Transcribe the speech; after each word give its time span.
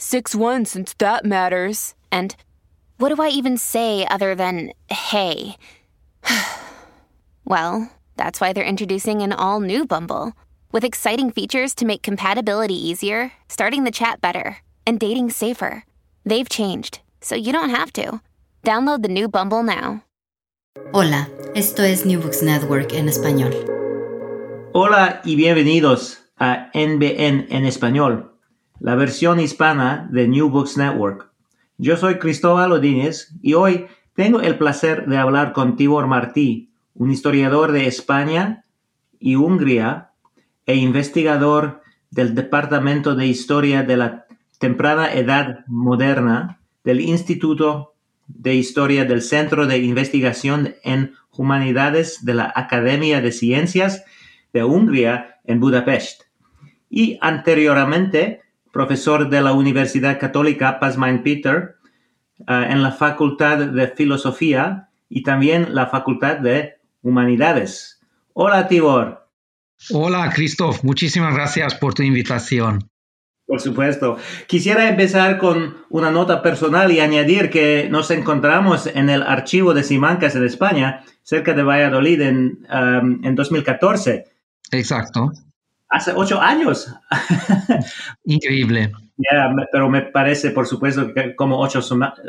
6 0.00 0.34
1 0.34 0.64
since 0.64 0.94
that 0.94 1.26
matters. 1.26 1.94
And 2.10 2.34
what 2.96 3.14
do 3.14 3.20
I 3.20 3.28
even 3.28 3.58
say 3.58 4.06
other 4.06 4.34
than 4.34 4.72
hey? 4.88 5.56
well, 7.44 7.92
that's 8.16 8.40
why 8.40 8.52
they're 8.52 8.64
introducing 8.64 9.20
an 9.20 9.34
all 9.34 9.60
new 9.60 9.86
Bumble 9.86 10.32
with 10.72 10.84
exciting 10.84 11.30
features 11.30 11.74
to 11.74 11.84
make 11.84 12.00
compatibility 12.02 12.74
easier, 12.74 13.32
starting 13.48 13.84
the 13.84 13.90
chat 13.90 14.22
better, 14.22 14.58
and 14.86 14.98
dating 14.98 15.30
safer. 15.30 15.84
They've 16.24 16.48
changed, 16.48 17.00
so 17.20 17.34
you 17.34 17.52
don't 17.52 17.70
have 17.70 17.92
to. 17.94 18.22
Download 18.64 19.02
the 19.02 19.08
new 19.08 19.28
Bumble 19.28 19.62
now. 19.62 20.04
Hola, 20.94 21.28
esto 21.54 21.82
es 21.82 22.06
New 22.06 22.20
Books 22.20 22.42
Network 22.42 22.94
en 22.94 23.06
español. 23.06 23.52
Hola 24.72 25.20
y 25.24 25.34
bienvenidos 25.34 26.20
a 26.38 26.70
NBN 26.72 27.48
en 27.50 27.66
español, 27.66 28.29
la 28.80 28.94
versión 28.94 29.38
hispana 29.38 30.08
de 30.10 30.26
New 30.26 30.48
Books 30.48 30.76
Network. 30.78 31.30
Yo 31.76 31.96
soy 31.96 32.18
Cristóbal 32.18 32.72
Odínez 32.72 33.28
y 33.42 33.54
hoy 33.54 33.86
tengo 34.14 34.40
el 34.40 34.56
placer 34.56 35.06
de 35.06 35.18
hablar 35.18 35.52
con 35.52 35.76
Tibor 35.76 36.06
Martí, 36.06 36.70
un 36.94 37.10
historiador 37.10 37.72
de 37.72 37.86
España 37.86 38.64
y 39.18 39.36
Hungría 39.36 40.10
e 40.64 40.76
investigador 40.76 41.82
del 42.10 42.34
Departamento 42.34 43.14
de 43.14 43.26
Historia 43.26 43.82
de 43.82 43.96
la 43.98 44.26
Temprana 44.58 45.12
Edad 45.12 45.64
Moderna 45.66 46.60
del 46.82 47.00
Instituto 47.00 47.94
de 48.28 48.54
Historia 48.54 49.04
del 49.04 49.20
Centro 49.20 49.66
de 49.66 49.78
Investigación 49.78 50.74
en 50.82 51.14
Humanidades 51.32 52.24
de 52.24 52.34
la 52.34 52.52
Academia 52.54 53.20
de 53.20 53.32
Ciencias 53.32 54.04
de 54.52 54.64
Hungría 54.64 55.38
en 55.44 55.60
Budapest. 55.60 56.22
Y 56.88 57.18
anteriormente, 57.20 58.40
profesor 58.72 59.28
de 59.28 59.40
la 59.40 59.52
Universidad 59.52 60.18
Católica 60.18 60.78
Pasmain 60.78 61.22
Peter 61.22 61.76
uh, 62.40 62.52
en 62.52 62.82
la 62.82 62.92
Facultad 62.92 63.58
de 63.58 63.88
Filosofía 63.88 64.88
y 65.08 65.22
también 65.22 65.74
la 65.74 65.86
Facultad 65.86 66.38
de 66.38 66.74
Humanidades. 67.02 68.00
Hola, 68.32 68.68
Tibor. 68.68 69.28
Hola, 69.92 70.30
Christoph. 70.34 70.84
Muchísimas 70.84 71.34
gracias 71.34 71.74
por 71.74 71.94
tu 71.94 72.02
invitación. 72.02 72.90
Por 73.46 73.60
supuesto. 73.60 74.16
Quisiera 74.46 74.88
empezar 74.88 75.38
con 75.38 75.78
una 75.88 76.12
nota 76.12 76.40
personal 76.40 76.92
y 76.92 77.00
añadir 77.00 77.50
que 77.50 77.88
nos 77.90 78.10
encontramos 78.12 78.86
en 78.86 79.10
el 79.10 79.22
archivo 79.22 79.74
de 79.74 79.82
Simancas 79.82 80.36
en 80.36 80.44
España, 80.44 81.02
cerca 81.22 81.52
de 81.52 81.64
Valladolid, 81.64 82.20
en, 82.20 82.66
um, 82.72 83.24
en 83.24 83.34
2014. 83.34 84.26
Exacto. 84.70 85.32
Hace 85.90 86.12
ocho 86.14 86.40
años. 86.40 86.94
Increíble. 88.24 88.92
Yeah, 89.16 89.52
pero 89.72 89.90
me 89.90 90.02
parece, 90.02 90.50
por 90.50 90.66
supuesto, 90.66 91.12
que 91.12 91.34
como 91.34 91.60
ocho, 91.60 91.80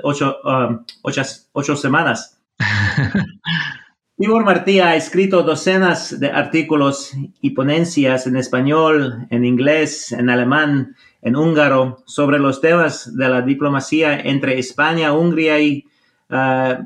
ocho, 0.03 0.37
um, 0.43 0.83
ocho, 1.03 1.21
ocho 1.53 1.75
semanas. 1.75 2.41
Tibor 4.17 4.43
Martí 4.43 4.79
ha 4.79 4.95
escrito 4.95 5.41
docenas 5.41 6.19
de 6.19 6.29
artículos 6.29 7.13
y 7.41 7.51
ponencias 7.51 8.27
en 8.27 8.35
español, 8.35 9.25
en 9.29 9.45
inglés, 9.45 10.11
en 10.11 10.29
alemán, 10.29 10.95
en 11.21 11.35
húngaro, 11.35 12.03
sobre 12.05 12.39
los 12.39 12.61
temas 12.61 13.15
de 13.15 13.29
la 13.29 13.41
diplomacia 13.41 14.19
entre 14.19 14.59
España, 14.59 15.13
Hungría 15.13 15.59
y, 15.59 15.85
uh, 16.29 16.83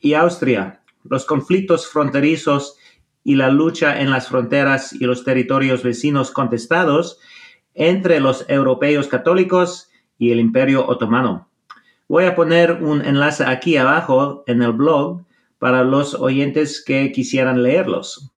y 0.00 0.14
Austria, 0.14 0.80
los 1.04 1.24
conflictos 1.26 1.86
fronterizos 1.86 2.77
y 3.28 3.34
la 3.34 3.50
lucha 3.50 4.00
en 4.00 4.10
las 4.10 4.28
fronteras 4.28 4.94
y 4.94 5.04
los 5.04 5.22
territorios 5.22 5.82
vecinos 5.82 6.30
contestados 6.30 7.18
entre 7.74 8.20
los 8.20 8.46
europeos 8.48 9.06
católicos 9.06 9.90
y 10.16 10.30
el 10.30 10.40
Imperio 10.40 10.88
Otomano. 10.88 11.46
Voy 12.08 12.24
a 12.24 12.34
poner 12.34 12.82
un 12.82 13.04
enlace 13.04 13.44
aquí 13.44 13.76
abajo 13.76 14.44
en 14.46 14.62
el 14.62 14.72
blog 14.72 15.26
para 15.58 15.84
los 15.84 16.14
oyentes 16.14 16.82
que 16.82 17.12
quisieran 17.12 17.62
leerlos. 17.62 18.32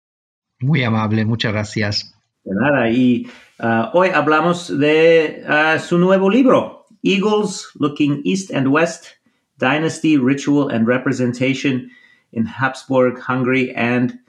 Muy 0.59 0.83
amable, 0.83 1.23
muchas 1.23 1.53
gracias. 1.53 2.15
De 2.43 2.55
nada, 2.55 2.89
y 2.89 3.29
uh, 3.59 3.95
hoy 3.95 4.09
hablamos 4.09 4.75
de 4.75 5.45
uh, 5.47 5.79
su 5.79 5.99
nuevo 5.99 6.31
libro, 6.31 6.87
Eagles 7.03 7.69
Looking 7.75 8.23
East 8.25 8.51
and 8.51 8.67
West, 8.67 9.05
Dynasty, 9.59 10.17
Ritual 10.17 10.71
and 10.71 10.87
Representation 10.87 11.91
in 12.31 12.47
Habsburg, 12.47 13.19
Hungary 13.19 13.71
and 13.75 14.19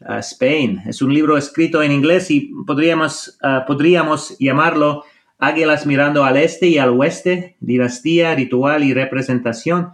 Spain. 0.00 0.82
Es 0.86 1.02
un 1.02 1.12
libro 1.12 1.36
escrito 1.36 1.82
en 1.82 1.90
inglés 1.92 2.30
y 2.30 2.52
podríamos, 2.66 3.38
uh, 3.42 3.66
podríamos 3.66 4.38
llamarlo 4.38 5.04
Águilas 5.38 5.84
mirando 5.86 6.24
al 6.24 6.36
este 6.36 6.68
y 6.68 6.78
al 6.78 6.90
oeste, 6.90 7.56
dinastía, 7.60 8.34
ritual 8.34 8.84
y 8.84 8.94
representación 8.94 9.90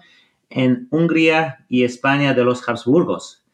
en 0.51 0.89
Hungría 0.91 1.65
y 1.69 1.85
España 1.85 2.35
de 2.35 2.45
los 2.45 2.69
Habsburgos. 2.69 3.45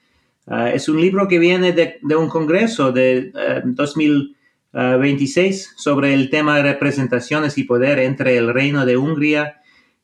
Uh, 0.47 0.67
es 0.67 0.89
un 0.89 1.01
libro 1.01 1.29
que 1.29 1.39
viene 1.39 1.73
de, 1.73 1.99
de 2.03 2.17
un 2.17 2.29
congreso 2.29 2.91
de 2.93 3.33
2026 3.65 5.75
sobre 5.77 6.15
el 6.15 6.31
tema 6.31 6.57
de 6.57 6.63
representaciones 6.63 7.59
y 7.59 7.65
poder 7.65 7.99
entre 7.99 8.39
el 8.39 8.53
reino 8.53 8.87
de 8.87 8.97
Hungría 8.97 9.61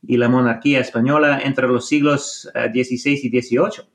y 0.06 0.18
la 0.18 0.28
monarquía 0.28 0.80
española 0.80 1.40
entre 1.42 1.66
los 1.66 1.88
siglos 1.88 2.50
XVI 2.52 3.20
y 3.22 3.40
XVIII. 3.40 3.93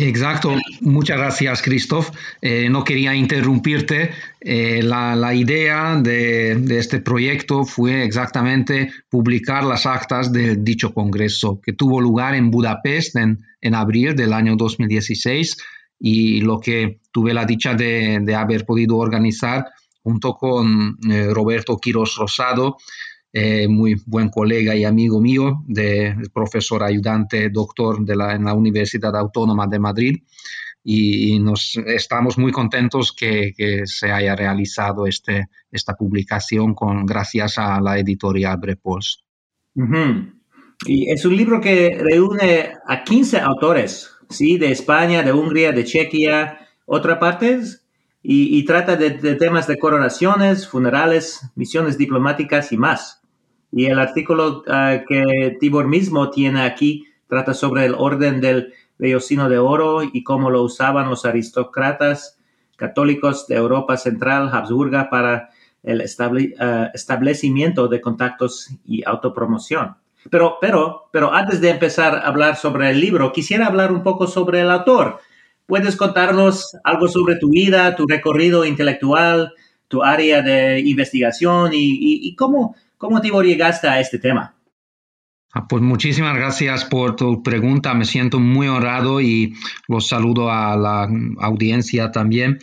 Exacto, 0.00 0.54
muchas 0.80 1.18
gracias 1.18 1.60
Christoph. 1.60 2.10
Eh, 2.40 2.68
no 2.70 2.84
quería 2.84 3.16
interrumpirte. 3.16 4.12
Eh, 4.40 4.80
la, 4.80 5.16
la, 5.16 5.34
idea 5.34 5.96
de, 6.00 6.54
de, 6.54 6.78
este 6.78 7.00
proyecto 7.00 7.64
fue 7.64 8.04
exactamente 8.04 8.92
publicar 9.08 9.64
las 9.64 9.86
actas 9.86 10.32
de 10.32 10.54
dicho 10.54 10.94
congreso 10.94 11.60
que 11.60 11.72
tuvo 11.72 12.00
lugar 12.00 12.36
en 12.36 12.48
Budapest 12.48 13.16
en, 13.16 13.44
en 13.60 13.74
abril 13.74 14.14
del 14.14 14.32
año 14.32 14.54
2016 14.54 15.56
y 15.98 16.42
lo 16.42 16.60
que 16.60 17.00
tuve 17.10 17.34
la 17.34 17.44
dicha 17.44 17.74
de, 17.74 18.20
de 18.22 18.34
haber 18.36 18.64
podido 18.64 18.98
organizar 18.98 19.66
junto 20.08 20.34
con 20.34 20.96
eh, 21.10 21.28
Roberto 21.34 21.76
Quiros 21.76 22.16
Rosado, 22.16 22.78
eh, 23.32 23.68
muy 23.68 23.94
buen 24.06 24.30
colega 24.30 24.74
y 24.74 24.84
amigo 24.84 25.20
mío, 25.20 25.62
de, 25.66 26.16
profesor 26.32 26.82
ayudante, 26.82 27.50
doctor 27.50 28.04
de 28.04 28.16
la, 28.16 28.34
en 28.34 28.44
la 28.44 28.54
Universidad 28.54 29.14
Autónoma 29.16 29.66
de 29.66 29.78
Madrid. 29.78 30.22
Y 30.82 31.38
nos 31.40 31.76
estamos 31.86 32.38
muy 32.38 32.50
contentos 32.50 33.12
que, 33.12 33.52
que 33.54 33.82
se 33.84 34.10
haya 34.10 34.34
realizado 34.34 35.06
este, 35.06 35.48
esta 35.70 35.94
publicación 35.94 36.74
con, 36.74 37.04
gracias 37.04 37.58
a 37.58 37.80
la 37.80 37.98
editorial 37.98 38.56
Brepols. 38.56 39.22
Uh 39.74 39.82
-huh. 39.82 40.32
Y 40.86 41.10
es 41.10 41.24
un 41.24 41.36
libro 41.36 41.60
que 41.60 41.98
reúne 42.00 42.72
a 42.86 43.02
15 43.04 43.40
autores, 43.40 44.10
¿sí? 44.30 44.56
De 44.56 44.70
España, 44.70 45.22
de 45.22 45.32
Hungría, 45.32 45.72
de 45.72 45.84
Chequia, 45.84 46.60
otras 46.86 47.18
partes, 47.18 47.84
y, 48.22 48.58
y 48.58 48.64
trata 48.64 48.96
de, 48.96 49.10
de, 49.10 49.34
temas 49.34 49.66
de 49.66 49.78
coronaciones, 49.78 50.68
funerales, 50.68 51.40
misiones 51.54 51.98
diplomáticas 51.98 52.72
y 52.72 52.76
más. 52.76 53.22
Y 53.72 53.86
el 53.86 53.98
artículo 53.98 54.64
uh, 54.66 55.04
que 55.06 55.56
Tibor 55.60 55.88
mismo 55.88 56.30
tiene 56.30 56.62
aquí 56.62 57.06
trata 57.28 57.54
sobre 57.54 57.84
el 57.84 57.94
orden 57.94 58.40
del 58.40 58.72
vellocino 58.98 59.48
de 59.48 59.58
oro 59.58 60.02
y 60.02 60.24
cómo 60.24 60.50
lo 60.50 60.62
usaban 60.62 61.08
los 61.08 61.24
aristócratas 61.24 62.38
católicos 62.76 63.46
de 63.48 63.56
Europa 63.56 63.96
Central, 63.96 64.50
Habsburga, 64.52 65.10
para 65.10 65.50
el 65.82 66.00
eh, 66.00 66.90
establecimiento 66.94 67.88
de 67.88 68.00
contactos 68.00 68.70
y 68.86 69.02
autopromoción. 69.04 69.96
Pero, 70.30 70.58
pero, 70.60 71.08
pero 71.12 71.32
antes 71.32 71.60
de 71.60 71.70
empezar 71.70 72.14
a 72.14 72.26
hablar 72.26 72.56
sobre 72.56 72.90
el 72.90 73.00
libro, 73.00 73.32
quisiera 73.32 73.66
hablar 73.66 73.92
un 73.92 74.02
poco 74.02 74.26
sobre 74.26 74.60
el 74.60 74.70
autor. 74.70 75.18
¿Puedes 75.66 75.96
contarnos 75.96 76.76
algo 76.84 77.08
sobre 77.08 77.36
tu 77.36 77.50
vida, 77.50 77.94
tu 77.96 78.06
recorrido 78.06 78.64
intelectual, 78.64 79.52
tu 79.88 80.02
área 80.02 80.40
de 80.42 80.80
investigación 80.80 81.70
y, 81.74 82.34
cómo, 82.36 82.74
cómo 82.98 83.20
te 83.20 83.30
llegaste 83.30 83.88
a 83.88 84.00
este 84.00 84.18
tema? 84.18 84.54
Ah, 85.54 85.66
pues 85.66 85.82
muchísimas 85.82 86.36
gracias 86.36 86.84
por 86.84 87.16
tu 87.16 87.42
pregunta. 87.42 87.94
Me 87.94 88.04
siento 88.04 88.38
muy 88.38 88.68
honrado 88.68 89.20
y 89.20 89.54
los 89.88 90.08
saludo 90.08 90.50
a 90.50 90.76
la 90.76 91.08
audiencia 91.38 92.12
también. 92.12 92.58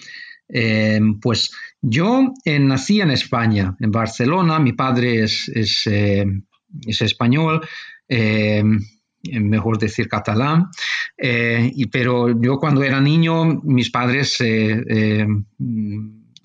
Eh, 0.48 1.00
pues 1.20 1.52
yo 1.82 2.32
eh, 2.46 2.60
nací 2.60 3.02
en 3.02 3.10
España, 3.10 3.76
en 3.80 3.92
Barcelona. 3.92 4.60
Mi 4.60 4.74
padre 4.74 5.24
es, 5.24 5.50
es, 5.50 5.88
eh, 5.88 6.26
español, 6.88 7.68
mejor 9.32 9.80
decir 9.80 10.08
catalán. 10.08 10.68
pero 11.92 12.40
yo 12.40 12.58
cuando 12.60 12.84
era 12.84 13.02
niño, 13.02 13.62
mis 13.64 13.90
padres 13.90 14.38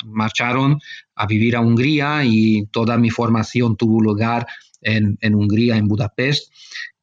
marcharon 0.07 0.79
a 1.21 1.27
vivir 1.27 1.55
a 1.55 1.61
Hungría 1.61 2.25
y 2.25 2.65
toda 2.73 2.97
mi 2.97 3.11
formación 3.11 3.77
tuvo 3.77 4.01
lugar 4.01 4.47
en, 4.81 5.35
Hungría, 5.35 5.77
en 5.77 5.87
Budapest. 5.87 6.51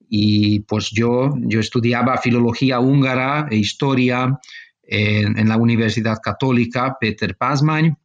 Y 0.09 0.61
pues 0.61 0.89
yo, 0.89 1.35
yo 1.41 1.59
estudiaba 1.59 2.17
filología 2.17 2.79
húngara 2.79 3.47
e 3.51 3.57
historia 3.57 4.39
en, 4.81 5.47
la 5.47 5.57
Universidad 5.57 6.17
Católica 6.19 6.97
Peter 6.99 7.37
Pazman 7.37 7.95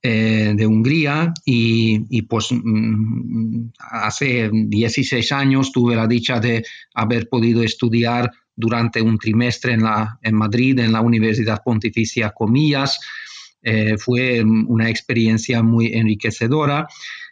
eh, 0.00 0.52
de 0.54 0.64
Hungría 0.64 1.34
y, 1.44 2.22
pues 2.22 2.50
mm, 2.52 3.70
hace 3.78 4.48
16 4.52 5.32
años 5.32 5.72
tuve 5.72 5.96
la 5.96 6.06
dicha 6.06 6.38
de 6.38 6.64
haber 6.94 7.28
podido 7.28 7.64
estudiar 7.64 8.30
durante 8.54 9.02
un 9.02 9.18
trimestre 9.18 9.72
en, 9.72 9.82
la, 9.82 10.20
en 10.22 10.36
Madrid, 10.36 10.78
en 10.78 10.92
la 10.92 11.00
Universidad 11.00 11.62
Pontificia 11.64 12.30
Comillas. 12.30 13.00
Eh, 13.66 13.96
fue 13.96 14.44
una 14.44 14.90
experiencia 14.90 15.62
muy 15.62 15.86
enriquecedora 15.94 16.86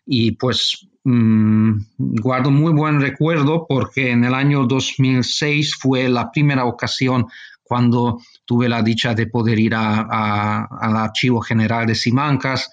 y 0.06 0.32
pues 0.32 0.88
mm, 1.04 1.72
guardo 1.98 2.50
muy 2.50 2.72
buen 2.72 3.02
recuerdo 3.02 3.66
porque 3.68 4.10
en 4.10 4.24
el 4.24 4.34
año 4.34 4.64
2006 4.64 5.76
fue 5.78 6.08
la 6.08 6.32
primera 6.32 6.64
ocasión 6.64 7.26
cuando 7.62 8.20
tuve 8.46 8.68
la 8.68 8.82
dicha 8.82 9.14
de 9.14 9.26
poder 9.26 9.58
ir 9.58 9.74
al 9.74 10.96
Archivo 10.96 11.40
General 11.40 11.86
de 11.86 11.94
Simancas, 11.94 12.70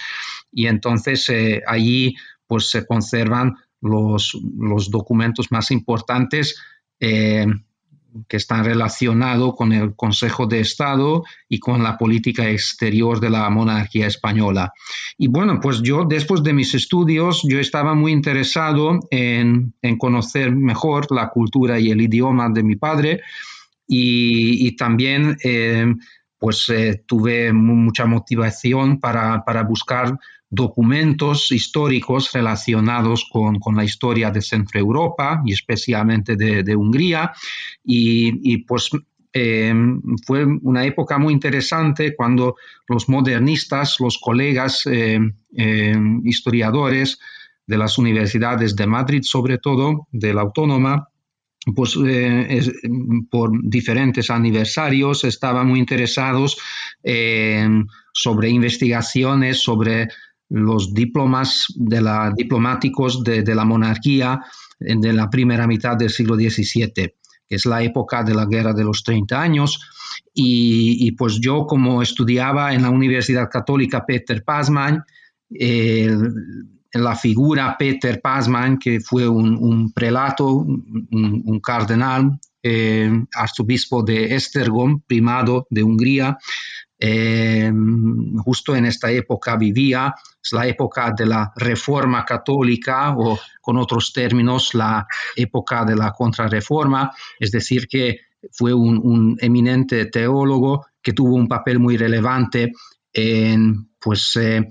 y 0.53 0.67
entonces 0.67 1.29
allí 1.67 2.15
pues 2.47 2.69
se 2.69 2.85
conservan 2.85 3.57
los, 3.81 4.39
los 4.57 4.89
documentos 4.89 5.51
más 5.51 5.71
importantes 5.71 6.55
que 8.27 8.37
están 8.37 8.63
relacionados 8.63 9.55
con 9.55 9.73
el 9.73 9.95
Consejo 9.95 10.45
de 10.45 10.59
Estado 10.59 11.23
y 11.49 11.59
con 11.59 11.81
la 11.81 11.97
política 11.97 12.49
exterior 12.49 13.19
de 13.19 13.29
la 13.29 13.49
monarquía 13.49 14.07
española. 14.07 14.71
Y 15.17 15.27
bueno, 15.27 15.59
pues 15.59 15.81
yo 15.81 16.05
después 16.05 16.43
de 16.43 16.53
mis 16.53 16.73
estudios, 16.75 17.41
yo 17.43 17.59
estaba 17.59 17.95
muy 17.95 18.11
interesado 18.11 18.99
en, 19.09 19.73
conocer 19.97 20.51
mejor 20.51 21.11
la 21.11 21.29
cultura 21.29 21.79
y 21.79 21.91
el 21.91 22.01
idioma 22.01 22.49
de 22.49 22.63
mi 22.63 22.75
padre 22.75 23.21
y, 23.87 24.75
también 24.75 25.37
eh, 25.43 25.93
pues 26.37 26.69
eh, 26.69 27.03
tuve 27.05 27.53
mucha 27.53 28.05
motivación 28.05 28.99
para, 28.99 29.43
para 29.43 29.63
buscar 29.63 30.17
documentos 30.53 31.51
históricos 31.51 32.31
relacionados 32.31 33.27
con, 33.31 33.57
la 33.75 33.83
historia 33.83 34.29
de 34.29 34.41
Centro 34.41 34.79
Europa 34.79 35.41
y 35.45 35.53
especialmente 35.53 36.35
de, 36.35 36.75
Hungría. 36.75 37.31
Y, 37.83 38.57
pues 38.59 38.91
em, 39.33 39.99
fue 40.27 40.45
una 40.45 40.85
época 40.85 41.17
muy 41.17 41.33
interesante 41.33 42.15
cuando 42.15 42.55
los 42.87 43.09
modernistas, 43.09 43.97
los 43.99 44.19
colegas 44.19 44.85
em, 44.85 45.33
em, 45.55 46.21
historiadores 46.23 47.17
de 47.65 47.77
las 47.77 47.97
universidades 47.97 48.75
de 48.75 48.85
Madrid, 48.85 49.23
sobre 49.23 49.57
todo 49.57 50.07
de 50.11 50.35
la 50.35 50.41
Autónoma, 50.41 51.09
pues 51.75 51.97
eh, 52.05 52.61
por 53.31 53.49
diferentes 53.63 54.29
aniversarios 54.29 55.23
estaban 55.23 55.67
muy 55.67 55.79
interesados 55.79 56.57
sobre 58.13 58.49
investigaciones 58.49 59.63
sobre 59.63 60.09
los 60.53 60.93
diplomas 60.93 61.65
de 61.75 61.99
la, 61.99 62.31
diplomáticos 62.35 63.23
de, 63.23 63.43
la 63.55 63.65
monarquía 63.65 64.39
de 64.79 65.11
la 65.11 65.27
primera 65.27 65.65
mitad 65.65 65.97
del 65.97 66.11
siglo 66.11 66.35
XVII, 66.35 66.91
que 66.93 67.55
es 67.55 67.65
la 67.65 67.81
época 67.81 68.23
de 68.23 68.35
la 68.35 68.45
Guerra 68.45 68.71
de 68.71 68.83
los 68.83 69.03
30 69.03 69.41
años. 69.41 69.81
Y, 70.31 71.11
pues 71.13 71.39
yo 71.41 71.65
como 71.65 72.03
estudiaba 72.03 72.73
en 72.73 72.83
la 72.83 72.91
Universidad 72.91 73.49
Católica 73.49 74.05
Peter 74.05 74.43
Pazman, 74.43 75.03
la 75.49 77.15
figura 77.15 77.75
Peter 77.77 78.21
Pazman, 78.21 78.77
que 78.77 78.99
fue 78.99 79.27
un, 79.27 79.91
prelato, 79.91 80.49
un, 80.49 81.59
cardenal, 81.63 82.39
eh, 82.61 83.11
arzobispo 83.33 84.03
de 84.03 84.35
Estergom, 84.35 85.01
primado 85.01 85.65
de 85.71 85.81
Hungría, 85.81 86.37
eh, 86.99 87.71
justo 88.37 88.75
en 88.75 88.85
esta 88.85 89.11
época 89.11 89.57
vivía, 89.57 90.13
es 90.43 90.51
la 90.51 90.67
época 90.67 91.13
de 91.15 91.25
la 91.25 91.51
reforma 91.55 92.25
católica 92.25 93.15
o 93.17 93.39
con 93.61 93.77
otros 93.77 94.11
términos 94.11 94.73
la 94.73 95.07
época 95.35 95.85
de 95.85 95.95
la 95.95 96.11
contrarreforma, 96.11 97.11
es 97.39 97.51
decir, 97.51 97.87
que 97.87 98.19
fue 98.51 98.73
un, 98.73 99.37
eminente 99.39 100.05
teólogo 100.07 100.85
que 101.01 101.13
tuvo 101.13 101.35
un 101.35 101.47
papel 101.47 101.79
muy 101.79 101.95
relevante 101.95 102.73
pues, 103.99 104.35
eh, 104.35 104.67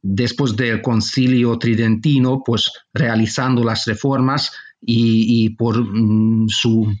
después 0.00 0.56
del 0.56 0.82
concilio 0.82 1.58
tridentino, 1.58 2.42
pues 2.44 2.72
realizando 2.92 3.62
las 3.62 3.86
reformas 3.86 4.50
y, 4.80 5.50
por 5.50 5.78
mm, 5.78 6.48
su 6.48 6.92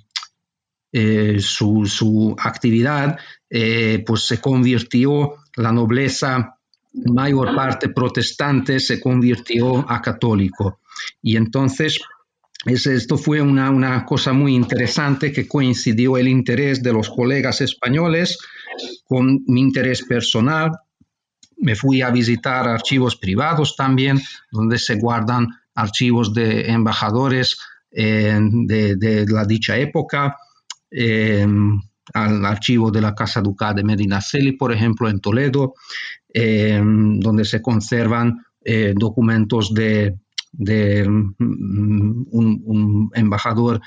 eh, 0.94 1.40
su, 1.40 2.36
actividad, 2.38 3.18
eh, 3.48 4.04
pues 4.06 4.26
se 4.26 4.42
convirtió 4.42 5.36
la 5.56 5.72
nobleza, 5.72 6.58
mayor 6.92 7.54
parte 7.54 7.88
protestante, 7.88 8.80
se 8.80 9.00
convirtió 9.00 9.88
a 9.90 10.00
católico. 10.00 10.80
Y 11.22 11.36
entonces 11.36 11.98
esto 12.64 13.18
fue 13.18 13.40
una, 13.40 13.70
una, 13.70 14.04
cosa 14.04 14.32
muy 14.32 14.54
interesante 14.54 15.32
que 15.32 15.48
coincidió 15.48 16.16
el 16.16 16.28
interés 16.28 16.82
de 16.82 16.92
los 16.92 17.08
colegas 17.08 17.60
españoles 17.60 18.38
con 19.04 19.42
mi 19.46 19.60
interés 19.60 20.02
personal. 20.02 20.70
Me 21.56 21.74
fui 21.74 22.02
a 22.02 22.10
visitar 22.10 22.68
archivos 22.68 23.16
privados 23.16 23.74
también, 23.76 24.20
donde 24.50 24.78
se 24.78 24.96
guardan 24.96 25.48
archivos 25.74 26.32
de 26.34 26.70
embajadores 26.70 27.58
eh, 27.90 28.38
de, 28.40 28.96
de, 28.96 29.26
la 29.26 29.44
dicha 29.44 29.76
época. 29.76 30.36
Em, 30.90 31.80
al 32.14 32.44
archivo 32.44 32.90
de 32.90 33.00
la 33.00 33.14
Casa 33.14 33.40
Ducal 33.40 33.74
de 33.74 33.84
Medinaceli, 33.84 34.52
por 34.52 34.72
ejemplo, 34.72 35.08
en 35.08 35.20
Toledo, 35.20 35.74
em, 36.32 37.20
donde 37.20 37.44
se 37.44 37.60
conservan 37.60 38.42
eh, 38.64 38.94
documentos 38.96 39.74
de, 39.74 40.16
mm, 40.52 42.24
un, 42.30 43.10
embajador 43.14 43.80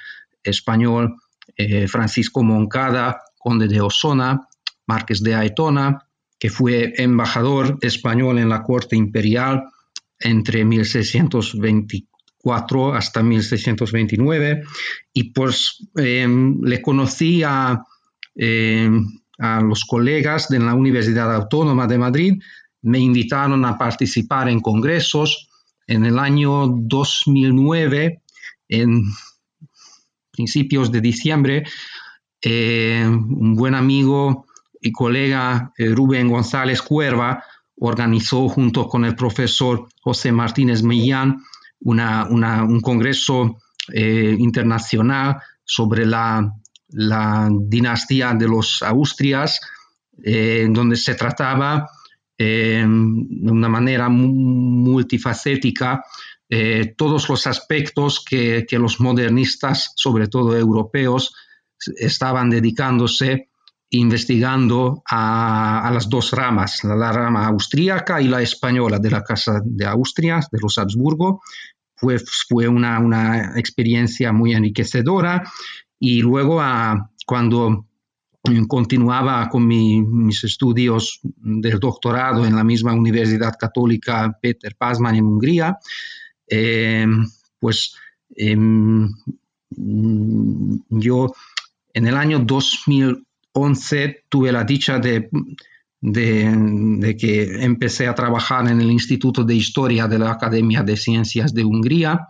español, 0.44 1.16
eh, 1.56 1.88
Francisco 1.88 2.44
Moncada, 2.44 3.22
conde 3.38 3.68
de 3.68 3.82
Osona, 3.82 4.48
marqués 4.88 5.22
de 5.24 5.36
Aetona, 5.36 6.00
que 6.38 6.50
fue 6.50 6.94
embajador 6.98 7.78
español 7.82 8.40
en 8.40 8.50
la 8.50 8.64
corte 8.64 8.96
imperial 8.96 9.66
entre 10.20 10.66
1624 10.66 12.94
hasta 12.94 13.24
1629 13.24 14.64
y 15.14 15.32
pues 15.32 15.88
em, 15.96 16.60
le 16.62 16.82
conocí 16.82 17.42
em, 18.36 19.08
a, 19.39 19.62
los 19.62 19.84
colegas 19.86 20.48
de 20.50 20.60
la 20.60 20.74
Universidad 20.74 21.34
Autónoma 21.34 21.88
de 21.88 21.98
Madrid, 21.98 22.34
me 22.82 23.00
invitaron 23.00 23.65
a 23.65 23.77
participar 23.77 24.50
en 24.50 24.60
congresos 24.60 25.50
en 25.88 26.06
el 26.06 26.20
año 26.20 26.68
2009, 26.68 28.22
en 28.70 29.04
principios 30.32 30.92
de 30.92 31.01
diciembre, 31.01 31.63
eh, 32.42 33.04
un 33.06 33.56
buen 33.56 33.74
amigo 33.74 34.46
y 34.82 34.92
colega 34.92 35.72
eh, 35.77 35.89
Rubén 35.89 36.27
González 36.27 36.82
Cuerva 36.82 37.44
organizó 37.77 38.48
junto 38.50 38.88
con 38.88 39.04
el 39.06 39.15
profesor 39.15 39.88
José 40.01 40.32
Martínez 40.32 40.84
Millán 40.84 41.44
un 41.80 42.82
congreso 42.82 43.58
eh, 43.94 44.36
internacional 44.39 45.38
sobre 45.63 46.06
la, 46.06 46.51
dinastía 46.88 48.34
de 48.34 48.48
los 48.48 48.82
Austrias, 48.82 49.60
en 50.24 50.74
donde 50.74 50.96
se 50.96 51.15
trataba 51.15 51.89
de 52.38 52.84
una 52.86 53.70
manera 53.70 54.10
multifacética 54.10 56.04
todos 56.98 57.30
los 57.30 57.48
aspectos 57.48 58.24
que, 58.24 58.65
los 58.72 59.00
modernistas, 59.00 59.94
sobre 59.96 60.27
todo 60.27 60.56
europeos, 60.56 61.34
estaban 61.98 62.50
dedicándose 62.50 63.50
investigando 63.89 65.04
a, 65.10 65.89
las 65.94 66.10
dos 66.10 66.32
ramas, 66.32 66.84
la, 66.84 67.12
rama 67.12 67.46
austríaca 67.48 68.22
y 68.22 68.27
la 68.27 68.42
española 68.42 69.00
de 69.00 69.12
la 69.12 69.24
Casa 69.24 69.62
de 69.63 69.86
Austria, 69.86 70.39
de 70.51 70.60
los 70.62 70.77
Habsburgo. 70.77 71.42
Fue, 71.96 72.18
fue 72.20 72.68
una, 72.68 73.54
experiencia 73.56 74.34
muy 74.34 74.54
enriquecedora 74.54 75.44
y 76.00 76.22
luego 76.22 76.62
cuando 77.25 77.88
continuaba 78.68 79.50
con 79.50 79.68
mis 79.68 80.44
estudios 80.44 81.20
del 81.24 81.80
doctorado 81.80 82.46
en 82.46 82.56
la 82.56 82.64
misma 82.64 82.94
Universidad 82.94 83.56
Católica 83.60 84.38
Peter 84.42 84.75
Pasman 84.78 85.16
en 85.16 85.25
Hungría, 85.25 85.78
eh, 86.48 87.08
pues 87.60 87.96
em, 88.36 89.10
yo 90.90 91.34
en 91.94 92.08
el 92.08 92.16
año 92.16 92.40
2011 92.40 94.24
tuve 94.30 94.52
la 94.52 94.64
dicha 94.64 95.00
de, 95.00 95.30
que 97.18 97.64
empecé 97.64 98.08
a 98.08 98.16
trabajar 98.16 98.70
en 98.70 98.82
el 98.82 98.92
Instituto 98.92 99.44
de 99.44 99.56
Historia 99.56 100.08
de 100.08 100.20
la 100.20 100.32
Academia 100.32 100.84
de 100.84 100.98
Ciencias 100.98 101.54
de 101.54 101.64
Hungría, 101.64 102.28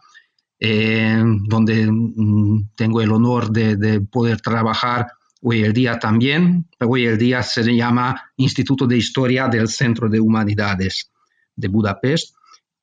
eh, 0.59 1.21
donde 1.47 1.85
mm, 1.91 2.69
tengo 2.75 3.01
el 3.01 3.11
honor 3.11 3.51
de, 3.51 4.01
poder 4.01 4.41
trabajar 4.41 5.07
hoy 5.41 5.63
el 5.63 5.73
día 5.73 5.99
también. 5.99 6.67
Hoy 6.79 7.05
el 7.05 7.17
día 7.17 7.43
se 7.43 7.63
llama 7.63 8.31
Instituto 8.37 8.87
de 8.87 8.97
Historia 8.97 9.47
del 9.47 9.67
Centro 9.67 10.09
de 10.09 10.19
Humanidades 10.19 11.11
de 11.55 11.67
Budapest. 11.67 12.35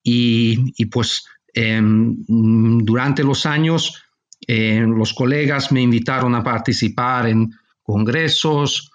Y, 0.03 0.87
pues 0.87 1.25
em, 1.55 2.17
durante 2.27 3.23
los 3.23 3.47
años 3.47 4.03
eh, 4.47 4.81
los 4.81 5.15
colegas 5.15 5.71
me 5.71 5.81
invitaron 5.81 6.35
a 6.35 6.43
participar 6.43 7.29
en 7.29 7.51
congresos. 7.83 8.91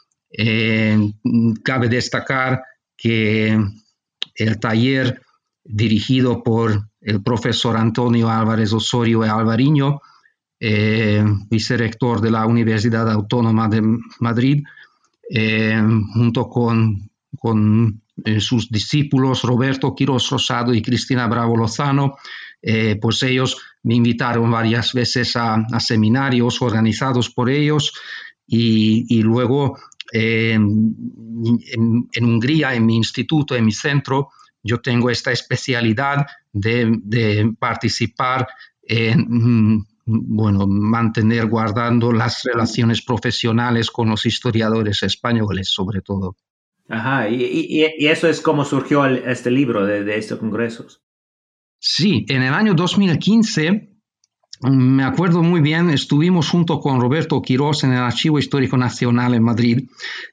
cabe 1.64 1.88
destacar 1.88 2.62
que 2.96 3.58
el 4.36 4.60
taller 4.60 5.22
dirigido 5.68 6.44
por 6.44 6.90
el 7.02 7.22
profesor 7.22 7.78
Antonio 7.78 8.30
Álvarez 8.30 8.74
Osorio 8.74 9.26
y 9.26 9.30
Alvariño, 9.30 10.02
eh, 10.60 11.24
vicerector 11.50 12.22
de 12.22 12.32
la 12.32 12.46
Universidad 12.46 13.10
Autónoma 13.12 13.68
de 13.68 13.82
Madrid, 14.20 14.64
eh, 15.30 15.82
junto 16.14 16.50
con, 16.50 17.10
con 17.38 18.02
sus 18.40 18.70
discípulos 18.70 19.44
Roberto 19.44 19.94
Quiroz 19.94 20.30
Rosado 20.30 20.74
y 20.74 20.82
Cristina 20.82 21.28
Bravo 21.28 21.56
Lozano, 21.56 22.16
eh, 22.62 22.98
pues 23.00 23.22
ellos 23.24 23.58
me 23.84 23.96
invitaron 23.96 24.50
varias 24.50 24.94
veces 24.94 25.36
a, 25.36 25.64
seminarios 25.80 26.62
organizados 26.62 27.30
por 27.30 27.50
ellos 27.50 27.94
y, 28.48 29.22
luego 29.22 29.78
eh, 30.12 30.54
en, 30.54 32.08
Hungría, 32.22 32.74
en 32.74 32.86
mi 32.86 32.96
instituto, 32.96 33.56
en 33.56 33.66
mi 33.66 33.72
centro, 33.72 34.30
yo 34.68 34.82
tengo 34.82 35.10
esta 35.10 35.32
especialidad 35.32 36.26
de, 36.52 37.54
participar 37.60 38.48
en, 38.84 39.26
mm, 39.28 39.88
bueno, 40.06 40.68
mantener 40.68 41.48
guardando 41.48 42.12
las 42.12 42.44
relaciones 42.44 43.02
profesionales 43.02 43.90
con 43.90 44.10
los 44.10 44.26
historiadores 44.26 45.04
españoles, 45.04 45.70
sobre 45.70 46.02
todo. 46.02 46.36
Ajá, 46.90 47.30
y, 47.30 47.84
eso 48.00 48.28
es 48.30 48.40
como 48.40 48.64
surgió 48.64 49.06
este 49.06 49.52
libro 49.52 49.86
de, 49.86 50.04
de 50.04 50.18
estos 50.18 50.40
congresos. 50.40 51.02
Sí, 51.80 52.26
en 52.30 52.44
el 52.44 52.54
año 52.54 52.74
2015, 52.74 53.87
me 54.62 55.04
acuerdo 55.04 55.44
muy 55.44 55.62
bien, 55.62 55.90
estuvimos 55.90 56.50
junto 56.50 56.80
con 56.80 57.00
Roberto 57.00 57.42
Quirós 57.42 57.84
en 57.84 57.94
el 57.94 58.00
Archivo 58.00 58.40
Histórico 58.40 58.76
Nacional 58.76 59.36
en 59.36 59.44
Madrid 59.44 59.88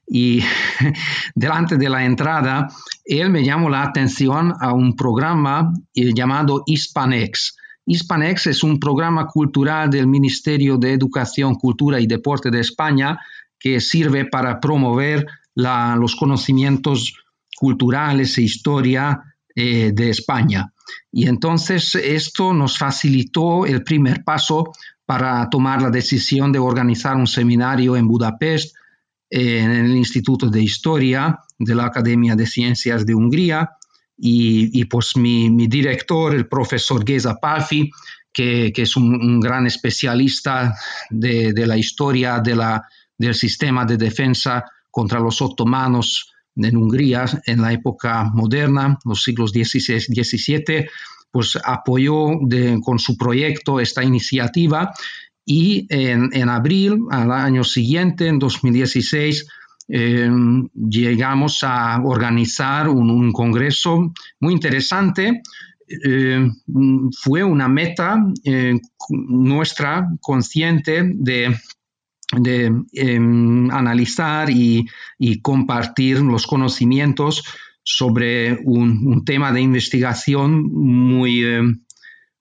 y 0.06 0.40
delante 1.34 1.76
de 1.76 1.88
la 1.90 2.04
entrada, 2.04 2.68
él 3.04 3.30
me 3.30 3.44
llamó 3.44 3.68
la 3.68 3.82
atención 3.82 4.54
a 4.60 4.72
un 4.72 4.96
programa 4.96 5.72
eh, 5.94 6.12
llamado 6.14 6.62
Hispanex. 6.64 7.56
Hispanex 7.86 8.46
es 8.46 8.62
un 8.62 8.80
programa 8.80 9.26
cultural 9.26 9.90
del 9.90 10.06
Ministerio 10.06 10.78
de 10.78 10.94
Educación, 10.94 11.56
Cultura 11.56 12.00
y 12.00 12.06
Deporte 12.06 12.50
de 12.50 12.60
España 12.60 13.18
que 13.58 13.80
sirve 13.80 14.24
para 14.24 14.58
promover 14.58 15.26
los 15.54 16.16
conocimientos 16.16 17.14
culturales 17.56 18.36
e 18.38 18.42
historia 18.42 19.22
eh, 19.54 19.92
de 19.94 20.10
España. 20.10 20.73
Y 21.12 21.28
entonces 21.28 21.94
esto 21.94 22.52
nos 22.52 22.78
facilitó 22.78 23.66
el 23.66 23.82
primer 23.82 24.24
paso 24.24 24.72
para 25.06 25.48
tomar 25.50 25.82
la 25.82 25.90
decisión 25.90 26.52
de 26.52 26.58
organizar 26.58 27.16
un 27.16 27.26
seminario 27.26 27.96
en 27.96 28.08
Budapest, 28.08 28.74
en 29.30 29.70
el 29.70 29.96
Instituto 29.96 30.48
de 30.48 30.62
Historia 30.62 31.38
de 31.58 31.74
la 31.74 31.86
Academia 31.86 32.34
de 32.34 32.46
Ciencias 32.46 33.04
de 33.04 33.14
Hungría. 33.14 33.70
Y, 34.16 34.84
pues 34.84 35.16
mi, 35.16 35.66
director, 35.66 36.34
el 36.34 36.46
profesor 36.46 37.04
Geza 37.04 37.34
Palfi, 37.34 37.90
que, 38.32 38.72
es 38.74 38.96
un, 38.96 39.40
gran 39.40 39.66
especialista 39.66 40.74
de, 41.10 41.52
la 41.66 41.76
historia 41.76 42.40
del 42.40 43.34
sistema 43.34 43.84
de 43.84 43.96
defensa 43.96 44.64
contra 44.90 45.18
los 45.18 45.42
otomanos 45.42 46.32
en 46.56 46.76
Hungría 46.76 47.24
en 47.46 47.62
la 47.62 47.72
época 47.72 48.24
moderna, 48.32 48.98
los 49.04 49.22
siglos 49.22 49.50
XVI, 49.50 50.00
XVII, 50.00 50.86
pues 51.30 51.58
apoyó 51.64 52.30
con 52.82 52.98
su 52.98 53.16
proyecto 53.16 53.80
esta 53.80 54.04
iniciativa 54.04 54.92
y 55.46 55.86
en, 55.90 56.48
abril, 56.48 57.00
al 57.10 57.30
año 57.30 57.64
siguiente, 57.64 58.28
en 58.28 58.38
2016, 58.38 59.46
em, 59.88 60.68
llegamos 60.88 61.62
a 61.62 62.00
organizar 62.02 62.88
un, 62.88 63.30
congreso 63.32 64.12
muy 64.40 64.54
interesante. 64.54 65.42
Em, 65.86 66.50
fue 67.20 67.44
una 67.44 67.68
meta 67.68 68.24
eh, 68.44 68.80
nuestra 69.10 70.08
consciente 70.20 71.02
de 71.14 71.54
de 72.32 72.72
em, 72.92 73.70
analizar 73.70 74.50
y, 74.50 74.86
compartir 75.42 76.20
los 76.20 76.46
conocimientos 76.46 77.44
sobre 77.82 78.58
un, 78.64 79.24
tema 79.24 79.52
de 79.52 79.60
investigación 79.60 80.62
muy, 80.72 81.44
em, 81.44 81.80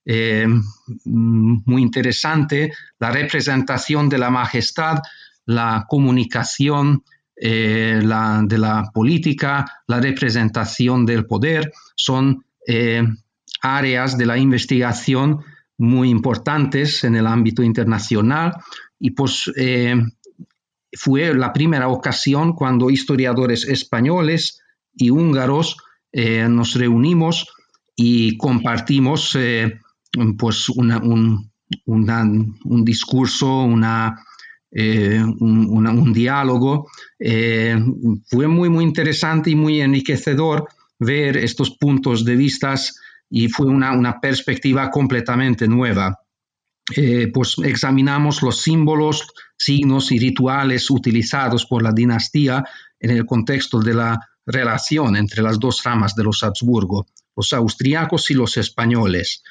em, 0.05 0.61
muy 1.05 1.81
interesante, 1.81 2.71
la 2.99 3.11
representación 3.11 4.09
de 4.09 4.17
la 4.17 4.29
majestad, 4.29 4.99
la 5.45 5.85
comunicación 5.87 7.03
eh, 7.35 7.99
de 8.01 8.57
la 8.57 8.91
política, 8.93 9.65
la 9.87 9.99
representación 9.99 11.05
del 11.05 11.25
poder, 11.25 11.71
son 11.95 12.45
áreas 13.61 14.17
de 14.17 14.25
la 14.25 14.37
investigación 14.37 15.39
muy 15.77 16.09
importantes 16.09 17.03
en 17.03 17.15
el 17.15 17.27
ámbito 17.27 17.63
internacional 17.63 18.53
y 18.99 19.11
pues 19.11 19.51
eh, 19.55 19.95
fue 20.95 21.33
la 21.33 21.51
primera 21.51 21.87
ocasión 21.87 22.53
cuando 22.53 22.89
historiadores 22.89 23.67
españoles 23.67 24.61
y 24.95 25.09
húngaros 25.09 25.77
eh, 26.11 26.47
nos 26.47 26.75
reunimos 26.75 27.47
y 27.95 28.37
compartimos 28.37 29.35
eh, 29.35 29.79
pues 30.37 30.69
un, 30.69 31.51
discurso, 32.85 33.63
una, 33.63 34.23
un, 34.71 36.13
diálogo. 36.13 36.87
fue 38.29 38.47
muy, 38.47 38.69
muy 38.69 38.83
interesante 38.83 39.49
y 39.49 39.55
muy 39.55 39.81
enriquecedor 39.81 40.67
ver 40.99 41.37
estos 41.37 41.71
puntos 41.71 42.25
de 42.25 42.35
vista 42.35 42.75
y 43.29 43.47
fue 43.49 43.67
una 43.67 44.19
perspectiva 44.19 44.89
completamente 44.89 45.67
nueva. 45.67 46.19
Eh, 46.95 47.29
pues 47.33 47.55
examinamos 47.63 48.41
los 48.41 48.61
símbolos, 48.61 49.25
signos 49.57 50.11
y 50.11 50.19
rituales 50.19 50.91
utilizados 50.91 51.65
por 51.65 51.81
la 51.81 51.93
dinastía 51.93 52.63
en 52.99 53.11
el 53.11 53.25
contexto 53.25 53.79
de 53.79 53.93
la 53.93 54.19
relación 54.45 55.15
entre 55.15 55.41
las 55.41 55.59
dos 55.59 55.81
ramas 55.83 56.13
de 56.13 56.23
los 56.23 56.43
Habsburgo, 56.43 57.07
los 57.37 57.53
austriacos 57.53 58.29
y 58.31 58.33
los 58.33 58.57
españoles. 58.57 59.43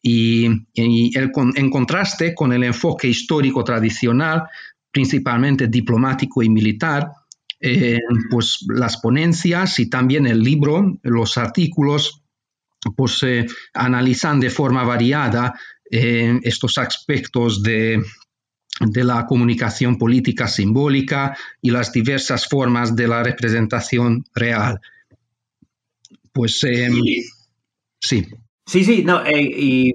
Y, 0.00 0.46
en 0.74 1.70
contraste 1.70 2.34
con 2.34 2.52
el 2.52 2.64
enfoque 2.64 3.06
histórico 3.06 3.62
tradicional, 3.62 4.44
principalmente 4.90 5.68
diplomático 5.68 6.42
y 6.42 6.48
militar, 6.48 7.12
eh, 7.60 7.98
pues 8.30 8.64
las 8.66 8.96
ponencias 8.96 9.78
y 9.78 9.88
también 9.88 10.26
el 10.26 10.42
libro, 10.42 10.98
los 11.02 11.36
artículos, 11.38 12.21
pues 12.96 13.22
eh, 13.22 13.46
analizan 13.74 14.40
de 14.40 14.50
forma 14.50 14.84
variada 14.84 15.54
eh, 15.90 16.38
estos 16.42 16.78
aspectos 16.78 17.62
de, 17.62 18.02
de 18.80 19.04
la 19.04 19.26
comunicación 19.26 19.98
política 19.98 20.48
simbólica 20.48 21.36
y 21.60 21.70
las 21.70 21.92
diversas 21.92 22.48
formas 22.48 22.96
de 22.96 23.08
la 23.08 23.22
representación 23.22 24.24
real. 24.34 24.80
Pues 26.32 26.60
sí. 26.60 28.26
Sí, 28.66 28.84
sí, 28.84 29.04
no, 29.04 29.22
y 29.28 29.92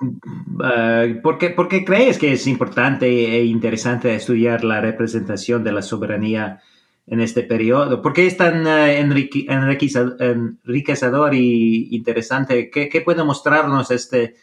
uh, 0.00 1.22
¿por, 1.22 1.38
qué, 1.38 1.84
crees 1.84 2.18
que 2.18 2.32
es 2.32 2.46
importante 2.46 3.06
e 3.06 3.44
interesante 3.44 4.14
estudiar 4.14 4.64
la 4.64 4.80
representación 4.80 5.64
de 5.64 5.72
la 5.72 5.82
soberanía 5.82 6.60
en 7.10 7.20
este 7.20 7.42
periodo? 7.42 8.02
¿Por 8.02 8.12
qué 8.12 8.26
es 8.26 8.36
tan 8.36 8.66
uh, 8.66 8.86
enriquecedor 10.64 11.34
y 11.34 11.88
interesante? 11.96 12.70
¿Qué, 12.70 13.02
puede 13.04 13.24
mostrarnos 13.24 13.90
este, 13.90 14.36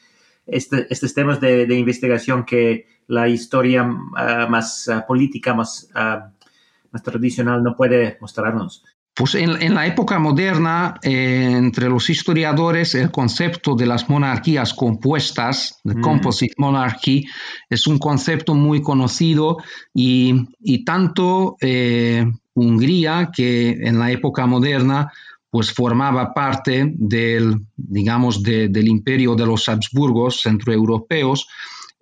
este, 0.46 0.88
estos 0.90 1.14
temas 1.14 1.40
de, 1.40 1.64
investigación 1.76 2.46
que 2.46 2.88
la 3.08 3.28
historia 3.28 3.84
uh, 3.84 4.50
más 4.50 4.90
política, 5.08 5.54
más, 5.54 5.90
más 5.94 7.04
tradicional 7.04 7.62
no 7.64 7.76
puede 7.76 8.18
mostrarnos? 8.20 8.84
Pues 9.16 9.34
en, 9.36 9.74
la 9.74 9.88
época 9.88 10.20
moderna, 10.20 10.96
eh, 11.02 11.50
entre 11.50 11.88
los 11.88 12.10
historiadores, 12.10 12.96
el 12.96 13.12
concepto 13.12 13.74
de 13.74 13.86
las 13.86 14.10
monarquías 14.10 14.74
compuestas, 14.74 15.80
de 15.86 15.96
mm. 15.96 16.02
composite 16.02 16.54
monarchy, 16.58 17.26
es 17.70 17.88
un 17.88 17.98
concepto 17.98 18.56
muy 18.56 18.82
conocido 18.82 19.60
y, 19.94 20.84
tanto 20.84 21.56
eh, 21.62 22.26
Hungría, 22.56 23.30
que 23.36 23.70
en 23.70 24.00
la 24.00 24.12
época 24.12 24.46
moderna 24.48 25.12
pues 25.50 25.72
formaba 25.72 26.34
parte 26.34 26.92
del, 26.98 27.56
digamos, 27.78 28.44
del 28.44 28.88
imperio 28.90 29.36
de 29.36 29.46
los 29.46 29.70
Habsburgos 29.70 30.42
centroeuropeos, 30.42 31.48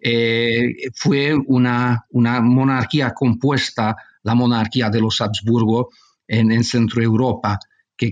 eh, 0.06 0.90
fue 0.96 1.34
una, 1.34 2.04
una 2.10 2.42
monarquía 2.42 3.14
compuesta, 3.14 3.96
la 4.24 4.36
monarquía 4.36 4.90
de 4.90 5.00
los 5.00 5.22
Habsburgo, 5.22 5.92
en, 6.28 6.52
en 6.52 6.64
Centro 6.64 7.04
Europa, 7.04 7.60
que, 7.96 8.12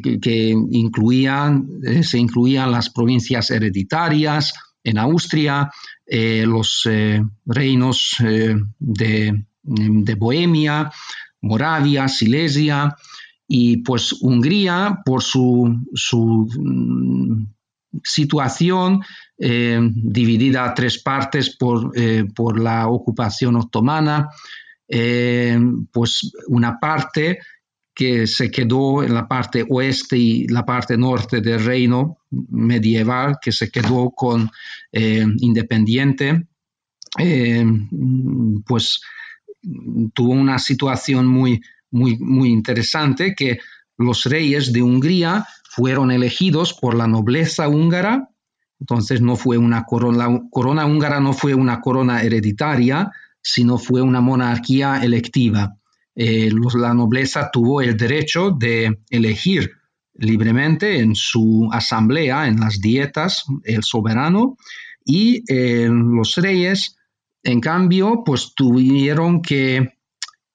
incluían, 0.70 1.68
eh, 1.84 2.04
se 2.04 2.20
incluían 2.20 2.72
las 2.72 2.92
provincias 2.92 3.50
hereditarias 3.50 4.54
en 4.84 5.00
Austria, 5.00 5.72
eh, 6.06 6.46
los 6.46 6.88
reinos 7.46 8.16
de, 8.80 10.16
Bohemia, 10.18 10.92
Moravia, 11.42 12.08
Silesia, 12.08 12.96
y 13.48 13.78
pues 13.78 14.14
Hungría, 14.22 15.00
por 15.06 15.22
su, 15.22 15.78
mm, 16.58 17.46
situación 18.04 19.02
dividida 19.38 20.64
a 20.64 20.74
tres 20.74 21.02
partes 21.02 21.58
por, 21.58 21.92
por 22.34 22.60
la 22.60 22.88
ocupación 22.88 23.56
otomana, 23.58 24.30
pues 25.92 26.32
una 26.48 26.80
parte 26.80 27.40
que 27.94 28.26
se 28.26 28.50
quedó 28.50 29.04
en 29.04 29.14
la 29.14 29.28
parte 29.28 29.66
oeste 29.70 30.18
y 30.18 30.48
la 30.48 30.66
parte 30.66 30.98
norte 30.98 31.42
del 31.42 31.64
reino 31.64 32.20
medieval, 32.32 33.38
que 33.42 33.52
se 33.52 33.70
quedó 33.70 34.12
con 34.12 34.50
eh, 34.92 35.26
independiente, 35.40 36.48
eh, 37.20 37.66
pues 38.66 39.02
tuvo 40.14 40.32
una 40.32 40.60
situación 40.60 41.28
muy, 41.28 41.62
muy, 41.92 42.18
muy 42.18 42.50
interesante 42.50 43.36
que 43.36 43.60
los 43.98 44.24
reyes 44.26 44.74
de 44.74 44.82
Hungría 44.82 45.46
fueron 45.70 46.12
elegidos 46.12 46.74
por 46.74 46.96
la 46.96 47.08
nobleza 47.08 47.68
húngara, 47.70 48.30
entonces 48.80 49.22
no 49.22 49.36
fue 49.36 49.58
una 49.58 49.84
corona, 49.84 50.28
la 50.28 50.42
corona 50.50 50.86
húngara 50.86 51.20
no 51.20 51.34
fue 51.34 51.54
una 51.54 51.82
corona 51.82 52.24
hereditaria, 52.24 53.12
sino 53.42 53.78
fue 53.78 54.02
una 54.02 54.22
monarquía 54.22 55.02
electiva. 55.04 55.78
Eh, 56.16 56.52
la 56.76 56.94
nobleza 56.94 57.50
tuvo 57.52 57.82
el 57.82 57.96
derecho 57.96 58.52
de 58.52 59.00
elegir 59.10 59.72
libremente 60.16 61.00
en 61.00 61.16
su 61.16 61.70
asamblea, 61.72 62.48
en 62.48 62.60
las 62.60 62.82
dietas, 62.82 63.46
el 63.64 63.84
soberano, 63.84 64.58
y 65.06 65.44
eh, 65.48 65.88
los 65.90 66.36
reyes, 66.36 66.98
en 67.44 67.60
cambio, 67.60 68.24
pues 68.26 68.54
tuvieron 68.56 69.42
que 69.42 69.94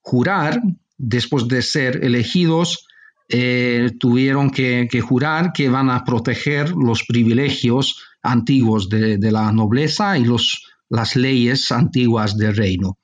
jurar, 0.01 0.61
después 0.97 1.47
de 1.47 1.61
ser 1.61 2.03
elegidos, 2.03 2.87
eh, 3.29 3.91
tuvieron 3.99 4.49
que, 4.49 4.87
jurar 5.01 5.51
que 5.51 5.67
van 5.69 5.89
a 5.89 6.03
proteger 6.05 6.71
los 6.71 7.03
privilegios 7.03 8.03
antiguos 8.23 8.87
de, 8.89 9.17
la 9.31 9.51
nobleza 9.51 10.17
y 10.17 10.23
los, 10.23 10.63
las 10.89 11.15
leyes 11.15 11.71
antiguas 11.71 12.37
del 12.37 12.55
reino. 12.55 12.97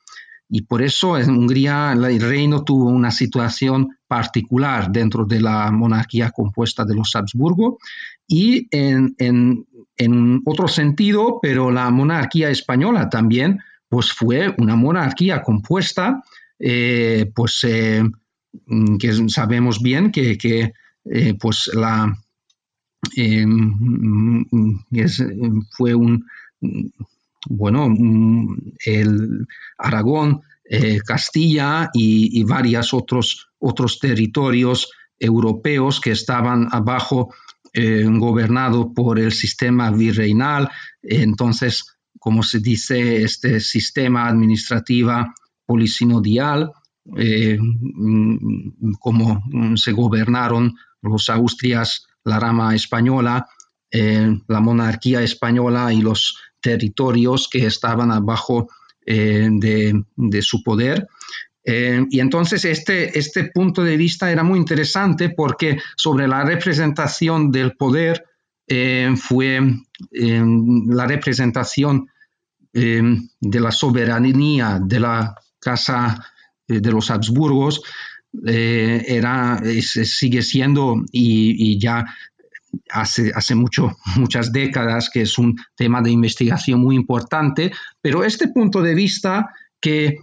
Y 0.50 0.62
por 0.62 0.82
eso 0.82 1.18
en 1.18 1.32
Hungría 1.32 1.94
el 1.94 2.22
reino 2.22 2.64
tuvo 2.64 2.86
una 2.86 3.12
situación 3.12 3.98
particular 4.08 4.92
dentro 4.92 5.26
de 5.26 5.42
la 5.42 5.72
monarquía 5.72 6.30
compuesta 6.30 6.86
de 6.86 6.96
los 6.96 7.16
Habsburgo 7.16 7.80
y 8.28 8.68
en, 8.72 9.66
otro 10.46 10.68
sentido, 10.68 11.40
pero 11.42 11.72
la 11.72 11.90
monarquía 11.90 12.50
española 12.50 13.10
también, 13.10 13.60
pues 13.94 14.12
fue 14.12 14.52
una 14.58 14.76
monarquía 14.76 15.44
compuesta, 15.44 16.24
eh, 16.58 17.32
pues 17.36 17.64
eh, 17.64 18.02
que 19.00 19.30
sabemos 19.30 19.84
bien 19.84 20.12
que, 20.12 20.74
eh, 21.06 21.34
pues 21.40 21.70
la 21.76 22.12
fue 25.78 25.94
un 25.94 26.26
bueno, 27.50 27.88
mm, 27.88 28.58
el 28.84 29.46
Aragón, 29.78 30.42
Castilla 31.06 31.92
y, 31.94 32.44
varios 32.46 32.96
otros, 32.96 33.50
otros 33.60 34.00
territorios 34.00 34.90
europeos 35.20 36.02
que 36.02 36.12
estaban 36.12 36.68
abajo 36.72 37.32
gobernados 37.76 38.88
por 38.96 39.20
el 39.20 39.32
sistema 39.32 39.92
virreinal. 39.92 40.72
Entonces, 41.04 41.93
como 42.20 42.44
se 42.44 42.60
dice, 42.60 43.24
este 43.24 43.60
sistema 43.60 44.28
administrativo 44.28 45.34
polisinodial, 45.66 46.72
eh, 47.18 47.58
mm, 47.60 48.94
como 49.00 49.44
se 49.76 49.92
gobernaron 49.92 50.76
los 51.02 51.30
Austrias, 51.30 52.08
la 52.24 52.40
rama 52.40 52.76
española, 52.76 53.46
la 54.48 54.60
monarquía 54.60 55.22
española 55.22 55.94
y 55.94 56.02
los 56.02 56.36
territorios 56.64 57.48
que 57.48 57.68
estaban 57.68 58.12
abajo 58.12 58.68
eh, 59.06 59.50
de, 59.52 60.42
su 60.42 60.64
poder. 60.64 61.08
Eh, 61.66 62.06
y 62.10 62.20
entonces 62.20 62.64
este, 62.66 63.18
este 63.20 63.52
punto 63.54 63.84
de 63.84 63.98
vista 63.98 64.32
era 64.32 64.44
muy 64.44 64.60
interesante 64.60 65.30
porque 65.30 65.78
sobre 65.96 66.28
la 66.28 66.44
representación 66.44 67.52
del 67.52 67.76
poder 67.76 68.24
eh, 68.68 69.14
fue 69.18 69.60
la 70.12 71.06
representación 71.06 72.08
de 72.72 73.60
la 73.60 73.72
soberanía 73.72 74.80
de 74.84 75.00
la 75.00 75.36
Casa 75.60 76.26
de 76.68 76.92
los 76.92 77.12
Habsburgos 77.12 77.82
era, 78.34 79.62
sigue 79.82 80.42
siendo 80.42 81.04
y, 81.12 81.74
y, 81.74 81.80
ya 81.80 82.04
hace, 82.90 83.32
hace 83.34 83.56
mucho, 83.56 83.96
muchas 84.16 84.52
décadas, 84.52 85.10
que 85.10 85.22
es 85.22 85.38
un 85.38 85.56
tema 85.76 86.02
de 86.02 86.12
investigación 86.12 86.82
muy 86.82 86.96
importante, 86.96 87.72
pero 88.02 88.24
este 88.24 88.48
punto 88.48 88.82
de 88.82 88.96
vista 88.96 89.50
que 89.80 90.18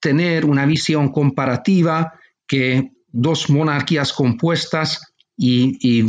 tener 0.00 0.44
una 0.44 0.66
visión 0.66 1.10
comparativa, 1.10 2.12
que 2.46 2.92
dos 3.08 3.50
monarquías 3.50 4.12
compuestas 4.12 5.00
y, 5.36 6.04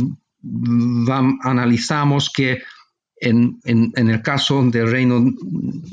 analizamos 1.42 2.30
que 2.30 2.62
en, 3.20 3.60
el 3.64 4.22
caso 4.22 4.62
del 4.62 4.90
reino 4.90 5.24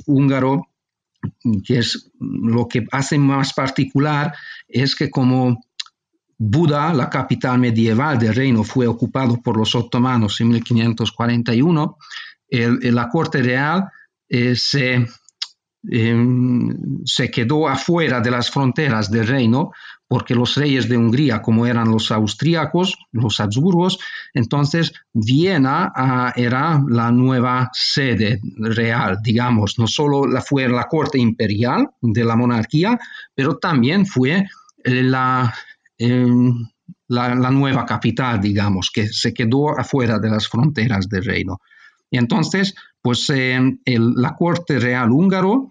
húngaro, 0.05 0.67
que 1.65 1.79
es 1.79 2.11
lo 2.19 2.67
que 2.67 2.85
hace 2.91 3.17
más 3.17 3.53
particular, 3.53 4.33
es 4.67 4.95
que 4.95 5.09
como 5.09 5.59
Buda, 6.37 6.93
la 6.93 7.09
capital 7.09 7.59
medieval 7.59 8.19
del 8.19 8.35
reino, 8.35 8.63
fue 8.63 8.87
ocupado 8.87 9.41
por 9.41 9.57
los 9.57 9.73
otomanos 9.73 10.39
en 10.41 10.49
1541. 10.49 11.97
la 12.49 13.09
corte 13.09 13.41
real 13.41 13.89
eh, 14.29 14.55
em, 15.89 17.05
se, 17.05 17.31
quedó 17.31 17.67
afuera 17.67 18.19
de 18.19 18.31
las 18.31 18.51
fronteras 18.51 19.09
del 19.09 19.27
reino 19.27 19.71
porque 20.07 20.35
los 20.35 20.55
reyes 20.55 20.87
de 20.87 20.97
Hungría, 20.97 21.41
como 21.41 21.65
eran 21.65 21.89
los 21.89 22.11
austríacos, 22.11 22.95
los 23.11 23.39
Habsburgos, 23.39 23.99
entonces 24.33 24.93
Viena 25.13 25.91
ah, 25.95 26.33
era 26.35 26.81
la 26.87 27.11
nueva 27.11 27.69
sede 27.73 28.39
real, 28.57 29.17
digamos, 29.23 29.79
no 29.79 29.87
solo 29.87 30.27
la, 30.27 30.41
fue 30.41 30.67
la 30.69 30.83
corte 30.83 31.17
imperial 31.17 31.89
de 32.01 32.23
la 32.23 32.35
monarquía, 32.35 32.99
pero 33.33 33.57
también 33.57 34.05
fue 34.05 34.45
eh, 34.83 35.03
la, 35.03 35.53
em, 35.97 36.53
la, 37.07 37.51
nueva 37.51 37.85
capital, 37.85 38.39
digamos, 38.39 38.91
que 38.93 39.07
se 39.07 39.33
quedó 39.33 39.77
afuera 39.77 40.19
de 40.19 40.29
las 40.29 40.47
fronteras 40.47 41.09
del 41.09 41.25
reino. 41.25 41.59
Y 42.11 42.17
entonces, 42.17 42.75
pues 43.01 43.27
em, 43.31 43.79
la 43.85 44.35
corte 44.35 44.79
real 44.79 45.09
húngaro 45.09 45.69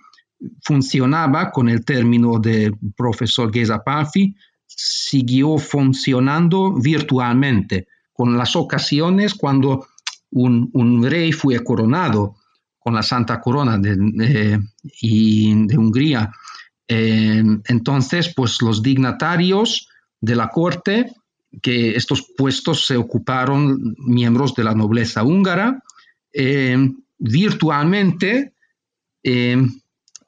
funcionaba 0.62 1.50
con 1.50 1.68
el 1.68 1.84
término 1.84 2.38
del 2.38 2.74
profesor 2.96 3.52
Geza 3.52 3.82
Palfi, 3.82 4.34
siguió 4.66 5.58
funcionando 5.58 6.74
virtualmente, 6.74 7.88
con 8.12 8.36
las 8.36 8.56
ocasiones 8.56 9.34
cuando 9.34 9.86
un, 10.30 11.02
rey 11.04 11.32
fue 11.32 11.62
coronado 11.62 12.36
con 12.78 12.94
la 12.94 13.02
Santa 13.02 13.40
Corona 13.40 13.78
de, 13.78 13.96
de 13.96 15.78
Hungría. 15.78 16.30
Eh, 16.86 17.42
entonces, 17.66 18.32
pues 18.34 18.60
los 18.60 18.82
dignatarios 18.82 19.88
de 20.20 20.36
la 20.36 20.48
corte, 20.48 21.12
que 21.62 21.94
estos 21.94 22.26
puestos 22.36 22.86
se 22.86 22.96
ocuparon 22.96 23.94
miembros 23.98 24.54
de 24.54 24.64
la 24.64 24.74
nobleza 24.74 25.22
húngara, 25.22 25.82
eh, 26.32 26.76
virtualmente 27.18 28.54
eh, 29.22 29.56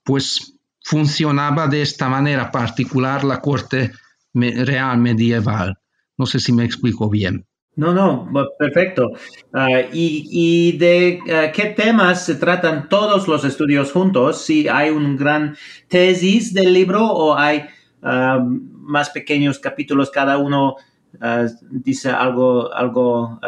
pues 0.07 0.55
funcionaba 0.83 1.67
de 1.67 1.83
esta 1.83 2.09
manera 2.09 2.51
particular 2.51 3.25
la 3.25 3.41
corte 3.41 3.91
real 4.33 4.99
medieval. 4.99 5.77
No 6.17 6.25
sé 6.27 6.39
si 6.39 6.53
me 6.53 6.65
explico 6.65 7.11
bien. 7.11 7.45
No, 7.75 7.93
no, 7.93 8.31
perfecto. 8.59 9.11
Ah, 9.53 9.83
y, 9.93 10.73
de 10.79 11.21
ah, 11.31 11.53
qué 11.53 11.67
temas 11.67 12.25
se 12.25 12.37
tratan 12.37 12.89
todos 12.89 13.29
los 13.29 13.45
estudios 13.45 13.93
juntos? 13.93 14.43
Si 14.43 14.67
hay 14.67 14.89
un 14.91 15.17
gran 15.17 15.57
tesis 15.89 16.55
del 16.55 16.73
libro 16.73 17.05
o 17.05 17.37
hay 17.37 17.67
ah, 18.03 18.43
más 18.43 19.11
pequeños 19.11 19.59
capítulos, 19.59 20.11
cada 20.11 20.39
uno 20.39 20.77
dice 21.71 22.11
algo, 22.11 22.71
algo 22.75 23.41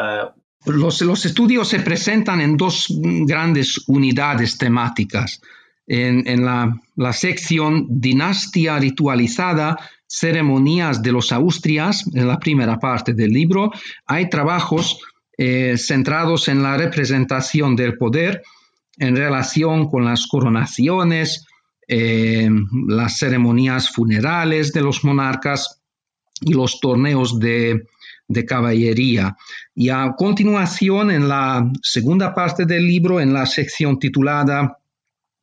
los, 0.64 1.02
los, 1.02 1.26
estudios 1.26 1.68
se 1.68 1.80
presentan 1.80 2.40
en 2.40 2.56
dos 2.56 2.86
grandes 3.26 3.84
unidades 3.88 4.56
temáticas 4.56 5.42
en, 5.88 6.44
la, 6.44 7.12
sección 7.12 7.86
Dinastía 7.88 8.78
ritualizada, 8.78 9.78
ceremonias 10.06 11.02
de 11.02 11.12
los 11.12 11.32
Austrias, 11.32 12.04
en 12.14 12.28
la 12.28 12.38
primera 12.38 12.78
parte 12.78 13.14
del 13.14 13.30
libro, 13.30 13.72
hay 14.06 14.28
trabajos 14.28 15.00
eh, 15.36 15.76
centrados 15.78 16.48
en 16.48 16.62
la 16.62 16.76
representación 16.76 17.74
del 17.74 17.96
poder 17.96 18.42
en 18.98 19.16
relación 19.16 19.88
con 19.88 20.04
las 20.04 20.26
coronaciones, 20.26 21.46
eh, 21.86 22.50
las 22.88 23.18
ceremonias 23.18 23.90
funerales 23.90 24.72
de 24.72 24.82
los 24.82 25.04
monarcas 25.04 25.80
y 26.40 26.52
los 26.52 26.80
torneos 26.80 27.38
de, 27.38 27.86
de 28.26 28.44
caballería. 28.44 29.36
Y 29.74 29.88
a 29.88 30.14
continuación, 30.16 31.10
en 31.10 31.28
la 31.28 31.70
segunda 31.82 32.34
parte 32.34 32.66
del 32.66 32.86
libro, 32.86 33.20
en 33.20 33.32
la 33.32 33.46
sección 33.46 33.98
titulada 33.98 34.77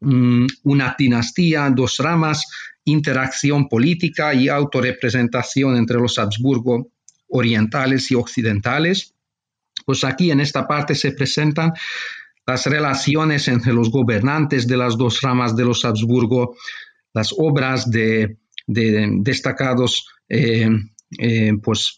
Mm, 0.05 0.45
una 0.65 0.95
dinastía, 0.95 1.67
dos 1.71 1.97
ramas, 1.97 2.45
interacción 2.83 3.67
política 3.67 4.35
y 4.35 4.49
autorrepresentación 4.49 5.75
entre 5.77 5.97
los 5.97 6.19
Habsburgo 6.19 6.91
orientales 7.27 8.11
y 8.11 8.15
occidentales. 8.15 9.15
Pues 9.83 10.03
aquí 10.03 10.29
en 10.29 10.41
esta 10.41 10.67
parte 10.67 10.93
se 10.93 11.11
presentan 11.13 11.73
las 12.45 12.67
relaciones 12.67 13.47
entre 13.47 13.73
los 13.73 13.89
gobernantes 13.89 14.67
de 14.67 14.77
las 14.77 14.95
dos 14.95 15.21
ramas 15.21 15.55
de 15.55 15.65
los 15.65 15.83
Habsburgo, 15.83 16.55
las 17.11 17.33
obras 17.35 17.89
de, 17.89 18.37
destacados 18.67 20.07
eh, 20.29 20.69
eh, 21.17 21.53
pues, 21.63 21.97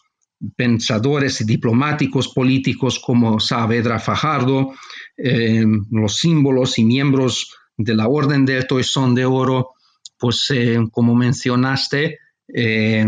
pensadores 0.56 1.42
y 1.42 1.44
diplomáticos 1.44 2.28
políticos 2.28 2.98
como 2.98 3.38
Saavedra 3.38 3.98
Fajardo, 3.98 4.72
eh, 5.18 5.66
los 5.90 6.16
símbolos 6.16 6.78
y 6.78 6.84
miembros 6.84 7.54
de 7.78 7.94
la 7.94 8.08
Orden 8.08 8.44
del 8.44 8.66
Toisón 8.66 9.14
de 9.14 9.24
Oro, 9.24 9.70
pues 10.18 10.50
eh, 10.50 10.78
como 10.90 11.14
mencionaste, 11.14 12.18
eh, 12.52 13.06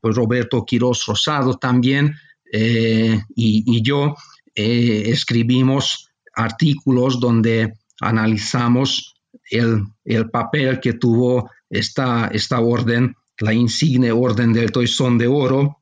pues 0.00 0.14
Roberto 0.14 0.64
Quiroz 0.64 1.04
Rosado 1.06 1.54
también 1.54 2.14
eh, 2.52 3.20
y, 3.34 3.82
yo 3.82 4.14
escribimos 4.54 6.10
artículos 6.34 7.20
donde 7.20 7.74
analizamos 8.00 9.14
el, 9.50 9.84
papel 10.30 10.80
que 10.80 10.94
tuvo 10.94 11.50
esta, 11.68 12.28
esta 12.28 12.60
orden, 12.60 13.14
la 13.40 13.52
insigne 13.52 14.12
Orden 14.12 14.52
del 14.52 14.72
Toisón 14.72 15.18
de 15.18 15.26
Oro, 15.26 15.78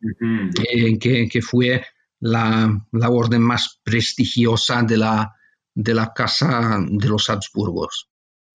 que, 1.01 1.29
que, 1.29 1.43
fue 1.43 1.85
la, 2.19 2.85
la, 2.91 3.11
orden 3.11 3.43
más 3.43 3.81
prestigiosa 3.85 4.83
de 4.83 4.97
la, 4.97 5.33
de 5.75 5.95
la 5.95 6.13
Casa 6.13 6.79
de 6.89 7.09
los 7.09 7.31
Habsburgos. 7.31 8.09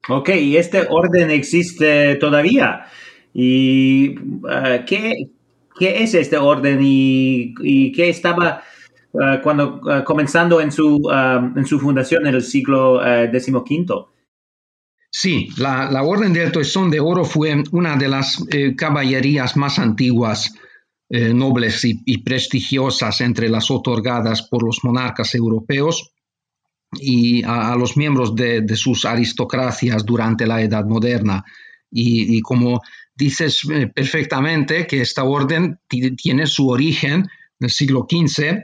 Ok, 0.08 0.30
y 0.30 0.58
este 0.58 0.88
orden 0.90 1.30
existe 1.30 2.16
todavía. 2.16 2.86
¿Y 3.34 4.18
uh, 4.18 4.86
¿qué, 4.88 5.30
qué, 5.78 6.04
es 6.04 6.14
este 6.14 6.38
orden 6.38 6.80
y, 6.82 7.92
qué 7.92 8.10
estaba 8.10 8.64
uh, 9.12 9.42
cuando 9.44 9.82
uh, 9.84 10.04
comenzando 10.04 10.62
en 10.62 10.72
su, 10.72 11.10
en 11.56 11.66
su 11.66 11.80
fundación 11.80 12.26
en 12.26 12.36
el 12.36 12.42
siglo 12.42 13.02
XV? 13.02 14.10
Sí, 15.12 15.50
la, 15.58 15.90
la, 15.90 16.04
Orden 16.04 16.34
del 16.34 16.52
Toisón 16.52 16.92
de 16.92 17.00
Oro 17.00 17.26
fue 17.26 17.64
una 17.72 17.96
de 17.96 18.08
las 18.08 18.46
eh, 18.52 18.76
caballerías 18.76 19.58
más 19.58 19.80
antiguas, 19.80 20.54
eh, 21.10 21.34
nobles 21.34 21.84
y, 21.84 22.18
prestigiosas 22.20 23.22
entre 23.22 23.50
las 23.50 23.72
otorgadas 23.72 24.44
por 24.44 24.64
los 24.64 24.84
monarcas 24.84 25.34
europeos 25.34 26.12
y 26.94 27.44
a, 27.44 27.76
los 27.76 27.98
miembros 27.98 28.36
de, 28.36 28.66
sus 28.76 29.06
aristocracias 29.06 30.06
durante 30.06 30.48
la 30.48 30.62
Edad 30.62 30.86
Moderna. 30.86 31.44
Y, 31.92 32.42
como 32.42 32.82
dices 33.16 33.62
eh, 33.72 33.88
perfectamente 33.88 34.88
que 34.88 35.02
esta 35.02 35.24
orden 35.24 35.80
tiene 35.88 36.48
su 36.48 36.70
origen 36.70 37.22
en 37.22 37.28
el 37.60 37.70
siglo 37.70 38.08
XV, 38.10 38.64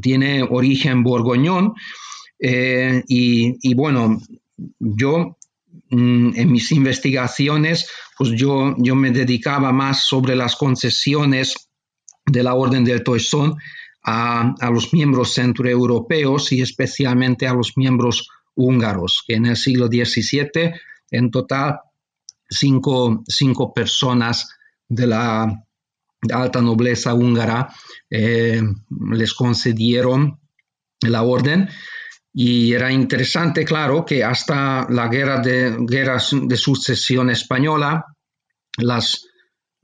tiene 0.00 0.42
origen 0.42 1.02
borgoñón, 1.02 1.74
eh, 2.38 3.02
y, 3.08 3.74
bueno, 3.74 4.20
yo 4.78 5.36
mm, 5.90 6.32
en 6.34 6.52
mis 6.52 6.72
investigaciones, 6.72 7.88
pues 8.18 8.30
yo, 8.32 8.74
yo 8.78 8.94
me 8.94 9.10
dedicaba 9.10 9.72
más 9.72 10.06
sobre 10.06 10.34
las 10.34 10.56
concesiones 10.56 11.70
de 12.26 12.42
la 12.42 12.54
Orden 12.54 12.84
del 12.84 13.02
Toisón 13.02 13.56
a, 14.04 14.54
los 14.70 14.92
miembros 14.92 15.34
centroeuropeos 15.34 16.52
y 16.52 16.60
especialmente 16.60 17.46
a 17.46 17.54
los 17.54 17.76
miembros 17.76 18.28
húngaros, 18.54 19.24
que 19.26 19.34
en 19.34 19.46
el 19.46 19.56
siglo 19.56 19.86
XVII 19.86 20.72
en 21.10 21.30
total 21.30 21.80
cinco, 22.48 23.22
personas 23.74 24.48
de 24.88 25.06
la 25.06 25.64
alta 26.30 26.60
nobleza 26.60 27.14
húngara 27.14 27.68
eh, 28.10 28.62
les 29.12 29.34
concedieron 29.34 30.38
la 31.00 31.22
orden. 31.22 31.68
Y 32.36 32.72
era 32.72 32.90
interesante, 32.90 33.64
claro, 33.64 34.04
que 34.04 34.24
hasta 34.24 34.86
la 34.90 35.08
guerra 35.08 35.40
de, 35.40 35.76
guerra 35.80 36.18
de 36.32 36.56
sucesión 36.56 37.30
española, 37.30 38.04
las 38.76 39.24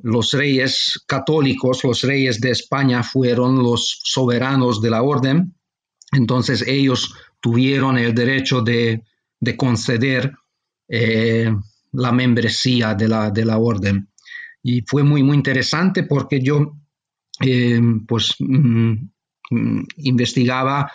los 0.03 0.33
reyes 0.33 1.03
católicos, 1.07 1.85
los 1.85 2.03
reyes 2.03 2.41
de 2.41 2.51
España 2.51 3.03
fueron 3.03 3.63
los 3.63 4.01
soberanos 4.05 4.81
de 4.81 4.91
la 4.91 5.03
orden, 5.03 5.55
entonces 6.13 6.65
ellos 6.67 7.15
tuvieron 7.41 7.99
el 7.99 8.15
derecho 8.15 8.63
de, 8.63 9.03
conceder 9.57 10.33
eh, 10.89 11.53
la 11.93 12.13
membresía 12.13 12.95
de 12.95 13.09
la, 13.09 13.31
de 13.31 13.45
la, 13.45 13.59
orden. 13.59 14.09
Y 14.63 14.83
fue 14.87 15.03
muy, 15.03 15.23
muy 15.23 15.37
interesante 15.37 16.03
porque 16.05 16.41
yo 16.41 16.77
eh, 17.41 17.81
pues 18.07 18.35
mm, 18.39 18.95
investigaba 19.97 20.91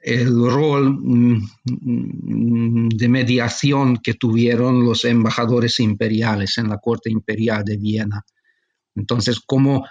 el 0.00 0.28
rol 0.50 0.96
mm, 1.00 2.88
de 2.90 3.08
mediación 3.08 3.98
que 3.98 4.14
tuvieron 4.14 4.84
los 4.84 5.04
embajadores 5.04 5.80
imperiales 5.80 6.58
en 6.58 6.68
la 6.68 6.78
corte 6.78 7.10
imperial 7.10 7.64
de 7.64 7.76
Viena. 7.76 8.24
Entonces, 8.98 9.40
como, 9.40 9.84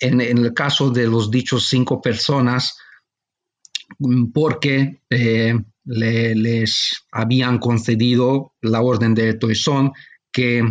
en, 0.00 0.20
el 0.20 0.52
caso 0.52 0.90
de 0.90 1.06
los 1.06 1.30
dichos 1.30 1.68
cinco 1.68 2.00
personas, 2.00 2.76
porque 4.34 5.02
eh, 5.08 5.54
les 5.84 7.06
habían 7.12 7.58
concedido 7.58 8.54
la 8.60 8.82
orden 8.82 9.14
de 9.14 9.34
Toisón, 9.34 9.92
que 10.32 10.62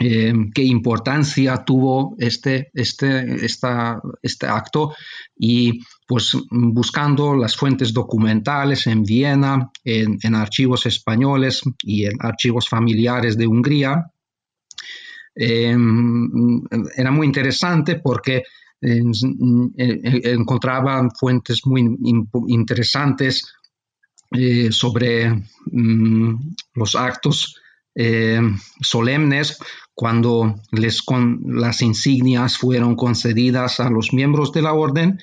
eh, 0.00 0.32
qué 0.54 0.62
importancia 0.62 1.64
tuvo 1.64 2.14
este, 2.18 2.70
este, 2.72 3.44
este 3.44 4.46
acto 4.46 4.94
y 5.36 5.80
pues 6.06 6.36
buscando 6.50 7.34
las 7.34 7.56
fuentes 7.56 7.92
documentales 7.92 8.86
en 8.86 9.02
Viena, 9.02 9.72
en, 9.84 10.34
archivos 10.36 10.86
españoles 10.86 11.62
y 11.82 12.04
en 12.04 12.12
archivos 12.20 12.68
familiares 12.68 13.36
de 13.36 13.48
Hungría, 13.48 14.10
em, 15.38 16.62
era 16.96 17.10
muy 17.10 17.26
interesante 17.26 18.00
porque 18.00 18.42
encontraba 18.80 21.08
fuentes 21.18 21.62
muy 21.64 21.96
interesantes 22.48 23.54
eh, 24.30 24.70
sobre 24.70 25.42
mm, 25.72 26.34
los 26.74 26.94
actos 26.94 27.56
eh, 27.94 28.40
solemnes 28.82 29.58
cuando 29.94 30.54
les 30.70 31.02
las 31.46 31.80
insignias 31.82 32.58
fueron 32.58 32.94
concedidas 32.94 33.80
a 33.80 33.90
los 33.90 34.12
miembros 34.12 34.52
de 34.52 34.62
la 34.62 34.74
orden, 34.74 35.18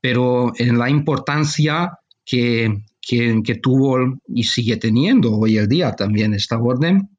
pero 0.00 0.52
en 0.56 0.78
la 0.78 0.88
importancia 0.88 1.98
que, 2.24 2.84
que, 3.02 3.54
tuvo 3.60 4.18
y 4.28 4.44
sigue 4.44 4.76
teniendo 4.76 5.36
hoy 5.36 5.58
el 5.58 5.68
día 5.68 5.92
también 5.92 6.32
esta 6.32 6.56
orden, 6.56 7.10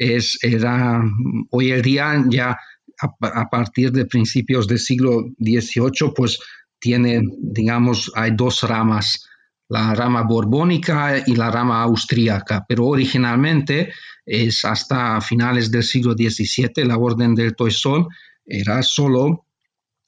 es, 0.00 0.38
era 0.42 1.02
hoy 1.50 1.70
el 1.70 1.82
día 1.82 2.24
ya 2.28 2.58
a, 3.02 3.50
partir 3.50 3.92
de 3.92 4.06
principios 4.06 4.66
del 4.66 4.78
siglo 4.78 5.26
XVIII, 5.38 6.12
pues 6.16 6.38
tiene, 6.78 7.22
digamos, 7.38 8.10
hay 8.14 8.32
dos 8.34 8.62
ramas 8.62 9.26
la 9.68 9.94
rama 9.94 10.22
borbónica 10.22 11.22
y 11.24 11.36
la 11.36 11.50
rama 11.50 11.82
austríaca, 11.82 12.64
pero 12.68 12.86
originalmente 12.86 13.92
es 14.26 14.64
hasta 14.64 15.20
finales 15.20 15.70
del 15.70 15.84
siglo 15.84 16.14
XVII 16.14 16.84
la 16.84 16.98
Orden 16.98 17.36
del 17.36 17.54
Toisón 17.54 18.08
era 18.44 18.82
solo 18.82 19.46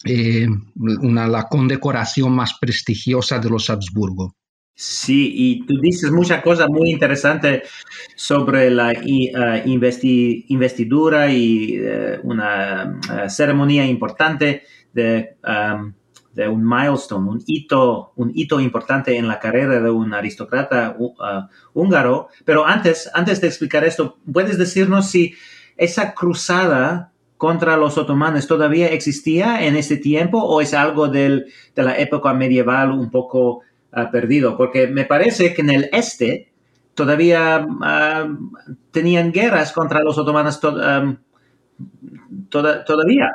eh, 0.05 0.49
una, 0.75 1.29
la 1.29 1.49
condecoración 1.49 2.35
más 2.35 2.55
prestigiosa 2.61 3.39
de 3.39 3.51
los 3.51 3.71
Habsburgo. 3.71 4.35
Sí, 4.85 5.33
y 5.33 5.65
tú 5.65 5.79
dices 5.81 6.11
muchas 6.11 6.43
cosas 6.43 6.69
muy 6.69 6.91
interesantes 6.91 7.71
sobre 8.17 8.69
la 8.69 8.91
eh, 8.91 9.63
investidura 9.65 11.31
y 11.31 11.77
eh, 11.77 12.19
una 12.25 12.99
ceremonia 13.29 13.87
importante 13.87 14.65
de 14.93 15.37
um, 15.47 15.93
de 16.35 16.49
un 16.49 16.67
milestone, 16.67 17.29
un 17.29 17.43
hito, 17.47 18.13
un 18.17 18.33
hito 18.35 18.59
importante 18.59 19.17
en 19.17 19.29
la 19.29 19.39
carrera 19.39 19.81
de 19.81 19.91
un 19.91 20.15
aristócrata 20.15 20.97
uh, 20.99 21.13
húngaro. 21.75 22.29
Pero 22.45 22.67
antes, 22.67 23.09
antes 23.15 23.41
de 23.41 23.47
explicar 23.49 23.85
esto, 23.85 24.19
¿puedes 24.33 24.59
decirnos 24.59 25.11
si 25.11 25.35
esa 25.77 26.13
cruzada 26.15 27.13
contra 27.37 27.77
los 27.77 27.99
otomanos 27.99 28.47
todavía 28.47 28.89
existía 28.89 29.65
en 29.67 29.77
ese 29.77 29.97
tiempo 29.97 30.39
o 30.43 30.61
es 30.61 30.75
algo 30.75 31.09
del, 31.09 31.47
de 31.75 31.83
la 31.83 31.99
época 31.99 32.33
medieval 32.33 32.93
un 32.93 33.11
poco 33.11 33.61
uh, 33.93 34.11
perdido? 34.11 34.57
Porque 34.57 34.87
me 34.87 35.05
parece 35.05 35.55
que 35.55 35.63
en 35.63 35.71
el 35.71 35.89
este 35.93 36.53
todavía 36.95 37.67
uh, 37.67 38.51
tenían 38.91 39.33
guerras 39.33 39.73
contra 39.73 40.03
los 40.03 40.19
otomanos 40.19 40.61
todavía. 42.51 43.31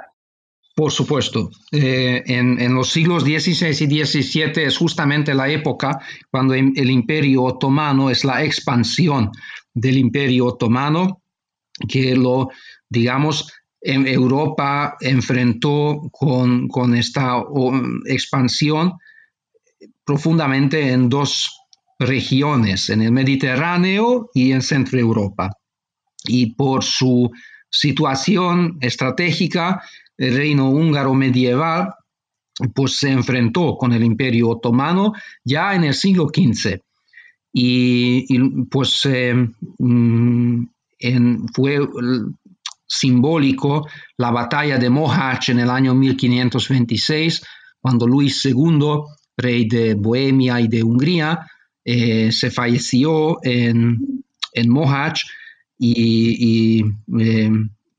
Por 0.75 0.91
supuesto. 0.91 1.49
Eh, 1.71 2.23
en, 2.27 2.75
los 2.75 2.91
siglos 2.91 3.23
XVI 3.23 3.69
y 3.69 4.05
XVII 4.05 4.63
es 4.63 4.77
justamente 4.77 5.33
la 5.33 5.49
época 5.49 5.99
cuando 6.29 6.53
el 6.53 6.91
Imperio 6.91 7.43
Otomano 7.43 8.11
es 8.11 8.23
la 8.23 8.43
expansión 8.43 9.31
del 9.73 9.97
Imperio 9.97 10.45
Otomano 10.45 11.23
que 11.87 12.15
lo, 12.15 12.49
digamos, 12.89 13.51
en 13.81 14.07
Europa 14.07 14.97
enfrentó 14.99 16.09
con, 16.11 16.67
con 16.67 16.95
esta 16.95 17.43
expansión 18.05 18.93
profundamente 20.05 20.91
en 20.91 21.09
dos 21.09 21.51
regiones, 21.99 22.89
en 22.89 23.01
el 23.01 23.11
Mediterráneo 23.11 24.29
y 24.33 24.51
en 24.51 24.61
Centro 24.61 24.99
Europa. 24.99 25.51
Y 26.25 26.53
por 26.55 26.83
su 26.83 27.31
situación 27.69 28.77
estratégica, 28.81 29.81
el 30.17 30.35
reino 30.35 30.69
húngaro 30.69 31.13
medieval 31.13 31.93
pues 32.73 32.97
se 32.97 33.11
enfrentó 33.11 33.77
con 33.77 33.93
el 33.93 34.03
imperio 34.03 34.49
otomano 34.49 35.13
ya 35.43 35.75
en 35.75 35.83
el 35.83 35.93
siglo 35.93 36.27
XV 36.27 36.79
y, 37.53 38.39
pues 38.65 39.05
eh, 39.05 39.33
mm, 39.79 40.65
fue 41.53 41.79
simbólico 42.85 43.87
la 44.17 44.31
batalla 44.31 44.77
de 44.77 44.89
Mohacs 44.89 45.49
en 45.49 45.59
el 45.59 45.69
año 45.69 45.93
1526 45.93 47.43
cuando 47.79 48.07
Luis 48.07 48.45
II, 48.45 49.01
rey 49.37 49.67
de 49.67 49.93
Bohemia 49.93 50.59
y 50.59 50.67
de 50.67 50.83
Hungría, 50.83 51.39
eh, 51.85 52.31
se 52.33 52.51
falleció 52.51 53.37
en, 53.43 54.23
en 54.51 54.69
Mohacs 54.69 55.25
y, 55.79 56.83
eh, 57.19 57.51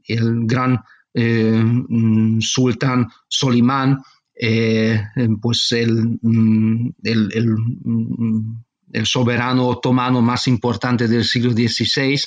el 0.08 0.46
gran 0.46 0.78
eh, 1.14 1.62
mm, 1.62 2.40
sultán 2.40 3.08
Solimán, 3.28 4.02
pues 5.40 5.74
mm, 6.22 6.88
el, 7.02 7.56
soberano 9.04 9.68
otomano 9.68 10.20
más 10.20 10.48
importante 10.48 11.08
del 11.08 11.24
siglo 11.24 11.52
XVI, 11.52 12.20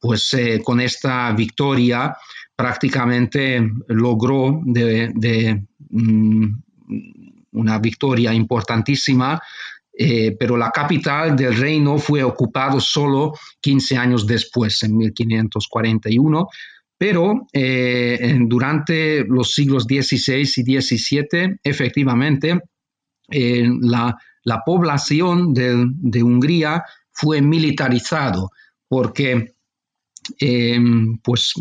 pues 0.00 0.36
con 0.64 0.80
esta 0.80 1.32
victoria 1.32 2.16
prácticamente 2.56 3.70
logró 3.88 4.62
mm, 5.90 6.44
una 7.54 7.78
victoria 7.78 8.32
importantísima 8.32 9.40
pero 9.96 10.56
la 10.56 10.72
capital 10.72 11.36
del 11.36 11.56
reino 11.56 11.98
fue 11.98 12.24
ocupado 12.24 12.80
solo 12.80 13.32
15 13.60 13.96
años 13.96 14.26
después, 14.26 14.82
en 14.82 14.96
1541, 14.96 16.48
pero 16.98 17.46
eh, 17.52 18.38
durante 18.46 19.24
los 19.24 19.52
siglos 19.52 19.84
XVI 19.84 20.40
y 20.40 20.80
XVII, 20.80 21.56
efectivamente, 21.62 22.60
eh, 23.30 23.68
la, 23.80 24.16
población 24.64 25.52
de, 25.52 26.22
Hungría 26.22 26.82
fue 27.10 27.40
militarizado 27.42 28.50
porque 28.88 29.54
eh, 30.40 30.78
pues, 31.22 31.54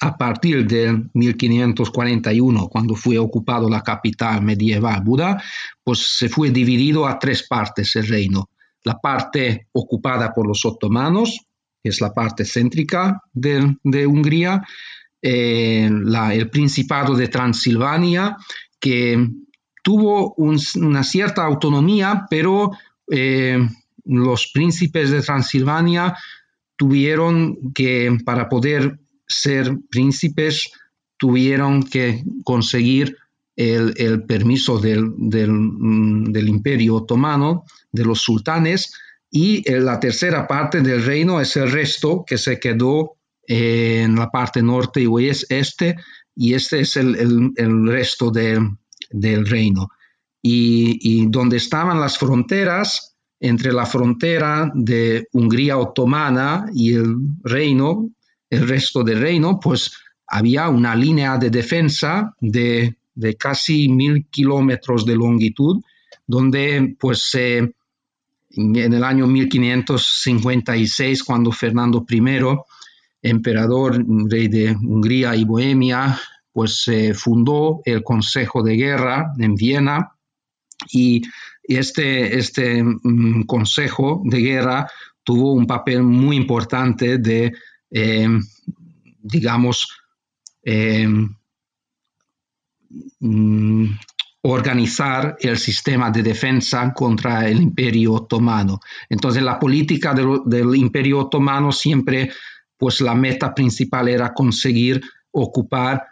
a 0.00 0.16
partir 0.16 0.66
de 0.66 1.04
1541, 1.12 2.68
cuando 2.68 2.94
fue 2.94 3.18
ocupado 3.18 3.68
la 3.68 3.82
capital 3.82 4.42
medieval 4.42 5.02
Buda, 5.02 5.42
pues 5.84 6.16
se 6.16 6.30
fue 6.30 6.50
dividido 6.50 7.06
a 7.06 7.18
tres 7.18 7.46
partes 7.46 7.94
el 7.96 8.08
reino. 8.08 8.48
La 8.84 8.98
parte 8.98 9.68
ocupada 9.72 10.32
por 10.32 10.46
los 10.46 10.64
otomanos, 10.64 11.40
que 11.82 11.90
es 11.90 12.00
la 12.00 12.14
parte 12.14 12.46
céntrica 12.46 13.20
de, 13.32 14.06
Hungría, 14.06 14.62
eh, 15.20 15.90
el 16.32 16.50
Principado 16.50 17.14
de 17.14 17.28
Transilvania, 17.28 18.38
que 18.78 19.28
tuvo 19.82 20.32
una 20.36 21.04
cierta 21.04 21.44
autonomía, 21.44 22.26
pero 22.30 22.70
eh, 23.10 23.58
los 24.06 24.50
príncipes 24.52 25.10
de 25.10 25.20
Transilvania 25.20 26.16
tuvieron 26.76 27.72
que, 27.74 28.16
para 28.24 28.48
poder 28.48 28.99
ser 29.30 29.78
príncipes, 29.90 30.70
tuvieron 31.16 31.82
que 31.82 32.24
conseguir 32.44 33.16
el, 33.56 34.24
permiso 34.24 34.78
del, 34.78 35.12
del, 35.16 36.48
imperio 36.48 36.96
otomano, 36.96 37.64
de 37.92 38.04
los 38.04 38.20
sultanes, 38.20 38.92
y 39.30 39.62
eh, 39.70 39.80
la 39.80 40.00
tercera 40.00 40.46
parte 40.46 40.80
del 40.80 41.04
reino 41.04 41.40
es 41.40 41.56
el 41.56 41.70
resto 41.70 42.24
que 42.26 42.38
se 42.38 42.58
quedó 42.58 43.16
eh, 43.46 44.02
en 44.04 44.16
la 44.16 44.30
parte 44.30 44.62
norte 44.62 45.02
y 45.02 45.06
oeste, 45.06 45.96
y 46.34 46.54
este 46.54 46.80
es 46.80 46.96
el, 46.96 47.52
resto 47.86 48.30
del 48.30 49.46
reino. 49.46 49.88
Y, 50.42 51.26
donde 51.26 51.58
estaban 51.58 52.00
las 52.00 52.16
fronteras, 52.16 53.16
entre 53.40 53.72
la 53.72 53.86
frontera 53.86 54.70
de 54.74 55.26
Hungría 55.32 55.78
otomana 55.78 56.66
y 56.72 56.94
el 56.94 57.14
reino, 57.42 58.08
el 58.50 58.68
resto 58.68 59.02
del 59.02 59.20
reino, 59.20 59.58
pues 59.58 59.92
había 60.26 60.68
una 60.68 60.94
línea 60.94 61.38
de 61.38 61.48
defensa 61.50 62.34
de, 62.40 62.96
casi 63.38 63.88
mil 63.88 64.26
kilómetros 64.26 65.06
de 65.06 65.16
longitud, 65.16 65.82
donde 66.26 66.96
pues 66.98 67.22
se 67.30 67.74
en 68.52 68.92
el 68.92 69.04
año 69.04 69.28
1556, 69.28 71.22
cuando 71.22 71.52
Fernando 71.52 72.04
I, 72.08 72.40
emperador, 73.22 74.04
rey 74.28 74.48
de 74.48 74.72
Hungría 74.72 75.36
y 75.36 75.44
Bohemia, 75.44 76.18
pues 76.52 76.82
se 76.82 77.14
fundó 77.14 77.80
el 77.84 78.02
Consejo 78.02 78.62
de 78.62 78.74
Guerra 78.74 79.32
en 79.38 79.54
Viena 79.54 80.10
y 80.92 81.22
este, 81.62 82.38
este 82.38 82.82
mm, 82.82 83.42
Consejo 83.42 84.22
de 84.24 84.38
Guerra 84.40 84.90
tuvo 85.22 85.52
un 85.52 85.66
papel 85.66 86.02
muy 86.02 86.36
importante 86.36 87.18
de 87.18 87.52
eh, 87.90 88.28
digamos, 89.22 89.86
mm, 93.20 93.86
organizar 94.42 95.36
el 95.40 95.58
sistema 95.58 96.10
de 96.10 96.22
defensa 96.22 96.92
contra 96.94 97.46
el 97.46 97.60
imperio 97.60 98.14
otomano. 98.14 98.80
Entonces 99.08 99.42
la 99.42 99.58
política 99.58 100.14
del, 100.14 100.74
imperio 100.76 101.20
otomano 101.20 101.72
siempre, 101.72 102.30
pues 102.76 103.00
la 103.00 103.14
meta 103.14 103.54
principal 103.54 104.08
era 104.08 104.32
conseguir 104.32 105.02
ocupar 105.32 106.06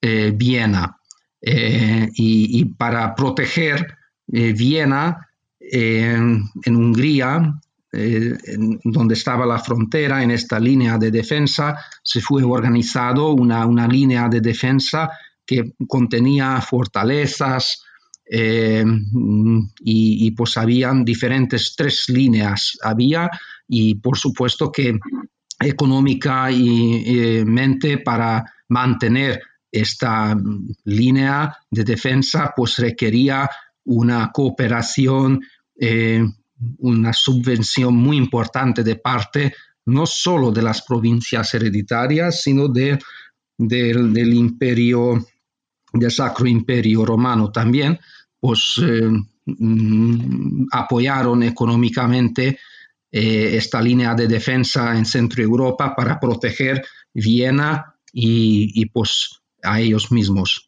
eh, 0.00 0.32
Viena. 0.34 0.96
Eh, 1.40 2.08
y, 2.14 2.64
para 2.64 3.14
proteger 3.14 3.96
eh, 4.32 4.52
Viena 4.52 5.28
en 5.60 6.50
Hungría, 6.66 7.54
donde 7.90 9.14
estaba 9.14 9.46
la 9.46 9.58
frontera, 9.58 10.22
en 10.22 10.30
esta 10.30 10.60
línea 10.60 10.98
de 10.98 11.10
defensa, 11.10 11.74
se 12.02 12.20
fue 12.20 12.42
organizado 12.42 13.32
una, 13.32 13.64
una 13.64 13.88
línea 13.88 14.28
de 14.28 14.40
defensa 14.40 15.10
que 15.46 15.72
contenía 15.86 16.60
fortalezas 16.60 17.82
eh, 18.30 18.84
y, 19.80 20.30
pues 20.32 20.58
habían 20.58 21.02
diferentes 21.02 21.74
tres 21.74 22.10
líneas 22.10 22.76
había 22.82 23.30
y 23.66 23.94
por 23.94 24.18
supuesto 24.18 24.70
que 24.70 24.98
económica 25.58 26.50
y, 26.50 27.42
mente 27.46 27.98
para 27.98 28.44
mantener 28.68 29.40
esta 29.72 30.36
línea 30.84 31.56
de 31.70 31.84
defensa 31.84 32.52
pues 32.54 32.76
requería 32.76 33.48
una 33.84 34.30
cooperación 34.30 35.40
eh, 35.80 36.22
una 36.78 37.12
subvención 37.12 37.94
muy 37.94 38.16
importante 38.16 38.82
de 38.82 38.96
parte 38.96 39.54
no 39.86 40.06
solo 40.06 40.50
de 40.50 40.62
las 40.62 40.82
provincias 40.82 41.54
hereditarias 41.54 42.42
sino 42.42 42.68
de, 42.68 42.98
del 43.56 44.34
imperio 44.34 45.18
del 45.92 46.10
Sacro 46.10 46.46
Imperio 46.46 47.04
Romano 47.04 47.50
también, 47.50 47.98
pues 48.38 48.80
eh, 48.82 49.10
mm, 49.46 50.66
apoyaron 50.72 51.42
económicamente 51.42 52.58
eh, 53.10 53.56
esta 53.56 53.80
línea 53.80 54.14
de 54.14 54.28
defensa 54.28 54.96
en 54.96 55.06
Centro 55.06 55.42
Europa 55.42 55.94
para 55.96 56.20
proteger 56.20 56.84
Viena 57.12 57.94
y, 58.12 58.80
y 58.80 58.86
pues 58.86 59.40
a 59.62 59.80
ellos 59.80 60.12
mismos. 60.12 60.67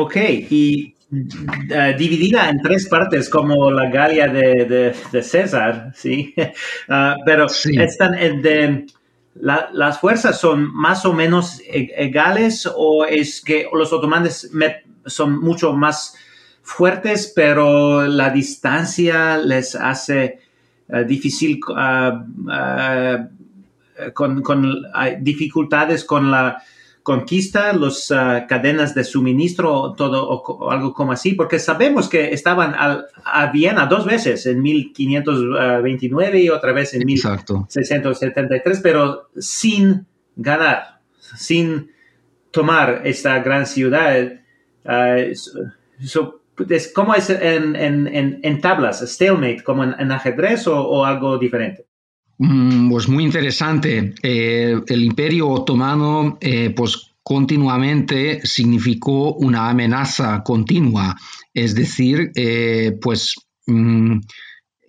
Ok, 0.00 0.14
y 0.50 0.94
uh, 1.10 1.98
dividida 1.98 2.48
en 2.48 2.62
tres 2.62 2.86
partes 2.88 3.28
como 3.28 3.68
la 3.72 3.90
Galia 3.90 4.28
de, 4.28 4.94
de, 5.10 5.22
César, 5.24 5.90
¿sí? 5.92 6.32
Uh, 6.88 7.16
pero 7.26 7.48
sí. 7.48 7.76
están 7.76 8.12
de, 8.12 8.86
la, 9.34 9.70
las 9.72 9.98
fuerzas 9.98 10.38
son 10.38 10.72
más 10.72 11.04
o 11.04 11.12
menos 11.12 11.60
e, 11.66 11.90
egales 11.96 12.70
o 12.72 13.06
es 13.06 13.40
que 13.40 13.66
los 13.72 13.92
otomanes 13.92 14.52
son 15.04 15.40
mucho 15.40 15.72
más 15.72 16.14
fuertes, 16.62 17.32
pero 17.34 18.06
la 18.06 18.30
distancia 18.30 19.36
les 19.36 19.74
hace 19.74 20.38
uh, 20.90 21.02
difícil 21.02 21.58
con, 24.14 24.42
con 24.42 24.84
dificultades 25.22 26.04
con 26.04 26.30
la 26.30 26.62
conquista, 27.08 27.72
las 27.72 28.10
ah, 28.10 28.44
cadenas 28.46 28.94
de 28.94 29.02
suministro, 29.02 29.94
todo 29.96 30.28
o, 30.28 30.70
algo 30.70 30.92
como 30.92 31.12
así, 31.12 31.32
porque 31.32 31.58
sabemos 31.58 32.06
que 32.06 32.34
estaban 32.34 32.74
a 32.76 33.46
Viena 33.50 33.86
dos 33.86 34.04
veces, 34.04 34.44
en 34.44 34.60
1529 34.60 36.42
y 36.42 36.50
otra 36.50 36.74
vez 36.74 36.92
en 36.92 37.06
1673, 37.06 38.80
pero 38.82 39.30
sin 39.38 40.04
ganar, 40.36 41.00
sin 41.18 41.90
tomar 42.50 43.00
esta 43.04 43.38
gran 43.38 43.64
ciudad. 43.64 44.30
Uh, 44.84 45.32
¿Cómo 46.94 47.14
es 47.14 47.30
en, 47.30 47.74
en, 47.74 48.40
en, 48.42 48.60
tablas, 48.60 49.00
stalemate, 49.00 49.62
como 49.64 49.82
en, 49.84 50.12
ajedrez 50.12 50.66
o 50.66 51.06
algo 51.06 51.38
diferente? 51.38 51.87
Mm, 52.38 52.90
pues 52.90 53.08
muy 53.08 53.24
interesante. 53.24 54.14
Eh, 54.22 54.80
el 54.86 55.04
imperio 55.04 55.48
otomano, 55.48 56.38
eh, 56.40 56.70
pues 56.70 57.14
continuamente 57.22 58.40
significó 58.46 59.34
una 59.34 59.68
amenaza 59.68 60.42
continua. 60.44 61.16
Es 61.52 61.74
decir, 61.74 62.30
eh, 62.36 62.96
pues 63.02 63.34
mm, 63.66 64.20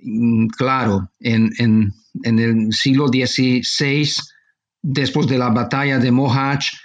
mm, 0.03 0.47
claro, 0.47 1.11
en, 1.19 1.93
el 2.23 2.71
siglo 2.71 3.07
XVI, 3.07 4.09
después 4.81 5.27
de 5.27 5.37
la 5.37 5.49
batalla 5.49 5.97
de 5.99 6.11
Mohács, 6.11 6.79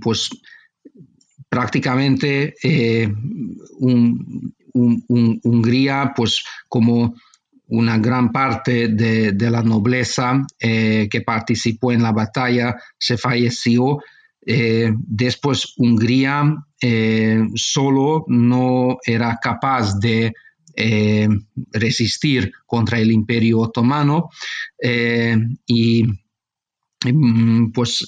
pues 0.00 0.30
prácticamente 1.48 2.54
Hungría, 5.42 6.12
pues 6.16 6.44
como 6.68 7.14
una 7.68 7.98
gran 7.98 8.30
parte 8.30 8.88
de, 8.88 9.50
la 9.50 9.62
nobleza 9.62 10.46
eh, 10.58 11.08
que 11.10 11.22
participó 11.22 11.92
en 11.92 12.02
la 12.02 12.12
batalla 12.12 12.76
se 12.98 13.16
falleció. 13.16 13.98
Eh, 14.46 14.92
después 14.96 15.72
Hungría 15.78 16.54
eh, 16.80 17.42
solo 17.54 18.24
no 18.28 18.98
era 19.04 19.38
capaz 19.40 19.98
de 19.98 20.32
resistir 21.70 22.50
contra 22.66 22.98
el 22.98 23.12
imperio 23.12 23.60
otomano 23.60 24.28
y 25.66 26.04
mm, 27.04 27.70
pues 27.70 28.04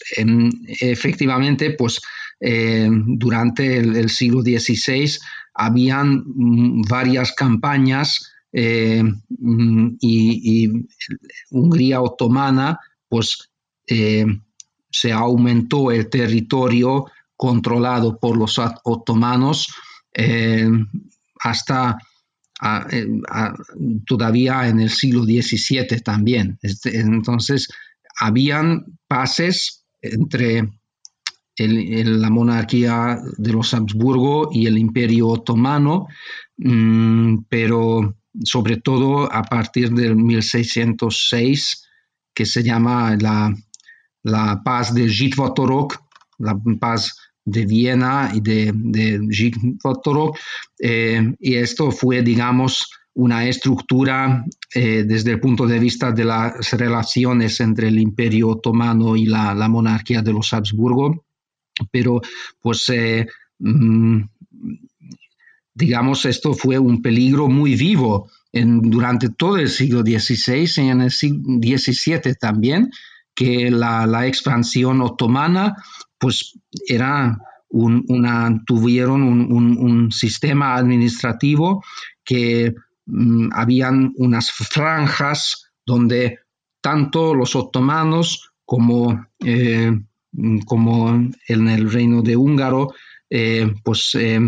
efectivamente 0.80 1.70
pues 1.78 2.00
durante 2.40 3.76
el, 3.76 4.10
siglo 4.10 4.42
XVI 4.42 5.16
habían 5.54 6.24
mm, 6.26 6.82
varias 6.88 7.32
campañas 7.34 8.35
eh, 8.58 9.02
mm, 9.02 9.96
y, 10.00 10.70
Hungría 11.50 12.00
otomana, 12.00 12.78
pues 13.06 13.50
eh, 13.86 14.24
se 14.90 15.12
aumentó 15.12 15.90
el 15.90 16.08
territorio 16.08 17.04
controlado 17.36 18.18
por 18.18 18.38
los 18.38 18.58
otomanos 18.84 19.68
eh, 20.14 20.70
hasta 21.38 21.98
todavía 24.06 24.66
en 24.66 24.80
el 24.80 24.88
siglo 24.88 25.24
XVII 25.24 26.00
también. 26.02 26.58
Este, 26.62 26.98
entonces, 26.98 27.68
habían 28.18 28.98
pases 29.06 29.84
entre 30.00 30.66
la 31.58 32.30
monarquía 32.30 33.18
de 33.36 33.52
los 33.52 33.74
Habsburgo 33.74 34.48
y 34.50 34.66
el 34.66 34.78
imperio 34.78 35.28
otomano, 35.28 36.06
mm, 36.56 37.44
pero 37.50 38.16
sobre 38.44 38.76
todo 38.78 39.32
a 39.32 39.42
partir 39.42 39.90
del 39.90 40.16
1606, 40.16 41.88
que 42.34 42.46
se 42.46 42.62
llama 42.62 43.16
la, 43.20 43.54
la 44.22 44.60
paz 44.64 44.94
de 44.94 45.08
Žitvotorok, 45.08 45.96
la 46.38 46.58
paz 46.78 47.16
de 47.44 47.64
Viena 47.64 48.30
y 48.34 48.40
de, 48.40 48.72
de 48.74 49.20
eh, 50.80 51.34
y 51.38 51.54
esto 51.54 51.90
fue, 51.92 52.22
digamos, 52.22 52.90
una 53.14 53.48
estructura 53.48 54.44
eh, 54.74 55.04
desde 55.06 55.32
el 55.32 55.40
punto 55.40 55.66
de 55.66 55.78
vista 55.78 56.12
de 56.12 56.24
las 56.24 56.70
relaciones 56.72 57.60
entre 57.60 57.88
el 57.88 57.98
imperio 57.98 58.48
otomano 58.48 59.16
y 59.16 59.24
la, 59.26 59.54
monarquía 59.68 60.20
de 60.20 60.32
los 60.32 60.52
Habsburgo, 60.52 61.24
pero 61.90 62.20
pues 62.60 62.90
eh, 62.90 63.26
mm, 63.58 64.20
digamos, 65.76 66.24
esto 66.24 66.54
fue 66.54 66.78
un 66.78 67.02
peligro 67.02 67.48
muy 67.48 67.76
vivo 67.76 68.30
durante 68.52 69.28
todo 69.28 69.58
el 69.58 69.68
siglo 69.68 70.00
XVI 70.00 70.66
y 70.82 70.88
en 70.88 71.02
el 71.02 71.10
siglo 71.10 71.42
XVII 71.60 72.34
también, 72.40 72.90
que 73.34 73.70
la, 73.70 74.26
expansión 74.26 75.02
otomana, 75.02 75.76
pues 76.18 76.58
era 76.88 77.36
una, 77.68 78.62
tuvieron 78.64 79.22
un, 79.22 80.10
sistema 80.10 80.76
administrativo 80.76 81.84
que 82.24 82.74
mm, 83.04 83.48
habían 83.52 84.14
unas 84.16 84.50
franjas 84.50 85.70
donde 85.84 86.38
tanto 86.80 87.34
los 87.34 87.54
otomanos 87.54 88.52
como, 88.64 89.26
como 90.64 91.10
en 91.48 91.68
el 91.68 91.92
reino 91.92 92.22
de 92.22 92.36
Húngaro, 92.36 92.94
pues 93.84 94.12
mm, 94.14 94.46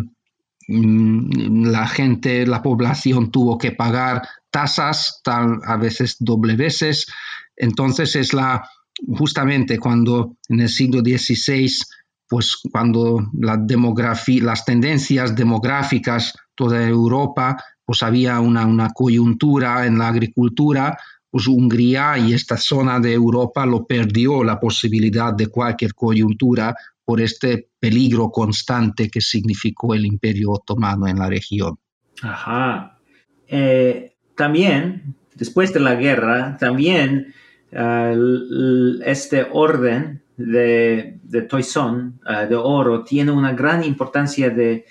la 0.68 1.86
gente, 1.86 2.46
la 2.46 2.62
población 2.62 3.30
tuvo 3.30 3.56
que 3.56 3.72
pagar 3.72 4.22
tasas, 4.50 5.20
tal, 5.24 5.60
a 5.64 5.76
veces 5.76 6.16
doble 6.20 6.56
veces. 6.56 7.06
Entonces 7.56 8.14
es 8.16 8.34
la 8.34 8.68
justamente 9.16 9.78
cuando 9.78 10.36
en 10.48 10.60
el 10.60 10.68
siglo 10.68 11.00
XVI, 11.00 11.70
pues 12.28 12.56
cuando 12.70 13.30
la 13.32 13.56
demografía, 13.56 14.42
las 14.42 14.64
tendencias 14.64 15.34
demográficas 15.34 16.34
toda 16.54 16.86
Europa, 16.86 17.56
pues 17.84 18.02
había 18.02 18.40
una, 18.40 18.66
una 18.66 18.90
coyuntura 18.90 19.86
en 19.86 19.98
la 19.98 20.08
agricultura, 20.08 20.98
pues 21.30 21.46
Hungría 21.46 22.18
y 22.18 22.34
esta 22.34 22.56
zona 22.56 23.00
de 23.00 23.14
Europa 23.14 23.64
lo 23.64 23.86
perdió 23.86 24.44
la 24.44 24.60
posibilidad 24.60 25.32
de 25.32 25.46
cualquier 25.46 25.94
coyuntura 25.94 26.74
por 27.08 27.22
este 27.22 27.70
peligro 27.80 28.28
constante 28.28 29.08
que 29.08 29.22
significó 29.22 29.94
el 29.94 30.04
imperio 30.04 30.50
otomano 30.50 31.08
en 31.08 31.18
la 31.18 31.26
región. 31.26 31.78
Ajá. 32.20 32.98
Eh, 33.46 34.12
también, 34.36 35.14
después 35.34 35.72
de 35.72 35.80
la 35.80 35.94
guerra, 35.94 36.58
también 36.58 37.32
este 39.06 39.46
orden 39.50 40.22
de, 40.36 41.18
de 41.22 41.42
Toisón, 41.48 42.20
ah, 42.26 42.44
de 42.44 42.56
oro, 42.56 43.04
tiene 43.04 43.30
una 43.30 43.54
gran 43.54 43.84
importancia 43.84 44.50
de, 44.50 44.84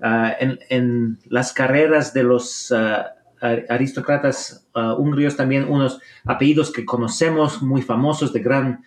ah, 0.00 0.34
en, 0.40 1.18
las 1.28 1.52
carreras 1.52 2.14
de 2.14 2.22
los 2.22 2.72
ah, 2.72 3.16
aristócratas 3.68 4.66
húngaros, 4.96 5.36
también 5.36 5.68
unos 5.68 6.00
apellidos 6.24 6.72
que 6.72 6.86
conocemos 6.86 7.60
muy 7.60 7.82
famosos 7.82 8.32
de, 8.32 8.40
gran, 8.40 8.82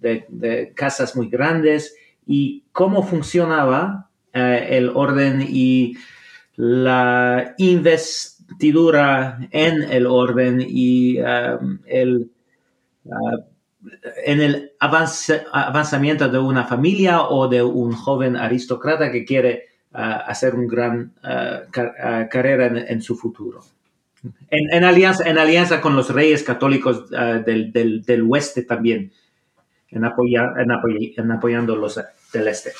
de, 0.00 0.72
casas 0.74 1.16
muy 1.16 1.28
grandes, 1.28 1.94
y 2.26 2.64
cómo 2.72 3.02
funcionaba 3.02 4.10
el 4.32 4.90
orden 4.90 5.46
y 5.48 5.96
la 6.56 7.54
investigación 7.58 8.36
en 8.58 9.82
el 9.82 10.06
orden 10.06 10.64
y 10.66 11.18
um, 11.20 11.78
el, 11.86 12.30
uh, 13.04 13.38
en 14.24 14.40
el 14.40 14.72
avanzamiento 14.80 16.28
de 16.28 16.38
una 16.38 16.64
familia 16.64 17.22
o 17.22 17.48
de 17.48 17.62
un 17.62 17.92
joven 17.92 18.36
aristócrata 18.36 19.10
que 19.10 19.24
quiere 19.24 19.64
hacer 19.92 20.54
una 20.54 20.68
gran 20.70 21.12
carrera 22.30 22.66
en, 22.66 23.00
su 23.00 23.16
futuro. 23.16 23.62
En, 24.50 24.84
alianza, 24.84 25.26
en 25.26 25.38
alianza 25.38 25.80
con 25.80 25.96
los 25.96 26.12
reyes 26.12 26.42
católicos 26.42 27.08
del, 27.08 27.72
del, 27.72 28.26
oeste 28.28 28.62
también, 28.62 29.12
en, 29.96 30.04
en, 31.16 31.30
apoyando 31.32 31.76
los 31.76 32.00
del 32.32 32.48
este. 32.48 32.72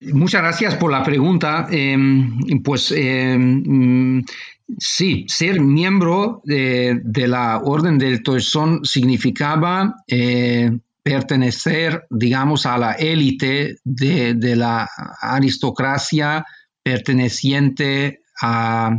Muchas 0.00 0.42
gracias 0.42 0.76
por 0.76 0.92
la 0.92 1.02
pregunta. 1.02 1.66
Em, 1.70 2.62
pues 2.62 2.92
em, 2.92 4.24
sí, 4.78 5.24
ser 5.28 5.60
miembro 5.60 6.40
de, 6.44 7.02
la 7.26 7.58
Orden 7.58 7.98
del 7.98 8.22
Toisón 8.22 8.84
significaba 8.84 9.96
eh, 10.06 10.70
pertenecer, 11.02 12.06
digamos, 12.10 12.64
a 12.64 12.78
la 12.78 12.92
élite 12.92 13.78
de, 13.82 14.56
la 14.56 14.88
aristocracia 15.20 16.46
perteneciente 16.82 18.20
a, 18.40 18.96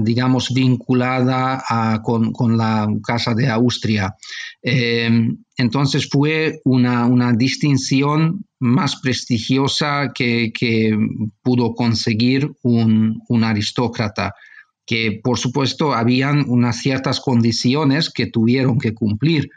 digamos, 0.00 0.54
vinculada 0.54 1.62
con, 2.02 2.56
la 2.56 2.88
Casa 3.02 3.34
de 3.34 3.48
Austria. 3.48 4.14
Em, 4.62 5.36
entonces 5.56 6.08
fue 6.08 6.60
una, 6.64 7.32
distinción 7.32 8.44
más 8.58 8.96
prestigiosa 9.00 10.12
que, 10.14 10.50
pudo 11.42 11.74
conseguir 11.74 12.50
un, 12.62 13.44
aristócrata, 13.44 14.34
que 14.86 15.20
por 15.22 15.38
supuesto 15.38 15.92
habían 15.92 16.44
unas 16.48 16.78
ciertas 16.78 17.20
condiciones 17.20 18.10
que 18.10 18.26
tuvieron 18.26 18.78
que 18.78 18.94
cumplir, 18.94 19.50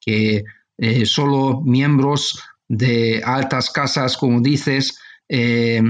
que 0.00 0.44
eh, 0.76 1.06
solo 1.06 1.62
miembros 1.62 2.40
de 2.68 3.22
altas 3.24 3.70
casas, 3.70 4.16
como 4.16 4.40
dices, 4.40 4.98
eh, 5.28 5.82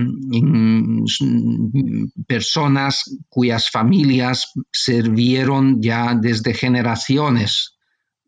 personas 2.27 3.05
cuyas 3.29 3.71
familias 3.71 4.53
sirvieron 4.73 5.83
ya 5.83 6.15
desde 6.15 6.55
generaciones 6.55 7.77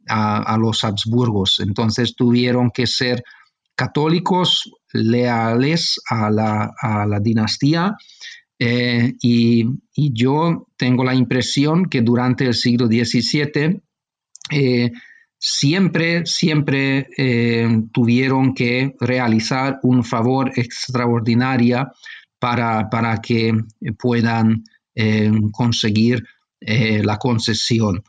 a, 0.08 0.56
los 0.58 0.84
Habsburgos. 0.84 1.60
Entonces 1.60 2.14
tuvieron 2.14 2.70
que 2.70 2.86
ser 2.86 3.22
católicos 3.74 4.70
leales 4.92 6.00
a 6.08 6.30
la, 6.30 7.20
dinastía 7.20 7.94
eh, 8.58 9.12
y, 9.20 9.64
yo 9.94 10.68
tengo 10.76 11.04
la 11.04 11.14
impresión 11.14 11.86
que 11.86 12.02
durante 12.02 12.46
el 12.46 12.54
siglo 12.54 12.86
XVII 12.86 13.82
siempre, 15.38 16.26
siempre 16.26 17.08
eh, 17.16 17.68
tuvieron 17.92 18.54
que 18.54 18.94
realizar 19.00 19.78
un 19.82 20.04
favor 20.04 20.52
extraordinario 20.56 21.92
para, 22.38 22.88
para 22.90 23.20
que 23.20 23.52
puedan 23.98 24.64
conseguir 25.52 26.24
la 26.58 27.18
concesión. 27.18 28.02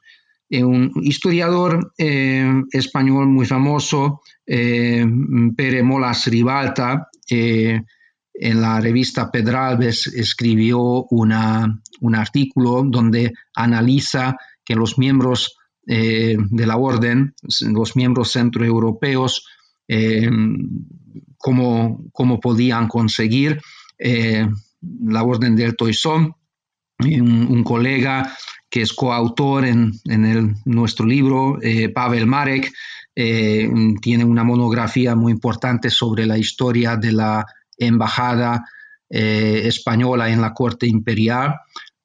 Eh, 0.49 0.63
un 0.63 0.91
historiador 1.03 1.93
eh, 1.97 2.49
español 2.71 3.27
muy 3.27 3.45
famoso, 3.45 4.21
eh, 4.45 5.05
Pere 5.55 5.83
Molas 5.83 6.27
Ribalta, 6.27 7.09
en 7.29 8.61
la 8.61 8.79
revista 8.79 9.29
Pedralbes 9.29 10.07
escribió 10.07 11.05
un 11.09 11.33
artículo 12.15 12.83
donde 12.85 13.33
analiza 13.53 14.37
que 14.63 14.75
los 14.75 14.97
miembros 14.97 15.57
de 15.87 16.65
la 16.65 16.75
orden, 16.75 17.33
los 17.61 17.95
miembros 17.95 18.33
centroeuropeos, 18.33 19.47
cómo, 21.37 22.03
cómo, 22.11 22.39
podían 22.41 22.89
conseguir 22.89 23.61
la 24.81 25.23
orden 25.23 25.55
del 25.55 25.75
Toisón. 25.75 26.35
Un, 26.99 27.63
colega 27.63 28.35
que 28.69 28.81
es 28.81 28.91
coautor 28.91 29.65
en, 29.65 29.93
nuestro 30.65 31.05
libro, 31.05 31.59
eh, 31.61 31.89
Pavel 31.89 32.25
Marek, 32.25 32.73
eh, 33.15 33.69
tiene 34.01 34.25
una 34.25 34.43
monografía 34.43 35.15
muy 35.15 35.31
importante 35.31 35.89
sobre 35.89 36.25
la 36.25 36.37
historia 36.37 36.95
de 36.95 37.11
la 37.11 37.45
embajada 37.77 38.65
eh, 39.09 39.61
española 39.65 40.29
en 40.29 40.41
la 40.41 40.53
corte 40.53 40.87
imperial 40.87 41.55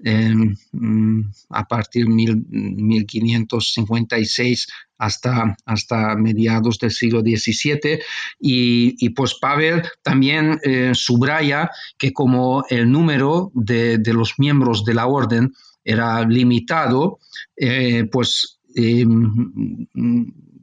mm, 0.03 1.21
a 1.51 1.65
partir 1.65 2.07
de 2.07 2.13
1556 2.13 4.67
hasta, 4.99 5.57
hasta 5.65 6.17
mediados 6.17 6.79
del 6.79 6.91
siglo 6.91 7.21
XVII. 7.21 8.01
Y, 8.39 9.09
pues 9.11 9.37
Pavel 9.41 9.83
también 10.03 10.59
subraya 10.95 11.71
que 11.99 12.13
como 12.13 12.65
el 12.69 12.91
número 12.91 13.53
de, 13.55 13.99
de 13.99 14.13
los 14.13 14.35
miembros 14.39 14.85
de 14.85 14.95
la 14.95 15.07
orden 15.07 15.53
era 15.85 16.25
limitado, 16.25 17.19
eh, 17.57 18.05
pues 18.11 18.61
eh, 18.75 19.05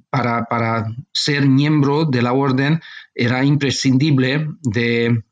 para, 0.09 0.85
ser 1.11 1.47
miembro 1.47 2.05
de 2.05 2.21
la 2.21 2.33
orden 2.33 2.79
era 3.13 3.43
imprescindible 3.43 4.47
de, 4.63 5.23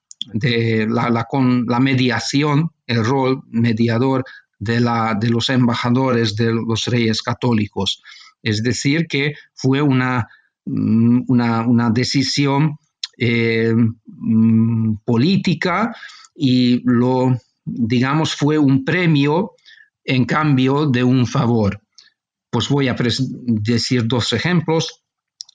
la, 0.87 1.25
con 1.29 1.65
la 1.67 1.79
mediación, 1.79 2.71
el 2.87 3.05
rol 3.05 3.43
mediador 3.49 4.23
de, 4.57 4.79
la, 4.79 5.15
de 5.19 5.29
los 5.29 5.49
embajadores 5.49 6.35
de 6.35 6.53
los 6.53 6.85
reyes 6.85 7.21
católicos. 7.21 8.01
Es 8.41 8.63
decir, 8.63 9.07
que 9.07 9.33
fue 9.53 9.81
una, 9.81 10.27
mm, 10.65 11.23
una, 11.27 11.89
decisión 11.91 12.77
eh, 13.17 13.73
mm, 14.05 14.95
política 15.05 15.95
y 16.35 16.81
lo, 16.85 17.37
digamos, 17.65 18.35
fue 18.35 18.57
un 18.57 18.85
premio 18.85 19.51
en 20.03 20.25
cambio 20.25 20.85
de 20.87 21.03
un 21.03 21.27
favor. 21.27 21.81
Pues 22.49 22.69
voy 22.69 22.87
a 22.87 22.95
decir 22.95 24.07
dos 24.07 24.33
ejemplos. 24.33 25.03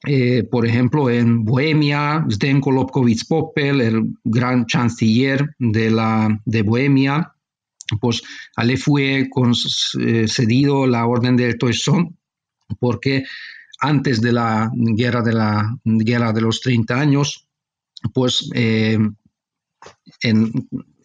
Eh, 0.07 0.45
por 0.45 0.67
ejemplo, 0.67 1.09
en 1.11 1.45
Bohemia, 1.45 2.25
Zdenko 2.29 2.73
Lobkowicz 2.73 3.25
Popel, 3.27 3.81
el 3.81 4.03
gran 4.25 4.67
chanciller 4.67 5.55
de, 5.59 5.91
la, 5.91 6.41
de 6.45 6.63
Bohemia, 6.63 7.33
pues 8.01 8.23
le 8.63 8.77
fue 8.77 9.29
concedido 9.31 10.87
la 10.87 11.07
orden 11.07 11.37
del 11.37 11.59
Toisón 11.59 12.17
porque 12.79 13.25
antes 13.81 14.21
de 14.21 14.33
la 14.33 14.71
guerra 14.75 15.23
de, 15.23 15.33
la, 15.33 15.77
guerra 15.85 16.33
de 16.33 16.41
los 16.41 16.61
30 16.61 16.99
años, 16.99 17.49
pues 18.15 18.49
eh, 18.55 18.99
en, 20.23 20.53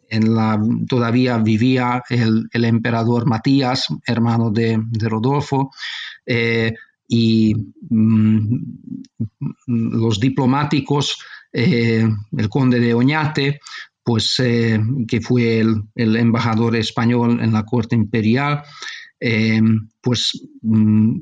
en 0.10 0.36
la, 0.36 0.60
todavía 0.88 1.38
vivía 1.38 2.04
el, 2.10 2.48
emperador 2.54 3.26
Matías, 3.28 3.88
hermano 4.06 4.52
de, 4.52 4.80
Rodolfo, 5.02 5.72
eh, 6.26 6.74
y 7.08 7.56
mm, 7.90 8.60
los 9.68 10.20
diplomáticos, 10.20 11.18
eh, 11.54 12.08
el 12.38 12.50
conde 12.50 12.80
de 12.80 12.94
Oñate, 12.94 13.60
pues 14.04 14.36
que 14.38 15.22
fue 15.22 15.60
el, 15.60 16.16
embajador 16.16 16.78
español 16.78 17.40
en 17.42 17.52
la 17.52 17.64
corte 17.64 17.96
imperial, 17.96 18.64
pues 20.02 20.32
mm, 20.62 21.18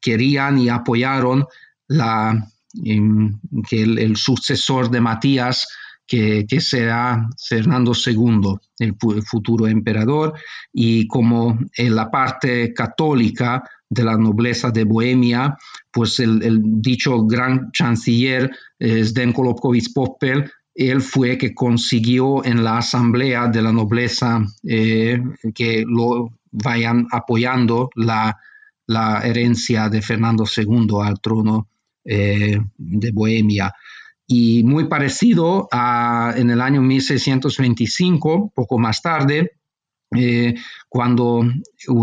querían 0.00 0.58
y 0.58 0.68
apoyaron 0.68 1.46
la, 1.88 2.46
que 2.82 3.82
el, 3.82 4.16
sucesor 4.16 4.90
de 4.90 5.00
Matías, 5.00 5.66
que, 6.06 6.46
será 6.60 7.28
Fernando 7.48 7.92
II, 7.94 8.56
el, 8.78 8.94
futuro 9.24 9.66
emperador, 9.66 10.34
y 10.72 11.06
como 11.06 11.58
en 11.76 11.94
la 11.94 12.10
parte 12.10 12.72
católica 12.72 13.62
de 13.88 14.04
la 14.04 14.16
nobleza 14.16 14.70
de 14.70 14.84
Bohemia, 14.84 15.56
pues 15.90 16.18
el, 16.20 16.60
dicho 16.80 17.24
gran 17.24 17.70
chanciller 17.72 18.50
eh, 18.78 19.04
Popel, 19.94 20.50
él 20.74 21.00
fue 21.00 21.38
que 21.38 21.54
consiguió 21.54 22.44
en 22.44 22.62
la 22.62 22.78
asamblea 22.78 23.48
de 23.48 23.62
la 23.62 23.72
nobleza 23.72 24.44
eh, 24.62 25.22
que 25.54 25.84
lo 25.86 26.32
vayan 26.50 27.06
apoyando 27.10 27.90
la, 27.94 28.36
la 28.86 29.20
herencia 29.24 29.88
de 29.88 30.02
Fernando 30.02 30.44
II 30.44 30.88
al 31.02 31.20
trono 31.20 31.68
eh, 32.04 32.58
de 32.76 33.10
Bohemia. 33.10 33.72
Y 34.26 34.64
muy 34.64 34.88
parecido 34.88 35.68
a 35.70 36.34
en 36.36 36.50
el 36.50 36.60
año 36.60 36.82
1625, 36.82 38.52
poco 38.54 38.78
más 38.78 39.00
tarde, 39.00 39.52
eh, 40.14 40.54
cuando 40.88 41.44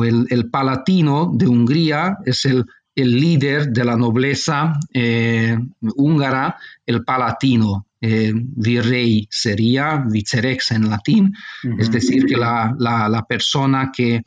el, 0.04 0.49
Palatino 0.49 1.32
de 1.34 1.47
Hungría 1.47 2.18
es 2.26 2.45
el, 2.45 2.66
líder 2.95 3.70
de 3.70 3.86
la 3.86 3.95
nobleza 3.95 4.74
eh, 4.93 5.58
húngara, 5.95 6.58
el 6.86 7.04
Palatino, 7.04 7.88
virrey 7.99 9.26
sería 9.32 10.04
vicerex 10.06 10.72
en 10.72 10.89
latín, 10.89 11.34
es 11.80 11.89
decir, 11.89 12.26
que 12.26 12.36
la, 12.36 12.76
la, 12.78 13.26
persona 13.26 13.91
que, 13.95 14.22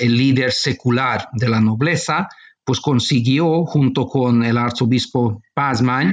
el 0.00 0.16
líder 0.16 0.52
secular 0.52 1.28
de 1.32 1.48
la 1.48 1.60
nobleza, 1.60 2.28
pues 2.64 2.80
consiguió 2.80 3.64
junto 3.64 4.06
con 4.06 4.44
el 4.44 4.58
arzobispo 4.58 5.42
Pazman, 5.54 6.12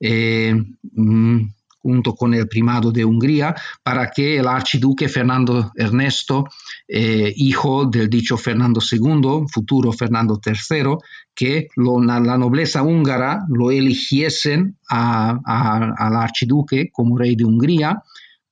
eh, 0.00 0.54
mm, 0.94 1.40
junto 1.82 2.14
con 2.14 2.32
el 2.32 2.48
primado 2.48 2.92
de 2.92 3.04
Hungría, 3.04 3.54
para 3.82 4.10
que 4.10 4.38
el 4.38 4.46
archiduque 4.46 5.08
Fernando 5.08 5.72
Ernesto, 5.74 6.46
eh, 6.86 7.32
hijo 7.36 7.86
del 7.86 8.08
dicho 8.08 8.36
Fernando 8.36 8.80
II, 8.80 9.46
futuro 9.52 9.92
Fernando 9.92 10.40
III, 10.44 10.96
que 11.34 11.68
la 11.76 12.38
nobleza 12.38 12.82
húngara 12.82 13.44
lo 13.48 13.70
eligiesen 13.70 14.76
al 14.88 16.16
archiduque 16.16 16.90
como 16.92 17.18
rey 17.18 17.34
de 17.34 17.44
Hungría, 17.44 18.02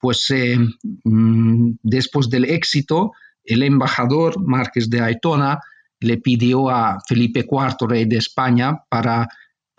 pues 0.01 0.31
eh, 0.31 0.59
mm, 1.05 1.73
después 1.83 2.29
del 2.29 2.47
éxito, 2.47 3.13
el 3.45 3.63
embajador 3.63 4.43
Márquez 4.45 4.89
de 4.89 5.03
Aitona 5.03 5.61
le 6.01 6.17
pidió 6.17 6.71
a 6.71 6.99
Felipe 7.07 7.41
IV, 7.41 7.89
rey 7.89 8.07
de 8.07 8.17
España, 8.17 8.83
para, 8.89 9.29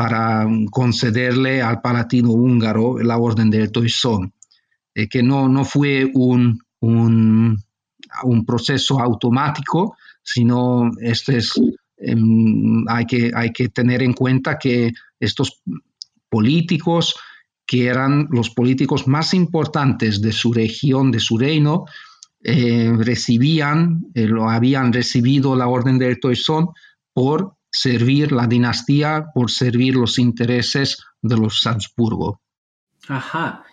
para 0.01 0.47
concederle 0.71 1.61
al 1.61 1.79
palatino 1.79 2.31
húngaro 2.31 2.97
la 2.97 3.19
orden 3.19 3.51
del 3.51 3.71
Toisón, 3.71 4.33
eh, 4.95 5.07
que 5.07 5.21
no, 5.21 5.47
no 5.47 5.63
fue 5.63 6.09
un, 6.15 6.59
un, 6.79 7.55
proceso 8.47 8.99
automático, 8.99 9.95
sino 10.23 10.89
este 11.01 11.37
es, 11.37 11.53
em, 11.97 12.83
hay, 12.87 13.05
que, 13.05 13.31
hay 13.35 13.51
que 13.51 13.69
tener 13.69 14.01
en 14.01 14.13
cuenta 14.13 14.57
que 14.57 14.91
estos 15.19 15.61
políticos, 16.29 17.15
que 17.67 17.85
eran 17.85 18.27
los 18.31 18.49
políticos 18.49 19.07
más 19.07 19.35
importantes 19.35 20.19
de 20.19 20.31
su 20.31 20.51
región, 20.51 21.11
de 21.11 21.19
su 21.19 21.37
reino, 21.37 21.85
eh, 22.43 22.91
recibían, 22.97 24.07
eh, 24.15 24.25
lo 24.25 24.49
habían 24.49 24.93
recibido 24.93 25.55
la 25.55 25.67
orden 25.67 25.99
del 25.99 26.19
Toisón 26.19 26.69
por 27.13 27.53
servir 27.71 28.31
la 28.31 28.47
dinastía, 28.47 29.27
por 29.33 29.49
servir 29.49 29.95
los 29.95 30.19
intereses 30.19 31.03
de 31.21 31.37
los 31.37 31.65
Habsburgo. 31.65 32.41
Ajá. 33.07 33.63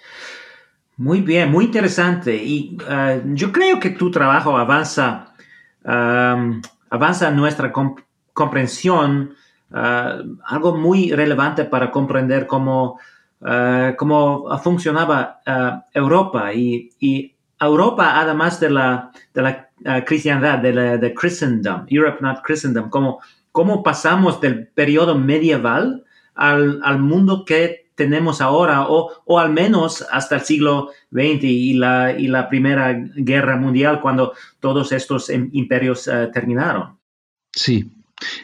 Muy 0.97 1.21
bien, 1.21 1.51
muy 1.51 1.67
interesante. 1.67 2.35
Y 2.37 2.77
eh, 2.89 3.23
yo 3.27 3.53
creo 3.53 3.79
que 3.79 3.91
tu 3.91 4.11
trabajo 4.11 4.57
avanza, 4.57 5.35
avanza 5.85 7.31
nuestra 7.31 7.73
comprensión, 8.33 9.35
algo 9.71 10.77
muy 10.77 11.13
relevante 11.13 11.65
para 11.65 11.91
comprender 11.91 12.47
cómo, 12.47 12.99
cómo 13.97 14.59
funcionaba 14.59 15.41
Europa 15.95 16.53
y, 16.53 17.35
Europa, 17.61 18.21
además 18.21 18.61
de 18.61 18.71
la, 18.71 19.11
de 19.35 19.43
la 19.43 20.05
cristiandad, 20.05 20.59
de 20.59 20.73
la 20.73 20.97
de 20.97 21.13
Christendom, 21.13 21.87
Europe 21.89 22.19
not 22.21 22.41
Christendom, 22.45 22.89
cómo, 22.89 23.21
cómo 23.53 23.83
pasamos 23.83 24.41
del 24.41 24.69
periodo 24.69 25.19
medieval 25.19 26.05
al, 26.35 26.81
al 26.85 26.99
mundo 26.99 27.45
que 27.45 27.89
tenemos 27.95 28.41
ahora, 28.41 28.89
o, 28.89 29.11
o, 29.25 29.39
al 29.41 29.53
menos 29.53 30.07
hasta 30.13 30.37
el 30.37 30.43
siglo 30.43 30.91
XX 31.11 31.43
y 31.43 31.75
la, 31.75 32.13
y 32.17 32.29
la 32.29 32.49
Primera 32.49 32.93
Guerra 33.17 33.57
Mundial, 33.57 34.01
cuando 34.01 34.35
todos 34.61 34.93
estos 34.93 35.29
imperios 35.31 36.07
uh, 36.07 36.31
terminaron. 36.33 36.97
Sí, 37.53 37.91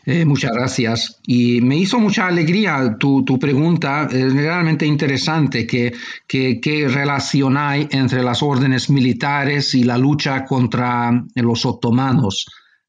eh, 0.07 0.25
muchas 0.25 0.51
gracias. 0.53 1.21
Y 1.27 1.61
me 1.61 1.77
hizo 1.77 1.99
mucha 1.99 2.27
alegría 2.27 2.97
tu, 2.99 3.25
pregunta, 3.39 4.09
es 4.11 4.33
realmente 4.35 4.87
interesante 4.87 5.67
que, 5.67 5.93
que, 6.27 6.89
relación 6.89 7.57
hay 7.57 7.89
entre 7.91 8.23
las 8.23 8.43
órdenes 8.43 8.91
militares 8.91 9.75
y 9.75 9.85
la 9.85 9.99
lucha 9.99 10.45
contra 10.45 11.13
los 11.35 11.65
otomanos. 11.65 12.47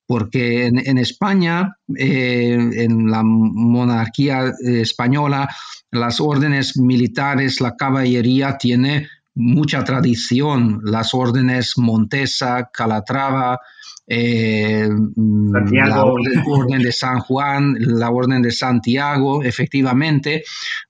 Porque 0.08 0.68
en, 0.68 0.98
España, 1.00 1.78
eh, 1.98 2.58
en 2.74 3.10
la 3.10 3.24
monarquía 3.24 4.54
eh, 4.64 4.82
española, 4.82 5.50
las 5.92 6.20
órdenes 6.20 6.78
militares, 6.78 7.60
la 7.60 7.76
caballería 7.76 8.58
tiene 8.58 9.08
mucha 9.34 9.84
tradición. 9.84 10.82
Las 10.84 11.14
órdenes 11.14 11.74
Montesa, 11.78 12.70
Calatrava, 12.72 13.60
eh, 14.08 14.88
la 15.16 16.06
orden, 16.06 16.82
de 16.82 16.92
San 16.92 17.20
Juan, 17.20 17.76
la 17.80 18.12
orden 18.12 18.42
de 18.42 18.52
Santiago, 18.52 19.44
efectivamente, 19.44 20.44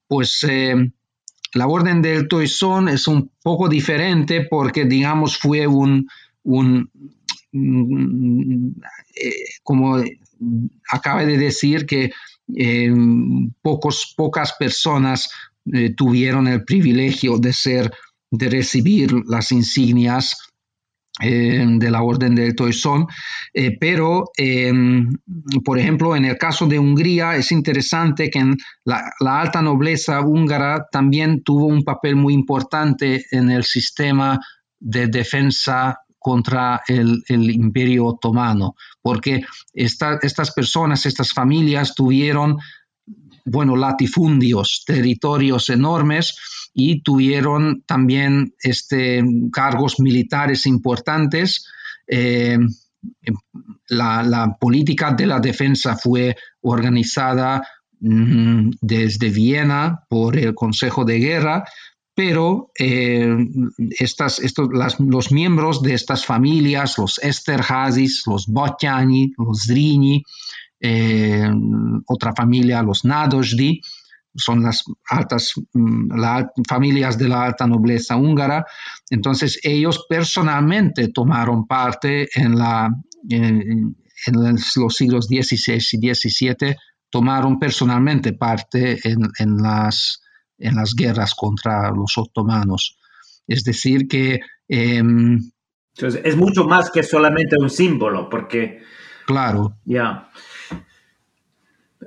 pues 0.08 0.46
eh, 0.48 0.76
la 1.54 1.68
orden 1.68 2.02
del 2.02 2.28
Toisón 2.28 2.90
es 2.90 3.08
un 3.08 3.32
poco 3.42 3.70
diferente 3.70 4.46
porque, 4.50 4.86
digamos, 4.86 5.38
fue 5.38 5.66
un, 5.66 6.08
eh, 7.54 7.66
como 9.64 10.04
acaba 10.92 11.26
de 11.26 11.38
decir, 11.38 11.86
que 11.86 12.12
pocos, 13.62 14.14
pocas 14.16 14.54
personas 14.54 15.30
tuvieron 15.96 16.48
el 16.48 16.64
privilegio 16.64 17.38
de 17.38 17.54
ser, 17.54 17.92
de 18.32 18.50
recibir 18.50 19.12
las 19.28 19.52
insignias 19.52 20.36
eh, 21.22 21.66
de 21.66 21.92
la 21.92 22.04
Orden 22.04 22.36
del 22.36 22.56
Toisón, 22.56 23.08
eh, 23.54 23.78
pero 23.80 24.32
em, 24.36 25.14
por 25.64 25.80
ejemplo 25.80 26.14
en 26.14 26.26
el 26.26 26.38
caso 26.38 26.68
de 26.68 26.78
Hungría 26.78 27.38
es 27.38 27.54
interesante 27.54 28.30
que 28.30 28.44
la, 28.84 29.14
alta 29.22 29.62
nobleza 29.62 30.20
húngara 30.20 30.88
también 30.92 31.42
tuvo 31.42 31.68
un 31.68 31.86
papel 31.86 32.18
muy 32.18 32.34
importante 32.34 33.24
en 33.32 33.50
el 33.50 33.64
sistema 33.64 34.42
de 34.78 35.08
defensa 35.08 36.02
contra 36.26 36.82
el, 36.88 37.22
imperio 37.30 38.08
otomano, 38.08 38.76
porque 39.00 39.46
estas 39.72 40.52
personas, 40.56 41.06
estas 41.06 41.32
familias 41.32 41.94
tuvieron, 41.94 42.58
bueno, 43.46 43.76
latifundios, 43.76 44.84
territorios 44.88 45.70
enormes, 45.70 46.36
y 46.74 47.04
tuvieron 47.04 47.84
también 47.86 48.56
este, 48.60 49.24
cargos 49.54 50.00
militares 50.00 50.66
importantes. 50.66 51.68
Eh, 52.08 52.58
la, 53.90 54.58
política 54.60 55.12
de 55.12 55.28
la 55.28 55.40
defensa 55.40 55.96
fue 55.96 56.36
organizada 56.62 57.62
mm, 58.00 58.72
desde 58.82 59.30
Viena 59.30 60.00
por 60.10 60.36
el 60.40 60.56
Consejo 60.56 61.06
de 61.06 61.20
Guerra, 61.20 61.64
pero 62.16 62.72
eh, 62.80 63.36
estas, 64.00 64.40
estos, 64.40 64.70
los 65.00 65.32
miembros 65.32 65.84
de 65.84 65.94
estas 65.94 66.26
familias, 66.26 66.98
los 66.98 67.20
Esterházis, 67.20 68.24
los 68.26 68.48
Botjani, 68.48 69.34
los 69.38 69.68
Drini, 69.68 70.24
eh, 70.80 71.50
otra 72.08 72.34
familia, 72.34 72.82
los 72.82 73.04
Nadosdi, 73.04 73.82
son 74.36 74.64
las 74.64 74.84
altas 75.10 75.54
mm, 75.74 76.12
familias 76.68 77.18
de 77.18 77.30
la 77.30 77.44
alta 77.46 77.68
nobleza 77.68 78.16
húngara. 78.16 78.66
Entonces 79.10 79.60
ellos 79.64 80.06
personalmente 80.10 81.10
tomaron 81.10 81.68
parte 81.68 82.28
en, 82.34 82.58
la, 82.58 82.90
en, 83.30 83.96
los 84.76 84.96
siglos 84.96 85.28
XVI 85.28 85.76
y 85.92 86.14
XVII, 86.14 86.76
tomaron 87.10 87.60
personalmente 87.60 88.34
parte 88.34 89.00
en, 89.04 89.58
las, 89.58 90.22
en 90.58 90.76
las 90.76 90.94
guerras 90.96 91.34
contra 91.36 91.92
los 91.92 92.18
otomanos. 92.18 92.98
Es 93.48 93.64
decir, 93.64 94.08
que... 94.08 94.40
Em, 94.68 95.40
Entonces, 95.96 96.22
es 96.24 96.36
mucho 96.36 96.66
más 96.66 96.90
que 96.92 97.04
solamente 97.04 97.56
un 97.60 97.70
símbolo, 97.70 98.30
porque... 98.30 98.82
Claro. 99.26 99.78
Ya. 99.86 100.30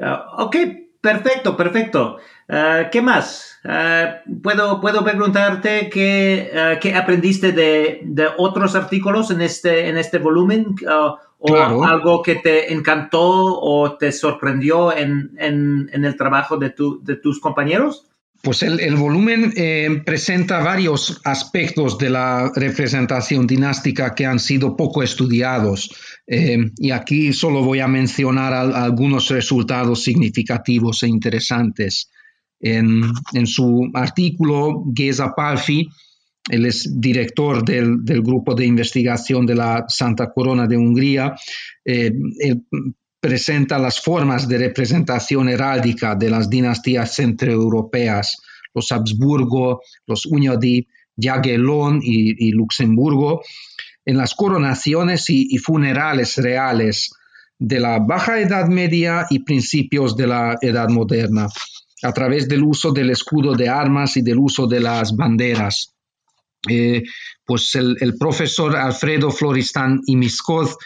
Ah, 0.01 0.27
ok, 0.39 0.57
perfecto, 1.01 1.57
perfecto. 1.57 2.19
Ah, 2.49 2.89
¿Qué 2.91 3.03
más? 3.03 3.59
Ah, 3.65 4.21
¿puedo, 4.43 4.81
¿Puedo 4.81 5.05
preguntarte 5.05 5.91
qué, 5.91 6.79
qué 6.81 6.95
aprendiste 6.95 7.53
de, 7.53 8.01
de, 8.05 8.29
otros 8.39 8.75
artículos 8.75 9.31
en 9.31 9.41
este, 9.41 9.89
en 9.89 9.99
este 9.99 10.19
volumen? 10.19 10.75
¿O 11.41 11.85
algo 11.85 12.23
que 12.23 12.37
te 12.37 12.73
encantó 12.73 13.21
o 13.23 13.97
te 13.97 14.11
sorprendió 14.11 14.97
en, 14.97 15.37
en, 15.39 15.89
en 15.93 16.05
el 16.05 16.17
trabajo 16.17 16.57
de, 16.57 16.71
tu, 16.71 17.03
de 17.05 17.17
tus 17.17 17.41
compañeros? 17.41 18.09
Pues 18.41 18.63
el, 18.63 18.95
volumen 18.95 19.53
eh, 19.57 20.01
presenta 20.07 20.61
varios 20.61 21.21
aspectos 21.25 21.99
de 21.99 22.09
la 22.09 22.53
representación 22.55 23.49
dinástica 23.49 24.15
que 24.15 24.27
han 24.27 24.39
sido 24.39 24.77
poco 24.77 25.03
estudiados 25.03 25.91
eh, 26.25 26.57
y 26.77 26.93
aquí 26.93 27.33
solo 27.33 27.65
voy 27.65 27.81
a 27.81 27.89
mencionar 27.89 28.55
algunos 28.55 29.29
resultados 29.31 30.05
significativos 30.05 31.03
e 31.03 31.09
interesantes. 31.09 32.11
En, 32.61 33.03
su 33.47 33.91
artículo, 33.95 34.85
Geza 34.95 35.33
Palfi, 35.35 35.89
él 36.51 36.67
es 36.67 37.01
director 37.01 37.65
del, 37.65 38.03
grupo 38.03 38.55
de 38.55 38.67
investigación 38.67 39.47
de 39.47 39.55
la 39.57 39.85
Santa 39.89 40.33
Corona 40.33 40.67
de 40.67 40.77
Hungría, 40.77 41.35
eh, 41.85 42.13
presenta 43.21 43.79
las 43.79 44.01
formas 44.01 44.49
de 44.49 44.59
representación 44.59 45.49
heráldica 45.49 46.15
de 46.15 46.31
las 46.31 46.49
dinastías 46.49 47.15
centroeuropeas, 47.15 48.37
los 48.75 48.93
Habsburgo, 48.93 49.83
los 50.07 50.27
Uñodi, 50.27 50.87
Jagellón 51.21 52.01
y, 52.03 52.53
Luxemburgo, 52.53 53.43
en 54.05 54.17
las 54.17 54.35
coronaciones 54.35 55.29
y, 55.31 55.49
y, 55.51 55.59
funerales 55.59 56.37
reales 56.37 57.11
de 57.59 57.81
la 57.81 57.99
Baja 57.99 58.39
Edad 58.41 58.69
Media 58.69 59.27
y 59.29 59.41
principios 59.41 60.17
de 60.17 60.29
la 60.29 60.57
Edad 60.61 60.89
Moderna, 60.89 61.49
a 62.03 62.13
través 62.13 62.49
del 62.49 62.63
uso 62.63 62.93
del 62.93 63.11
escudo 63.11 63.55
de 63.55 63.69
armas 63.69 64.17
y 64.17 64.23
del 64.23 64.39
uso 64.39 64.67
de 64.67 64.81
las 64.81 65.15
banderas. 65.17 65.93
Eh, 66.69 67.03
pues 67.45 67.75
el, 67.77 67.97
profesor 68.19 68.77
Alfredo 68.77 69.31
Floristán 69.31 70.01
y 70.07 70.17
Miscoz, 70.17 70.77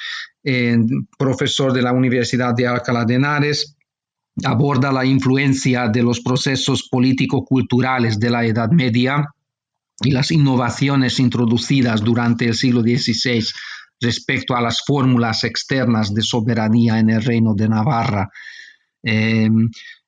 profesor 1.18 1.72
de 1.72 1.82
la 1.82 1.93
Universidad 1.93 2.55
de 2.55 2.66
Alcalá 2.66 3.05
de 3.05 3.14
Henares, 3.14 3.76
aborda 4.45 4.90
la 4.90 5.05
influencia 5.05 5.88
de 5.88 6.03
los 6.03 6.20
procesos 6.20 6.88
político-culturales 6.88 8.18
de 8.18 8.30
la 8.30 8.45
Edad 8.45 8.70
Media 8.70 9.26
y 10.01 10.11
las 10.11 10.30
innovaciones 10.30 11.20
introducidas 11.20 12.03
durante 12.03 12.47
el 12.47 12.55
siglo 12.55 12.80
XVI 12.80 13.45
respecto 14.01 14.57
a 14.57 14.61
las 14.61 14.82
fórmulas 14.84 15.45
externas 15.45 16.12
de 16.12 16.22
soberanía 16.22 16.99
en 16.99 17.11
el 17.11 17.22
reino 17.22 17.55
de 17.55 17.68
Navarra. 17.68 18.28
Eh, 19.03 19.49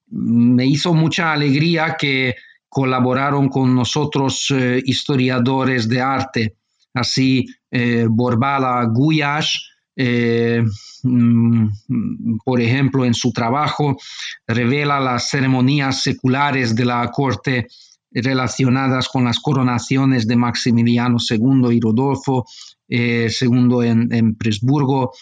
me 0.09 0.67
hizo 0.67 0.95
mucha 0.95 1.33
alegría 1.33 1.97
que 1.99 2.35
colaboraron 2.69 3.49
con 3.49 3.75
nosotros 3.75 4.51
eh, 4.51 4.83
historiadores 4.85 5.89
de 5.89 6.01
arte, 6.01 6.57
así 6.93 7.47
eh, 7.71 8.07
Borbala 8.09 8.85
Guyash, 8.93 9.59
eh, 9.97 10.63
mm, 11.03 11.69
por 12.45 12.61
ejemplo, 12.61 13.05
en 13.05 13.15
su 13.15 13.33
trabajo 13.33 13.97
revela 14.47 15.01
las 15.01 15.31
ceremonias 15.31 16.03
seculares 16.03 16.75
de 16.75 16.85
la 16.85 17.11
corte 17.11 17.69
relacionadas 18.11 19.09
con 19.09 19.25
las 19.25 19.41
coronaciones 19.41 20.27
de 20.27 20.37
Maximiliano 20.37 21.17
II 21.19 21.73
y 21.73 21.81
Rodolfo 21.81 22.45
II 22.89 23.79
en, 23.85 24.13
en 24.13 24.35
Presburgo 24.37 25.13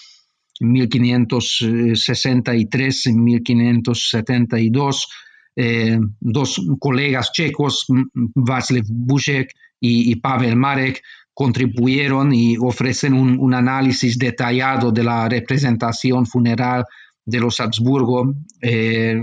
en 0.61 0.73
1563 0.73 3.07
y 3.07 3.13
1572 3.13 5.09
eh, 5.55 5.99
dos 6.21 6.61
colegas 6.79 7.31
checos, 7.33 7.87
Václav 8.15 8.85
Bušek 8.89 9.53
y, 9.81 10.17
Pavel 10.17 10.57
Marek, 10.57 11.03
contribuyeron 11.35 12.35
y 12.35 12.57
ofrecen 12.59 13.15
un, 13.15 13.55
análisis 13.55 14.19
detallado 14.19 14.93
de 14.93 15.05
la 15.05 15.29
representación 15.29 16.27
funeral 16.27 16.85
de 17.25 17.41
los 17.41 17.61
Habsburgo. 17.61 18.35
Eh, 18.61 19.21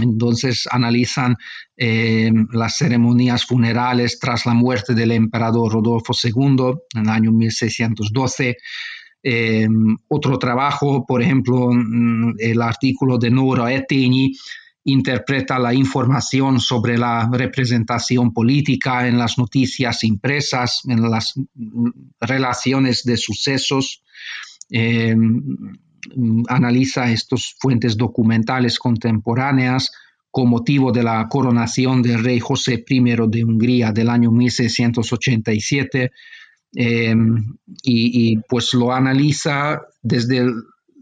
entonces 0.00 0.66
analizan 0.70 1.36
eh, 1.76 2.32
las 2.52 2.76
ceremonias 2.76 3.44
funerales 3.44 4.18
tras 4.18 4.46
la 4.46 4.54
muerte 4.54 4.94
del 4.94 5.12
emperador 5.12 5.72
Rodolfo 5.72 6.14
II 6.14 6.72
en 6.94 7.02
el 7.02 7.08
año 7.08 7.32
1612. 7.32 8.56
otro 10.08 10.38
trabajo, 10.38 11.04
por 11.06 11.22
ejemplo, 11.22 11.68
mm, 11.70 12.36
el 12.38 12.62
artículo 12.62 13.18
de 13.18 13.30
Nora 13.30 13.72
Etini 13.72 14.32
interpreta 14.84 15.58
la 15.58 15.72
información 15.72 16.58
sobre 16.58 16.98
la 16.98 17.28
representación 17.32 18.32
política 18.32 19.06
en 19.06 19.18
las 19.18 19.38
noticias 19.38 20.02
impresas, 20.04 20.82
en 20.88 21.02
las 21.08 21.34
relaciones 22.20 23.04
de 23.04 23.16
sucesos, 23.16 24.02
eh, 24.70 25.14
analiza 26.48 27.10
estas 27.10 27.54
fuentes 27.58 27.96
documentales 27.96 28.78
contemporáneas 28.78 29.92
con 30.30 30.48
motivo 30.48 30.90
de 30.90 31.02
la 31.02 31.28
coronación 31.28 32.02
del 32.02 32.24
rey 32.24 32.40
José 32.40 32.84
I 32.88 33.00
de 33.28 33.44
Hungría 33.44 33.92
del 33.92 34.08
año 34.08 34.30
1687 34.30 36.10
eh, 36.74 37.14
y, 37.82 38.32
y, 38.32 38.36
pues 38.48 38.72
lo 38.72 38.92
analiza 38.92 39.82
desde 40.02 40.46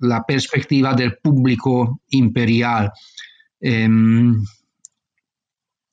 la 0.01 0.24
perspectiva 0.24 0.95
del 0.95 1.16
público 1.18 2.01
imperial. 2.11 2.91
Em, 3.61 4.42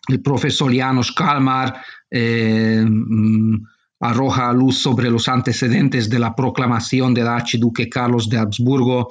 el 0.07 0.21
profesor 0.21 0.73
Janos 0.73 1.11
Kalmar 1.11 1.83
em, 2.09 3.61
arroja 3.99 4.53
luz 4.53 4.77
sobre 4.77 5.09
los 5.09 5.27
antecedentes 5.27 6.09
de 6.09 6.19
la 6.19 6.33
proclamación 6.35 7.13
del 7.13 7.27
archiduque 7.27 7.89
Carlos 7.89 8.29
de 8.29 8.37
Habsburgo, 8.37 9.09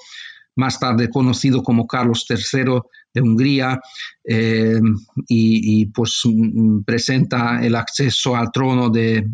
más 0.56 0.80
tarde 0.80 1.10
conocido 1.10 1.62
como 1.62 1.86
Carlos 1.86 2.24
III 2.28 2.80
de 3.12 3.20
Hungría, 3.20 3.78
em, 4.24 4.96
y, 5.28 5.86
pues 5.86 6.22
mm, 6.24 6.82
presenta 6.84 7.64
el 7.64 7.74
acceso 7.74 8.36
al 8.36 8.50
trono 8.50 8.88
de, 8.88 9.26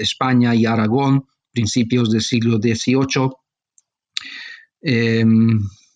España 0.00 0.54
y 0.54 0.66
Aragón, 0.66 1.24
principios 1.52 2.10
del 2.10 2.22
siglo 2.22 2.58
XVIII. 2.58 3.30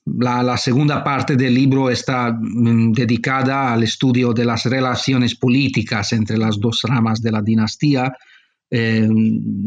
La, 0.04 0.56
segunda 0.56 1.04
parte 1.04 1.36
del 1.36 1.54
libro 1.54 1.88
está 1.88 2.32
mm, 2.32 2.92
dedicada 2.92 3.72
al 3.72 3.84
estudio 3.84 4.32
de 4.32 4.44
las 4.44 4.64
relaciones 4.64 5.36
políticas 5.36 6.12
entre 6.12 6.36
las 6.38 6.58
dos 6.58 6.80
ramas 6.82 7.22
de 7.22 7.30
la 7.30 7.40
dinastía. 7.40 8.12
Eh, 8.68 9.08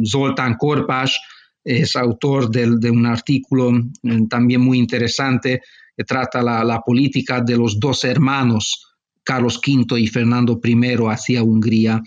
Zoltán 0.06 0.56
Korpas 0.56 1.18
es 1.64 1.96
autor 1.96 2.50
de, 2.50 2.92
un 2.92 3.06
artículo 3.06 3.72
mm, 3.72 4.28
también 4.28 4.60
muy 4.60 4.78
interesante 4.78 5.62
que 5.96 6.04
trata 6.04 6.42
la, 6.42 6.82
política 6.86 7.40
de 7.40 7.56
los 7.56 7.80
dos 7.80 8.04
hermanos, 8.04 8.98
Carlos 9.24 9.62
V 9.66 10.00
y 10.00 10.08
Fernando 10.08 10.60
I, 10.62 10.98
hacia 11.10 11.44
Hungría. 11.44 12.02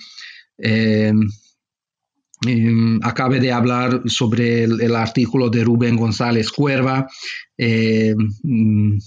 Eh, 0.58 1.12
eh, 2.46 2.98
acabe 3.02 3.40
de 3.40 3.50
hablar 3.50 4.02
sobre 4.06 4.62
el, 4.62 4.94
artículo 4.94 5.50
de 5.50 5.64
Rubén 5.64 5.96
González 5.96 6.52
Cuerva 6.52 7.08
eh, 7.56 8.14
mm, 8.44 8.98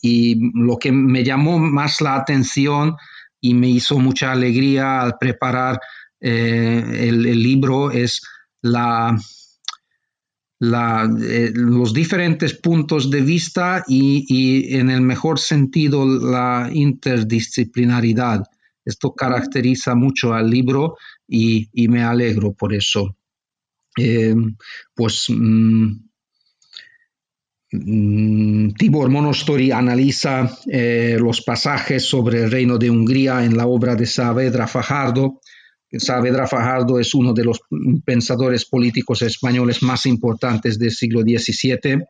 y 0.00 0.50
lo 0.54 0.78
que 0.78 0.90
me 0.90 1.22
llamó 1.22 1.58
más 1.58 2.00
la 2.00 2.16
atención 2.16 2.96
y 3.38 3.52
me 3.52 3.68
hizo 3.68 3.98
mucha 3.98 4.32
alegría 4.32 5.02
al 5.02 5.18
preparar 5.18 5.78
eh, 6.20 7.06
el, 7.08 7.42
libro 7.42 7.90
es 7.90 8.22
la, 8.62 9.14
los 10.58 11.92
diferentes 11.92 12.54
puntos 12.54 13.10
de 13.10 13.20
vista 13.20 13.84
y, 13.86 14.24
y, 14.26 14.74
en 14.74 14.88
el 14.88 15.02
mejor 15.02 15.38
sentido 15.38 16.06
la 16.06 16.70
interdisciplinaridad. 16.72 18.42
Esto 18.86 19.12
caracteriza 19.12 19.94
mucho 19.94 20.32
al 20.32 20.48
libro 20.48 20.96
y, 21.28 21.88
me 21.88 22.02
alegro 22.02 22.52
por 22.52 22.74
eso. 22.74 23.16
Eh, 23.96 24.34
pues 24.94 25.26
mm, 25.28 25.92
mm, 27.72 28.74
Tibor 28.74 29.10
Monostori 29.10 29.70
analiza 29.70 30.50
los 30.66 31.42
pasajes 31.42 32.04
sobre 32.04 32.44
el 32.44 32.50
reino 32.50 32.78
de 32.78 32.90
Hungría 32.90 33.44
en 33.44 33.56
la 33.56 33.66
obra 33.66 33.94
de 33.94 34.06
Saavedra 34.06 34.66
Fajardo. 34.66 35.40
Saavedra 35.90 36.46
Fajardo 36.46 36.98
es 36.98 37.14
uno 37.14 37.32
de 37.32 37.44
los 37.44 37.60
pensadores 38.04 38.64
políticos 38.64 39.22
españoles 39.22 39.82
más 39.82 40.06
importantes 40.06 40.78
del 40.78 40.90
siglo 40.90 41.22
XVII. 41.22 42.04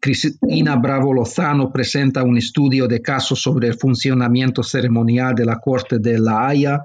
Cristina 0.00 0.76
Bravo 0.76 1.12
Lozano 1.12 1.72
presenta 1.72 2.22
un 2.22 2.38
estudio 2.38 2.86
de 2.86 3.02
casos 3.02 3.42
sobre 3.42 3.68
el 3.68 3.74
funcionamiento 3.74 4.62
ceremonial 4.62 5.34
de 5.34 5.44
la 5.44 5.58
Corte 5.58 5.98
de 5.98 6.18
La 6.18 6.46
Haya, 6.46 6.80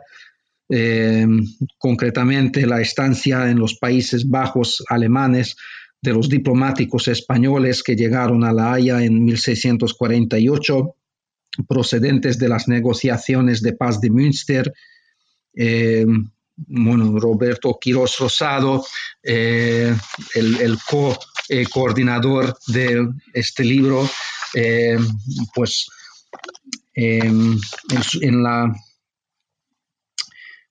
eh, 0.75 1.27
concretamente 1.77 2.65
la 2.65 2.81
estancia 2.81 3.47
en 3.47 3.59
los 3.59 3.75
Países 3.75 4.27
Bajos 4.27 4.83
alemanes 4.89 5.55
de 6.01 6.13
los 6.13 6.27
diplomáticos 6.27 7.07
españoles 7.09 7.83
que 7.83 7.95
llegaron 7.95 8.43
a 8.43 8.51
La 8.51 8.73
Haya 8.73 9.03
en 9.03 9.23
1648, 9.23 10.95
procedentes 11.67 12.39
de 12.39 12.49
las 12.49 12.67
negociaciones 12.67 13.61
de 13.61 13.73
paz 13.73 14.01
de 14.01 14.09
Münster. 14.09 14.73
Eh, 15.53 16.07
bueno, 16.55 17.19
Roberto 17.19 17.77
Quiroz 17.79 18.17
Rosado, 18.17 18.83
eh, 19.21 19.95
el, 20.33 20.77
co-coordinador 20.89 22.57
de 22.65 23.09
este 23.31 23.63
libro, 23.63 24.09
pues 25.53 25.87
en, 26.95 27.59
la 28.41 28.73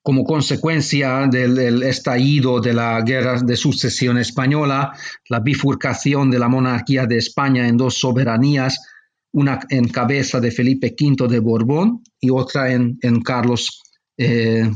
como 0.03 0.25
consecuencia 0.25 1.27
del, 1.27 1.81
estallido 1.81 2.59
de 2.59 2.73
la 2.73 3.01
guerra 3.01 3.39
de 3.41 3.55
sucesión 3.55 4.17
española, 4.17 4.91
la 5.29 5.39
bifurcación 5.39 6.29
de 6.29 6.39
la 6.39 6.49
monarquía 6.49 7.05
de 7.05 7.17
España 7.17 7.67
en 7.67 7.77
dos 7.77 7.95
soberanías, 7.95 8.85
una 9.31 9.61
en 9.69 9.87
cabeza 9.87 10.41
de 10.41 10.51
Felipe 10.51 10.93
V 10.99 11.27
de 11.29 11.39
Borbón 11.39 12.03
y 12.19 12.29
otra 12.29 12.73
en, 12.73 12.97
Carlos 13.23 13.81
VI 14.17 14.25
eh, 14.27 14.69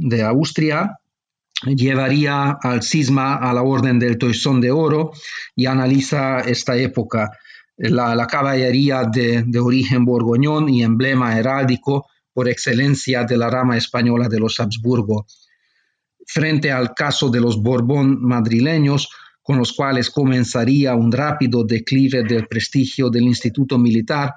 de 0.00 0.22
Austria, 0.24 0.98
llevaría 1.64 2.58
al 2.60 2.82
cisma 2.82 3.36
a 3.36 3.52
la 3.52 3.62
Orden 3.62 4.00
del 4.00 4.18
Toisón 4.18 4.60
de 4.60 4.72
Oro 4.72 5.12
y 5.54 5.66
analiza 5.66 6.40
esta 6.40 6.76
época. 6.76 7.30
La, 7.78 8.26
caballería 8.26 9.04
de 9.04 9.60
origen 9.60 10.04
borgoñón 10.04 10.68
y 10.68 10.82
emblema 10.82 11.38
heráldico 11.38 12.06
por 12.36 12.50
excelencia 12.50 13.24
de 13.24 13.34
la 13.38 13.48
rama 13.48 13.78
española 13.78 14.28
de 14.28 14.38
los 14.38 14.60
Habsburgo, 14.60 15.24
frente 16.26 16.70
al 16.70 16.92
caso 16.92 17.30
de 17.30 17.40
los 17.40 17.62
Borbón 17.62 18.20
madrileños, 18.20 19.08
con 19.42 19.56
los 19.56 19.72
cuales 19.72 20.10
comenzaría 20.10 20.94
un 20.94 21.10
rápido 21.10 21.64
declive 21.64 22.24
del 22.24 22.46
prestigio 22.46 23.08
del 23.08 23.22
Instituto 23.22 23.78
Militar, 23.78 24.34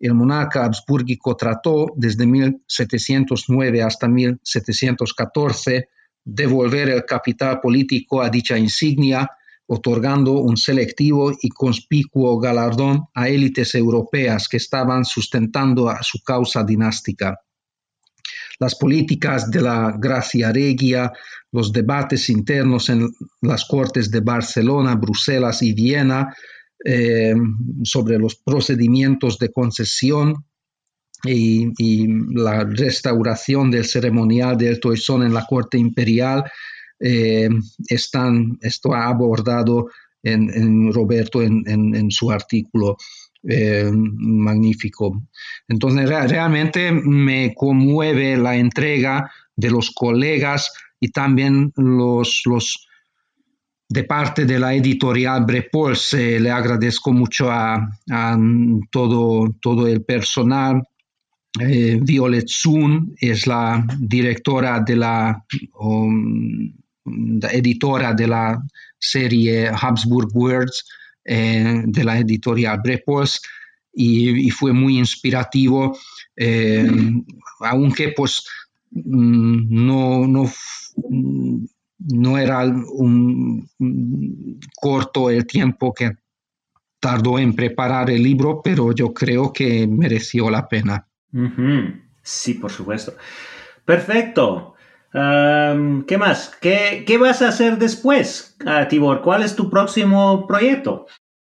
el 0.00 0.14
monarca 0.14 0.64
habsburgico 0.64 1.36
trató 1.36 1.88
desde 1.96 2.26
1709 2.26 3.82
hasta 3.82 4.08
1714 4.08 5.88
devolver 6.24 6.88
el 6.88 7.04
capital 7.04 7.60
político 7.60 8.22
a 8.22 8.30
dicha 8.30 8.56
insignia, 8.56 9.28
otorgando 9.66 10.32
un 10.32 10.56
selectivo 10.56 11.32
y 11.40 11.48
conspicuo 11.48 12.38
galardón 12.38 13.04
a 13.14 13.28
élites 13.28 13.74
europeas 13.74 14.48
que 14.48 14.58
estaban 14.58 15.04
sustentando 15.04 15.88
a 15.88 16.02
su 16.02 16.22
causa 16.22 16.64
dinástica. 16.64 17.38
Las 18.60 18.76
políticas 18.76 19.50
de 19.50 19.62
la 19.62 19.96
Gracia 19.98 20.52
Regia, 20.52 21.10
los 21.50 21.72
debates 21.72 22.28
internos 22.28 22.88
en 22.88 23.08
las 23.40 23.64
Cortes 23.64 24.10
de 24.10 24.20
Barcelona, 24.20 24.94
Bruselas 24.94 25.62
y 25.62 25.72
Viena 25.72 26.34
eh, 26.84 27.34
sobre 27.82 28.18
los 28.18 28.36
procedimientos 28.36 29.38
de 29.38 29.50
concesión 29.50 30.44
y, 31.24 32.06
la 32.34 32.64
restauración 32.64 33.70
del 33.70 33.86
ceremonial 33.86 34.58
del 34.58 34.78
toisón 34.78 35.22
en 35.22 35.32
la 35.32 35.46
Corte 35.46 35.78
Imperial 35.78 36.44
eh, 37.00 37.48
están, 37.88 38.58
esto 38.60 38.94
ha 38.94 39.06
abordado 39.06 39.88
en, 40.22 40.92
Roberto 40.92 41.42
en, 41.42 42.10
su 42.10 42.30
artículo 42.30 42.96
eh, 43.42 43.90
magnífico. 43.92 45.22
Entonces, 45.68 46.08
realmente 46.08 46.90
me 46.92 47.54
conmueve 47.54 48.36
la 48.36 48.56
entrega 48.56 49.30
de 49.54 49.70
los 49.70 49.90
colegas 49.90 50.72
y 50.98 51.10
también 51.10 51.72
los, 51.76 52.42
los 52.46 52.88
de 53.88 54.04
parte 54.04 54.44
de 54.44 54.58
la 54.58 54.74
editorial 54.74 55.44
Brepols. 55.44 56.14
le 56.14 56.50
agradezco 56.50 57.12
mucho 57.12 57.50
a, 57.50 57.90
todo, 58.90 59.54
todo 59.60 59.86
el 59.86 60.02
personal. 60.04 60.82
Eh, 61.60 62.00
Violet 62.02 62.48
Zun 62.48 63.14
es 63.20 63.46
la 63.46 63.86
directora 64.00 64.80
de 64.80 64.96
la 64.96 65.44
um, 65.78 66.72
editora 67.04 68.14
de 68.14 68.26
la 68.26 68.62
serie 68.98 69.68
Habsburg 69.68 70.28
Words 70.34 70.84
eh, 71.24 71.82
de 71.84 72.04
la 72.04 72.18
editorial 72.18 72.80
Brepos 72.82 73.40
y, 73.92 74.50
fue 74.50 74.72
muy 74.72 74.98
inspirativo, 74.98 75.96
eh, 76.36 76.90
aunque 77.60 78.12
pues 78.16 78.44
mm, 78.90 79.86
no, 79.86 80.26
no, 80.26 80.50
no 81.98 82.38
era 82.38 82.64
un, 82.64 83.68
corto 84.74 85.30
el 85.30 85.46
tiempo 85.46 85.94
que 85.94 86.12
tardó 86.98 87.38
en 87.38 87.54
preparar 87.54 88.10
el 88.10 88.22
libro, 88.22 88.60
pero 88.62 88.92
yo 88.92 89.12
creo 89.12 89.52
que 89.52 89.86
mereció 89.86 90.50
la 90.50 90.68
pena. 90.68 91.06
Sí, 92.22 92.54
por 92.54 92.72
supuesto. 92.72 93.14
Perfecto. 93.84 94.73
¿Qué 95.14 96.18
más? 96.18 96.50
¿Qué, 96.60 97.18
vas 97.20 97.40
a 97.40 97.48
hacer 97.48 97.78
después, 97.78 98.56
uh, 98.66 98.88
Tibor? 98.88 99.22
¿Cuál 99.22 99.44
es 99.44 99.54
tu 99.54 99.70
próximo 99.70 100.44
proyecto? 100.44 101.06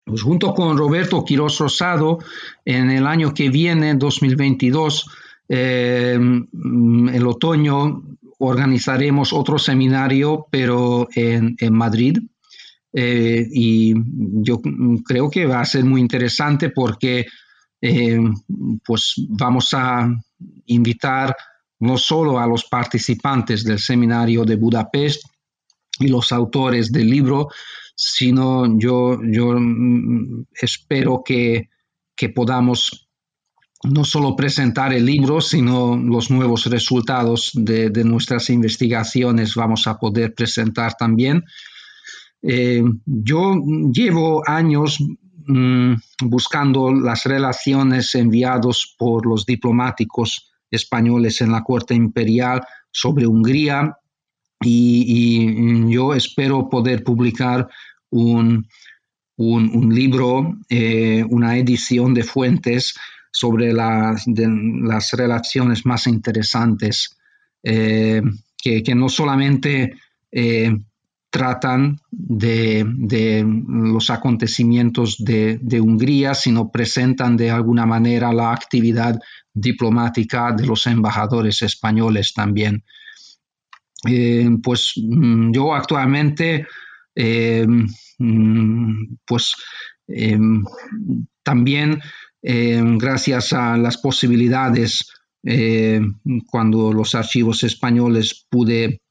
Pues 0.05 0.22
junto 0.22 0.53
con 0.53 0.78
Roberto 0.78 1.26
Quiroz 1.26 1.58
Rosado, 1.58 2.20
en 2.66 2.91
el 2.91 3.08
año 3.08 3.34
que 3.34 3.49
viene, 3.49 3.95
2022, 3.95 5.10
em, 5.49 6.47
el 7.12 7.26
otoño, 7.26 8.03
organizaremos 8.38 9.34
otro 9.34 9.58
seminario, 9.58 10.45
pero 10.51 11.08
en, 11.16 11.55
Madrid. 11.72 12.20
Eh, 12.93 13.47
y 13.51 13.95
yo 14.43 14.62
creo 15.03 15.32
que 15.32 15.47
va 15.47 15.62
a 15.62 15.66
ser 15.66 15.84
muy 15.84 15.99
interesante 15.99 16.70
porque 16.70 17.26
em, 17.82 18.36
pues 18.86 19.16
vamos 19.30 19.74
a 19.74 20.08
invitar 20.68 21.36
no 21.80 21.98
solo 21.98 22.40
a 22.40 22.48
los 22.48 22.66
participantes 22.66 23.64
del 23.64 23.80
seminario 23.80 24.44
de 24.44 24.56
Budapest 24.56 25.24
y 26.00 26.08
los 26.08 26.32
autores 26.32 26.92
del 26.92 27.10
libro, 27.10 27.50
sino 27.96 28.78
yo, 28.78 29.20
yo 29.24 29.60
mm, 29.60 30.46
espero 30.62 31.24
que, 31.26 31.70
podamos 32.34 33.08
no 33.84 34.04
solo 34.04 34.36
presentar 34.36 34.92
el 34.92 35.06
libro, 35.06 35.40
sino 35.40 35.96
los 35.96 36.32
nuevos 36.32 36.66
resultados 36.66 37.52
de, 37.54 37.90
nuestras 38.04 38.50
investigaciones 38.50 39.54
vamos 39.54 39.86
a 39.86 40.00
poder 40.00 40.34
presentar 40.34 40.96
también. 40.96 41.44
Eh, 42.42 42.84
yo 43.06 43.56
llevo 43.92 44.44
años 44.48 44.98
mm, 45.46 45.94
buscando 46.24 46.92
las 46.92 47.24
relaciones 47.24 48.14
enviadas 48.16 48.96
por 48.98 49.28
los 49.28 49.46
diplomáticos 49.46 50.52
españoles 50.72 51.41
en 51.41 51.51
la 51.51 51.63
corte 51.63 51.93
imperial 51.93 52.61
sobre 52.91 53.28
Hungría. 53.28 53.97
Y, 54.61 55.91
yo 55.91 56.13
espero 56.13 56.68
poder 56.70 57.03
publicar 57.03 57.68
un, 58.09 58.68
libro, 59.38 60.57
eh, 60.70 61.24
una 61.30 61.57
edición 61.57 62.13
de 62.13 62.24
fuentes 62.24 62.95
sobre 63.32 63.72
las 63.72 65.11
relaciones 65.11 65.86
más 65.86 66.07
interesantes, 66.07 67.18
eh, 67.63 68.22
que, 68.57 68.95
no 68.95 69.09
solamente 69.09 69.93
eh, 70.32 70.76
tratan 71.30 72.00
de, 72.10 72.86
los 73.68 74.10
acontecimientos 74.10 75.18
de, 75.20 75.60
de, 75.62 75.82
Hungría, 75.82 76.34
sino 76.34 76.72
presentan 76.72 77.36
de 77.36 77.52
alguna 77.52 77.86
manera 77.86 78.32
la 78.32 78.52
actividad 78.52 79.20
diplomática 79.54 80.52
de 80.52 80.66
los 80.66 80.88
embajadores 80.88 81.62
españoles 81.62 82.34
también. 82.34 82.84
Eh, 84.06 84.50
pues 84.62 84.94
mm, 84.96 85.52
yo 85.52 85.74
actualmente, 85.74 86.68
eh, 87.16 87.66
mm, 88.20 89.16
pues 89.26 89.54
em, 90.08 90.64
también 91.44 92.00
gracias 92.40 93.52
a 93.52 93.76
las 93.76 93.98
posibilidades, 93.98 95.12
eh, 95.44 96.00
cuando 96.50 96.94
los 96.94 97.14
archivos 97.14 97.64
españoles 97.64 98.46
pude 98.50 99.02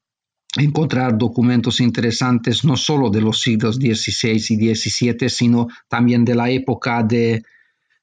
encontrar 0.57 1.17
documentos 1.19 1.81
interesantes 1.81 2.65
no 2.65 2.77
solo 2.77 3.11
de 3.11 3.21
los 3.21 3.41
siglos 3.41 3.77
XVI 3.77 4.37
y 4.37 4.75
XVII, 4.75 5.29
sino 5.29 5.69
también 5.89 6.25
de 6.25 6.35
la 6.35 6.51
época 6.51 7.03
de, 7.03 7.43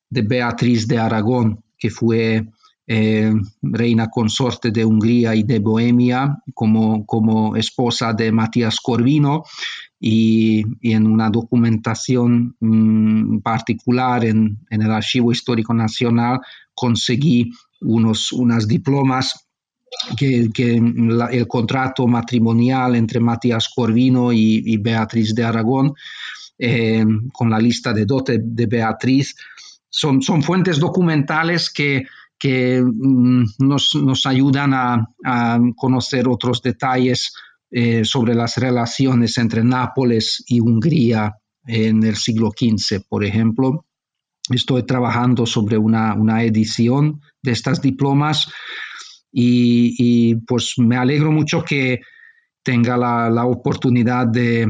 Beatriz 0.09 0.87
de 0.87 0.99
Aragón, 0.99 1.63
que 1.77 1.89
fue 1.89 2.45
eh, 2.85 3.33
reina 3.61 4.09
consorte 4.09 4.69
de 4.69 4.85
Hungría 4.85 5.33
y 5.33 5.43
de 5.43 5.57
Bohemia 5.57 6.37
como, 6.53 7.05
como 7.05 7.55
esposa 7.55 8.13
de 8.13 8.31
Matías 8.31 8.79
Corvino. 8.79 9.43
Y, 9.99 10.63
en 10.81 11.07
una 11.07 11.29
documentación 11.29 12.55
mm, 12.59 13.39
particular 13.39 14.25
en, 14.25 14.59
el 14.69 14.91
Archivo 14.91 15.31
Histórico 15.31 15.73
Nacional 15.73 16.41
conseguí 16.75 17.49
unos, 17.79 18.33
unas 18.33 18.67
diplomas 18.67 19.47
que, 20.17 20.49
el 21.31 21.47
contrato 21.47 22.07
matrimonial 22.07 22.95
entre 22.95 23.19
Matías 23.19 23.69
Corvino 23.73 24.31
y, 24.31 24.77
Beatriz 24.77 25.33
de 25.33 25.43
Aragón, 25.43 25.93
eh, 26.57 27.03
con 27.31 27.49
la 27.49 27.59
lista 27.59 27.93
de 27.93 28.05
dote 28.05 28.39
de 28.43 28.65
Beatriz, 28.65 29.35
son, 29.89 30.21
son 30.21 30.41
fuentes 30.41 30.79
documentales 30.79 31.69
que, 31.71 32.05
mm, 32.81 33.43
nos, 33.59 34.25
ayudan 34.25 34.73
a, 34.73 35.59
conocer 35.75 36.27
otros 36.27 36.61
detalles 36.61 37.33
eh, 37.71 38.05
sobre 38.05 38.35
las 38.35 38.57
relaciones 38.57 39.37
entre 39.37 39.63
Nápoles 39.63 40.43
y 40.47 40.59
Hungría 40.59 41.35
en 41.65 42.03
el 42.03 42.15
siglo 42.15 42.51
XV, 42.51 43.01
por 43.07 43.23
ejemplo. 43.23 43.85
Estoy 44.49 44.83
trabajando 44.83 45.45
sobre 45.45 45.77
una, 45.77 46.13
una 46.13 46.43
edición 46.43 47.21
de 47.41 47.51
estas 47.51 47.81
diplomas 47.81 48.51
y, 49.33 50.35
pues 50.45 50.75
me 50.77 50.95
alegro 50.95 51.31
mucho 51.31 51.63
que 51.63 52.01
tenga 52.61 52.95
la, 52.95 53.45
oportunidad 53.45 54.27
de, 54.27 54.69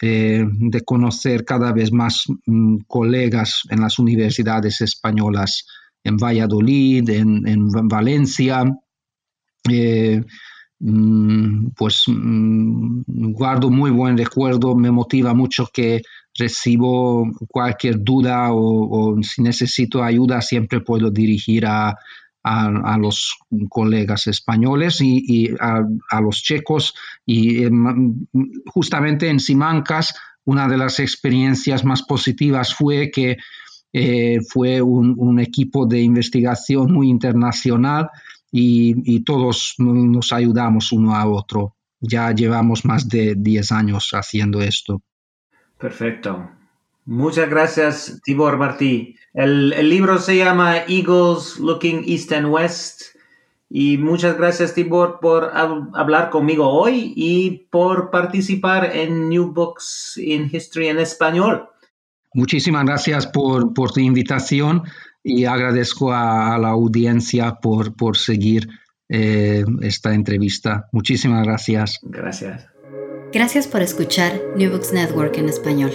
eh, 0.00 0.44
de, 0.48 0.80
conocer 0.82 1.44
cada 1.44 1.72
vez 1.72 1.92
más 1.92 2.24
mm, 2.46 2.78
colegas 2.86 3.62
en 3.68 3.80
las 3.80 3.98
universidades 3.98 4.80
españolas, 4.80 5.66
en 6.04 6.16
Valladolid, 6.16 7.08
en, 7.10 7.68
Valencia. 7.88 8.64
Eh, 9.68 10.22
mm, 10.78 11.70
pues 11.76 12.04
mm, 12.06 13.32
guardo 13.32 13.70
muy 13.70 13.90
buen 13.90 14.16
recuerdo, 14.16 14.76
me 14.76 14.92
motiva 14.92 15.34
mucho 15.34 15.68
que 15.72 16.02
recibo 16.38 17.28
cualquier 17.48 18.04
duda 18.04 18.50
o 18.52 19.16
si 19.22 19.42
necesito 19.42 20.02
ayuda 20.02 20.42
siempre 20.42 20.80
puedo 20.80 21.10
dirigir 21.10 21.66
a, 21.66 21.96
a, 22.46 22.96
los 22.98 23.38
colegas 23.68 24.28
españoles 24.28 25.00
y, 25.00 25.50
a, 25.58 26.20
los 26.20 26.42
checos. 26.42 26.94
Y 27.24 27.64
eh, 27.64 27.70
justamente 28.66 29.28
en 29.28 29.40
Simancas, 29.40 30.14
una 30.44 30.68
de 30.68 30.76
las 30.76 31.00
experiencias 31.00 31.84
más 31.84 32.02
positivas 32.02 32.72
fue 32.74 33.10
que 33.10 33.36
eh, 33.92 34.38
fue 34.48 34.80
un, 34.80 35.40
equipo 35.40 35.86
de 35.86 36.00
investigación 36.02 36.92
muy 36.92 37.08
internacional 37.08 38.10
y, 38.52 39.24
todos 39.24 39.74
nos 39.78 40.32
ayudamos 40.32 40.92
uno 40.92 41.14
a 41.14 41.26
otro. 41.26 41.74
Ya 42.00 42.30
llevamos 42.32 42.84
más 42.84 43.08
de 43.08 43.34
10 43.36 43.72
años 43.72 44.10
haciendo 44.12 44.62
esto. 44.62 45.02
Perfecto. 45.78 46.48
Muchas 47.06 47.48
gracias, 47.48 48.20
Tibor 48.24 48.58
Martí. 48.58 49.16
El, 49.32 49.70
libro 49.88 50.18
se 50.18 50.36
llama 50.36 50.78
Eagles 50.88 51.58
Looking 51.60 52.04
East 52.06 52.32
and 52.32 52.48
West. 52.48 53.02
Y 53.70 53.96
muchas 53.96 54.36
gracias, 54.36 54.74
Tibor, 54.74 55.20
por 55.20 55.52
hablar 55.54 56.30
conmigo 56.30 56.68
hoy 56.68 57.12
y 57.16 57.68
por 57.70 58.10
participar 58.10 58.96
en 58.96 59.28
New 59.28 59.52
Books 59.52 60.18
in 60.18 60.50
History 60.52 60.88
en 60.88 60.98
español. 60.98 61.68
Muchísimas 62.34 62.84
gracias 62.84 63.26
por, 63.26 63.72
tu 63.72 64.00
invitación 64.00 64.82
y 65.22 65.44
agradezco 65.44 66.12
a, 66.12 66.58
la 66.58 66.70
audiencia 66.70 67.58
por, 67.62 67.94
por 67.94 68.16
seguir 68.16 68.68
eh, 69.08 69.64
esta 69.80 70.12
entrevista. 70.12 70.88
Muchísimas 70.90 71.44
gracias. 71.44 72.00
Gracias. 72.02 72.66
Gracias 73.32 73.68
por 73.68 73.82
escuchar 73.82 74.40
New 74.56 74.70
Books 74.70 74.92
Network 74.92 75.36
en 75.38 75.48
español. 75.48 75.92